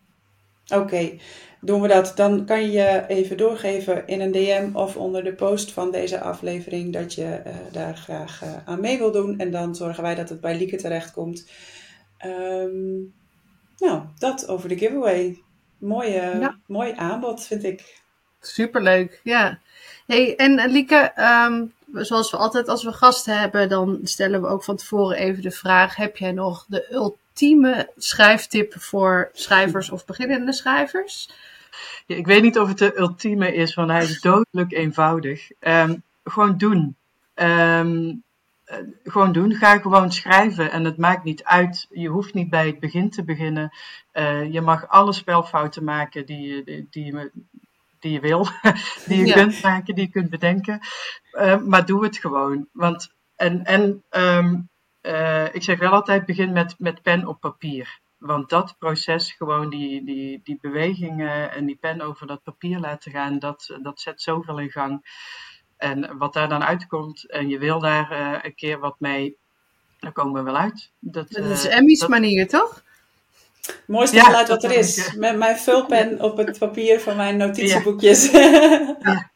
Oké, 0.73 1.17
doen 1.61 1.81
we 1.81 1.87
dat. 1.87 2.13
Dan 2.15 2.45
kan 2.45 2.61
je 2.61 2.71
je 2.71 3.05
even 3.07 3.37
doorgeven 3.37 4.07
in 4.07 4.21
een 4.21 4.31
DM 4.31 4.69
of 4.73 4.97
onder 4.97 5.23
de 5.23 5.33
post 5.33 5.71
van 5.71 5.91
deze 5.91 6.21
aflevering 6.21 6.93
dat 6.93 7.13
je 7.13 7.25
eh, 7.25 7.55
daar 7.71 7.97
graag 7.97 8.43
aan 8.65 8.81
mee 8.81 8.97
wil 8.97 9.11
doen. 9.11 9.39
En 9.39 9.51
dan 9.51 9.75
zorgen 9.75 10.03
wij 10.03 10.15
dat 10.15 10.29
het 10.29 10.41
bij 10.41 10.57
Lieke 10.57 10.75
terechtkomt. 10.75 11.49
Ehm, 12.17 12.97
nou, 13.77 14.01
dat 14.17 14.47
over 14.47 14.69
de 14.69 14.77
giveaway. 14.77 15.41
Mooie, 15.77 16.37
Ja. 16.39 16.57
Mooi 16.65 16.93
aanbod, 16.95 17.45
vind 17.45 17.63
ik. 17.63 18.01
Superleuk, 18.39 19.19
ja. 19.23 19.59
Hey, 20.07 20.35
en 20.35 20.69
Lieke, 20.69 21.11
ehm, 21.15 21.65
zoals 21.93 22.31
we 22.31 22.37
altijd 22.37 22.67
als 22.67 22.83
we 22.83 22.91
gasten 22.93 23.39
hebben, 23.39 23.69
dan 23.69 23.99
stellen 24.03 24.41
we 24.41 24.47
ook 24.47 24.63
van 24.63 24.75
tevoren 24.75 25.17
even 25.17 25.41
de 25.41 25.51
vraag: 25.51 25.95
heb 25.95 26.17
jij 26.17 26.31
nog 26.31 26.65
de 26.67 26.93
ultieme 26.93 27.89
schrijftip 27.97 28.73
voor 28.77 29.29
schrijvers 29.33 29.89
of 29.89 30.05
beginnende 30.05 30.53
schrijvers? 30.53 31.29
Ja, 32.05 32.15
ik 32.15 32.25
weet 32.25 32.41
niet 32.41 32.59
of 32.59 32.67
het 32.67 32.77
de 32.77 32.99
ultieme 32.99 33.53
is, 33.53 33.73
want 33.73 33.89
hij 33.89 34.03
is 34.03 34.21
dodelijk 34.21 34.71
eenvoudig. 34.71 35.51
Ehm, 35.59 35.95
gewoon 36.23 36.57
doen. 36.57 36.95
Ehm, 37.33 38.13
eh, 38.63 38.77
gewoon 39.03 39.31
doen. 39.31 39.53
Ga 39.53 39.77
gewoon 39.77 40.11
schrijven. 40.11 40.71
En 40.71 40.83
het 40.83 40.97
maakt 40.97 41.23
niet 41.23 41.43
uit. 41.43 41.87
Je 41.89 42.07
hoeft 42.07 42.33
niet 42.33 42.49
bij 42.49 42.65
het 42.65 42.79
begin 42.79 43.09
te 43.09 43.23
beginnen. 43.23 43.71
Eh, 44.11 44.53
je 44.53 44.61
mag 44.61 44.87
alle 44.87 45.13
spelfouten 45.13 45.83
maken 45.83 46.25
die 46.25 46.63
die 46.89 47.05
je, 47.05 47.31
die 47.99 48.11
je 48.11 48.19
wil. 48.19 48.47
die 49.07 49.17
je 49.17 49.25
Ja. 49.25 49.33
kunt 49.33 49.61
maken, 49.63 49.95
die 49.95 50.05
je 50.05 50.11
kunt 50.11 50.29
bedenken. 50.29 50.79
Eh, 51.31 51.57
maar 51.61 51.85
doe 51.85 52.03
het 52.03 52.17
gewoon. 52.17 52.67
Want, 52.71 53.13
en 53.35 53.63
en 53.63 54.03
ehm, 54.09 54.55
eh, 55.01 55.53
ik 55.55 55.63
zeg 55.63 55.79
wel 55.79 55.91
altijd, 55.91 56.25
begin 56.25 56.51
met, 56.53 56.75
met 56.77 57.01
pen 57.01 57.27
op 57.27 57.39
papier. 57.39 57.99
Want 58.17 58.49
dat 58.49 58.75
proces, 58.79 59.31
gewoon 59.31 59.69
die, 59.69 60.03
die, 60.05 60.39
die 60.43 60.57
bewegingen 60.61 61.51
en 61.51 61.65
die 61.65 61.77
pen 61.81 62.01
over 62.01 62.27
dat 62.27 62.43
papier 62.43 62.79
laten 62.79 63.11
gaan, 63.11 63.39
dat, 63.39 63.77
dat 63.81 63.99
zet 63.99 64.21
zoveel 64.21 64.59
in 64.59 64.69
gang. 64.71 65.05
En 65.77 66.17
wat 66.17 66.33
daar 66.33 66.49
dan 66.49 66.63
uitkomt 66.63 67.29
en 67.29 67.49
je 67.49 67.57
wil 67.59 67.79
daar 67.79 68.11
eh, 68.11 68.39
een 68.41 68.55
keer 68.55 68.79
wat 68.79 68.95
mee, 68.99 69.37
dan 69.99 70.11
komen 70.11 70.33
we 70.33 70.51
wel 70.51 70.61
uit. 70.61 70.91
Dat, 70.99 71.29
Dat 71.31 71.45
is 71.45 71.65
Emmy's 71.65 71.99
dat- 71.99 72.09
manier, 72.09 72.47
toch? 72.47 72.83
Mooiste 73.87 74.15
Ja, 74.15 74.23
geluid 74.23 74.47
wat 74.47 74.63
er 74.63 74.71
is. 74.71 74.97
ik, 75.07 75.15
Met 75.17 75.37
mijn 75.37 75.57
vulpen 75.57 76.21
op 76.21 76.37
het 76.37 76.57
papier 76.57 76.99
van 76.99 77.15
mijn 77.15 77.37
notitieboekjes. 77.37 78.29
Ja. 79.01 79.31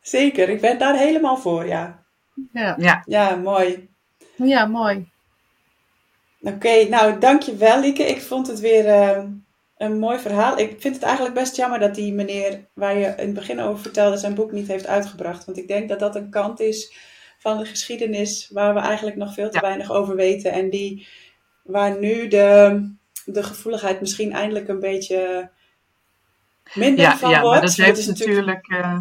Zeker, 0.00 0.48
ik 0.48 0.60
ben 0.60 0.78
daar 0.78 0.96
helemaal 0.96 1.36
voor, 1.36 1.66
ja. 1.66 2.02
Ja, 2.52 2.74
Ja, 2.78 3.02
Ja, 3.06 3.34
mooi. 3.36 3.88
ja 4.36 4.66
mooi. 4.66 5.08
Oké, 6.40 6.84
nou 6.88 7.18
dankjewel 7.18 7.80
Lieke. 7.80 8.02
Ik 8.02 8.20
vond 8.22 8.46
het 8.46 8.60
weer 8.60 8.86
eh, 8.86 9.22
een 9.76 9.98
mooi 9.98 10.18
verhaal. 10.18 10.58
Ik 10.58 10.80
vind 10.80 10.94
het 10.94 11.04
eigenlijk 11.04 11.34
best 11.34 11.56
jammer 11.56 11.78
dat 11.78 11.94
die 11.94 12.12
meneer 12.12 12.60
waar 12.72 12.98
je 12.98 13.06
in 13.06 13.14
het 13.26 13.34
begin 13.34 13.60
over 13.60 13.82
vertelde 13.82 14.16
zijn 14.16 14.34
boek 14.34 14.52
niet 14.52 14.68
heeft 14.68 14.86
uitgebracht. 14.86 15.44
Want 15.44 15.58
ik 15.58 15.68
denk 15.68 15.88
dat 15.88 15.98
dat 16.00 16.16
een 16.16 16.30
kant 16.30 16.60
is 16.60 16.92
van 17.38 17.58
de 17.58 17.64
geschiedenis 17.64 18.50
waar 18.52 18.74
we 18.74 18.80
eigenlijk 18.80 19.16
nog 19.16 19.34
veel 19.34 19.50
te 19.50 19.56
Ja. 19.56 19.60
weinig 19.62 19.90
over 19.92 20.16
weten. 20.16 20.52
En 20.52 20.70
die, 20.70 21.06
waar 21.62 21.98
nu 21.98 22.28
de, 22.28 22.80
de 23.24 23.42
gevoeligheid 23.42 24.00
misschien 24.00 24.32
eindelijk 24.32 24.68
een 24.68 24.80
beetje 24.80 25.50
minder 26.74 27.04
ja, 27.04 27.16
van 27.16 27.30
ja 27.30 27.40
wordt. 27.40 27.60
maar 27.60 27.66
dat 27.66 27.76
heeft 27.76 28.06
natuurlijk, 28.06 28.68
eh, 28.68 28.98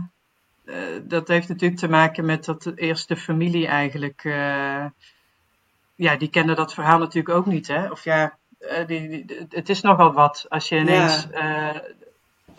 eh, 0.66 0.76
dat 1.04 1.28
heeft 1.28 1.48
natuurlijk 1.48 1.80
te 1.80 1.90
maken 1.90 2.26
met 2.26 2.46
dat 2.46 2.64
de 2.64 2.74
eerste 2.76 3.16
familie 3.18 3.68
eigenlijk, 3.68 4.24
eh, 4.24 4.86
ja, 5.96 6.16
die 6.18 6.30
kende 6.30 6.56
dat 6.56 6.74
verhaal 6.74 7.00
natuurlijk 7.00 7.36
ook 7.36 7.46
niet, 7.46 7.68
hè? 7.68 7.92
Of 7.92 8.04
ja, 8.04 8.38
die, 8.88 9.26
die- 9.26 9.46
het 9.50 9.70
is 9.70 9.82
nogal 9.82 10.14
wat 10.14 10.46
als 10.50 10.70
je 10.70 10.78
ineens 10.78 11.28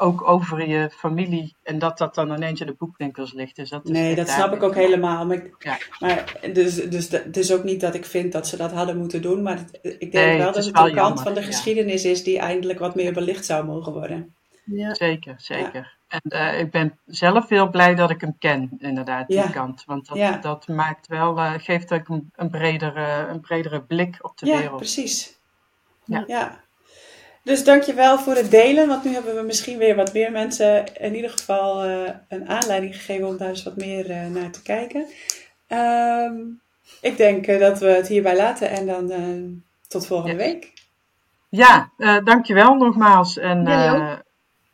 ook 0.01 0.29
over 0.29 0.69
je 0.69 0.91
familie 0.91 1.57
en 1.63 1.79
dat 1.79 1.99
dat 1.99 2.15
dan 2.15 2.33
ineens 2.33 2.61
in 2.61 2.67
de 2.67 2.75
boekwinkels 2.79 3.33
ligt. 3.33 3.57
Dus 3.57 3.71
dat 3.71 3.85
is 3.85 3.91
Nee, 3.91 4.15
dat 4.15 4.29
snap 4.29 4.53
ik 4.55 4.63
ook 4.63 4.75
helemaal. 4.75 5.27
Maar, 5.27 5.37
ik- 5.37 5.55
Ja. 5.59 5.79
maar 5.99 6.33
dus, 6.53 6.75
dus 6.75 7.09
de- 7.09 7.23
het 7.25 7.37
is 7.37 7.53
ook 7.53 7.65
niet 7.65 7.81
dat 7.81 7.95
ik 7.95 8.05
vind 8.05 8.33
dat 8.33 8.47
ze 8.49 8.57
dat 8.57 8.73
hadden 8.73 8.97
moeten 8.99 9.23
doen. 9.23 9.43
Maar 9.43 9.57
het- 9.59 9.79
ik 9.83 9.99
denk 10.13 10.13
Nee, 10.13 10.37
wel 10.37 10.47
het 10.47 10.55
dat 10.55 10.65
het 10.65 10.75
wel 10.75 10.89
een 10.89 10.95
kant 10.95 11.07
jammer, 11.07 11.23
van 11.25 11.35
de 11.35 11.41
ja. 11.41 11.47
geschiedenis 11.47 12.05
is 12.05 12.23
die 12.25 12.39
eindelijk 12.39 12.79
wat 12.79 12.95
meer 12.95 13.13
belicht 13.13 13.45
zou 13.45 13.65
mogen 13.65 13.93
worden. 13.93 14.35
Ja. 14.65 14.95
Zeker, 14.95 15.35
zeker. 15.39 15.97
En 16.09 16.21
eh, 16.23 16.61
ik 16.61 16.71
ben 16.71 16.99
zelf 17.07 17.49
heel 17.49 17.71
blij 17.71 17.95
dat 17.95 18.11
ik 18.11 18.21
hem 18.21 18.37
ken, 18.39 18.71
inderdaad, 18.79 19.27
die 19.29 19.37
Ja. 19.37 19.49
kant. 19.49 19.83
Want 19.87 20.07
dat, 20.09 20.17
Ja. 20.17 20.37
dat 20.37 20.69
maakt 20.69 21.07
wel, 21.07 21.37
eh, 21.39 21.53
geeft 21.57 21.93
ook 21.93 22.09
een, 22.09 22.31
een, 22.37 22.51
bredere, 22.51 23.27
een 23.29 23.41
bredere 23.41 23.83
blik 23.83 24.17
op 24.21 24.39
de 24.39 24.47
ja, 24.47 24.57
wereld. 24.59 24.77
precies. 24.77 25.39
Ja. 26.05 26.61
Ja. 27.43 27.51
Dus 27.53 27.65
dankjewel 27.65 28.19
voor 28.19 28.35
het 28.35 28.51
delen. 28.51 28.89
Want 28.89 29.05
nu 29.05 29.13
hebben 29.13 29.35
we 29.35 29.43
misschien 29.43 29.79
weer 29.79 29.97
wat 29.97 30.13
meer 30.13 30.33
mensen 30.33 30.95
in 30.97 31.15
ieder 31.15 31.31
geval 31.31 31.83
eh, 31.83 32.11
een 32.29 32.49
aanleiding 32.49 32.97
gegeven 32.97 33.27
om 33.29 33.37
daar 33.37 33.49
eens 33.49 33.63
wat 33.63 33.77
meer 33.77 34.11
eh, 34.11 34.27
naar 34.27 34.51
te 34.51 34.63
kijken. 34.63 35.07
Ehm, 35.67 36.35
ik 37.01 37.17
denk 37.17 37.47
eh, 37.47 37.61
dat 37.61 37.79
we 37.79 37.87
het 37.87 38.09
hierbij 38.09 38.37
laten 38.37 38.71
en 38.71 38.87
dan 38.87 39.11
eh, 39.11 39.21
tot 39.89 40.07
volgende 40.07 40.37
Yes. 40.37 40.45
week. 40.53 40.73
Ja, 41.49 41.91
eh, 41.99 42.17
dankjewel 42.25 42.75
nogmaals. 42.75 43.39
En 43.39 43.67
eh, 43.67 44.13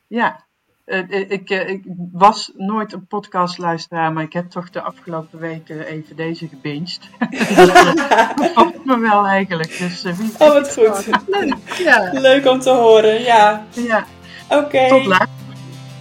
ja, 0.06 0.45
ik, 0.86 1.50
eh, 1.50 1.68
ik 1.68 1.84
was 2.12 2.52
nooit 2.56 2.92
een 2.92 3.06
podcastluisteraar, 3.06 4.12
maar 4.12 4.22
ik 4.22 4.32
heb 4.32 4.50
toch 4.50 4.70
de 4.70 4.80
afgelopen 4.82 5.38
weken 5.38 5.86
even 5.86 6.16
deze 6.16 6.48
gebinged. 6.48 7.00
dat 8.36 8.52
valt 8.54 8.84
me 8.84 8.98
wel 8.98 9.26
eigenlijk. 9.26 9.78
Dus 9.78 10.04
eh, 10.04 10.12
wie 10.12 10.30
Oh, 10.38 10.52
wat 10.52 10.72
goed. 10.72 11.06
Leuk. 11.26 11.54
Ja. 11.78 12.10
Leuk 12.12 12.46
om 12.46 12.60
te 12.60 12.70
horen, 12.70 13.22
ja. 13.22 13.66
ja, 13.70 14.04
Oké. 14.48 14.88
tot 14.88 15.06
later. 15.06 15.28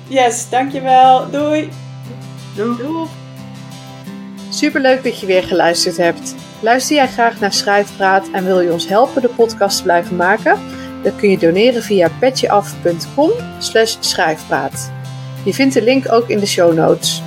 Yes, 0.08 0.50
dankjewel. 0.50 1.32
Doei. 1.32 1.70
Doei. 2.56 2.78
Doei. 2.78 3.08
Superleuk 4.50 5.04
dat 5.04 5.20
je 5.20 5.26
weer 5.26 5.44
geluisterd 5.44 5.98
hebt. 5.98 6.36
Luister 6.60 6.96
jij 6.96 7.08
graag 7.08 7.40
naar 7.40 7.54
Schrijfpraat 7.54 8.30
en 8.32 8.46
wil 8.46 8.60
je 8.60 8.72
ons 8.72 8.88
helpen 8.88 9.22
de 9.22 9.30
podcast 9.30 9.78
te 9.78 9.84
blijven 9.84 10.16
maken? 10.16 10.60
Dan 11.06 11.16
kun 11.16 11.30
je 11.30 11.38
doneren 11.38 11.84
via 11.84 12.10
petjeaf.com 12.20 13.32
slash 13.60 13.96
schrijfpraat. 14.00 14.92
Je 15.44 15.54
vindt 15.54 15.74
de 15.74 15.82
link 15.82 16.12
ook 16.12 16.30
in 16.30 16.40
de 16.40 16.46
show 16.46 16.74
notes. 16.74 17.22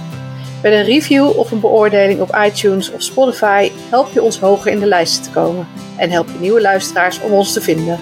Met 0.63 0.73
een 0.73 0.85
review 0.85 1.39
of 1.39 1.51
een 1.51 1.61
beoordeling 1.61 2.21
op 2.21 2.39
iTunes 2.47 2.93
of 2.93 3.03
Spotify 3.03 3.71
help 3.91 4.13
je 4.13 4.23
ons 4.23 4.39
hoger 4.39 4.73
in 4.73 4.79
de 4.79 4.87
lijsten 4.87 5.23
te 5.23 5.31
komen. 5.31 5.67
En 5.97 6.11
help 6.11 6.27
je 6.27 6.39
nieuwe 6.41 6.61
luisteraars 6.61 7.21
om 7.21 7.33
ons 7.33 7.53
te 7.53 7.61
vinden. 7.61 7.99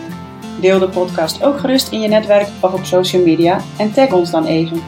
Deel 0.60 0.78
de 0.78 0.88
podcast 0.88 1.42
ook 1.42 1.58
gerust 1.58 1.92
in 1.92 2.00
je 2.00 2.08
netwerk 2.08 2.48
of 2.60 2.72
op 2.72 2.84
social 2.84 3.22
media 3.22 3.60
en 3.78 3.92
tag 3.92 4.12
ons 4.12 4.30
dan 4.30 4.46
even. 4.46 4.82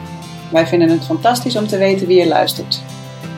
Wij 0.51 0.67
vinden 0.67 0.89
het 0.89 1.05
fantastisch 1.05 1.55
om 1.55 1.67
te 1.67 1.77
weten 1.77 2.07
wie 2.07 2.17
je 2.17 2.27
luistert. 2.27 2.81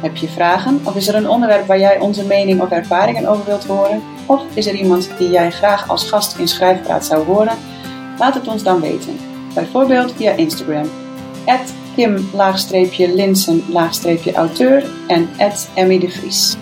Heb 0.01 0.15
je 0.15 0.27
vragen 0.27 0.81
of 0.83 0.95
is 0.95 1.07
er 1.07 1.15
een 1.15 1.29
onderwerp 1.29 1.67
waar 1.67 1.79
jij 1.79 1.99
onze 1.99 2.25
mening 2.25 2.61
of 2.61 2.69
ervaringen 2.69 3.27
over 3.27 3.45
wilt 3.45 3.65
horen? 3.65 4.01
Of 4.25 4.41
is 4.53 4.67
er 4.67 4.75
iemand 4.75 5.09
die 5.17 5.29
jij 5.29 5.51
graag 5.51 5.89
als 5.89 6.09
gast 6.09 6.37
in 6.37 6.47
Schrijfpraat 6.47 7.05
zou 7.05 7.25
horen? 7.25 7.57
Laat 8.17 8.33
het 8.33 8.47
ons 8.47 8.63
dan 8.63 8.81
weten. 8.81 9.17
Bijvoorbeeld 9.53 10.13
via 10.15 10.31
Instagram. 10.31 10.89
Kim-Linsen-auteur 12.89 14.89
en 15.07 15.29
Emmy 15.73 15.99
de 15.99 16.09
Vries. 16.09 16.57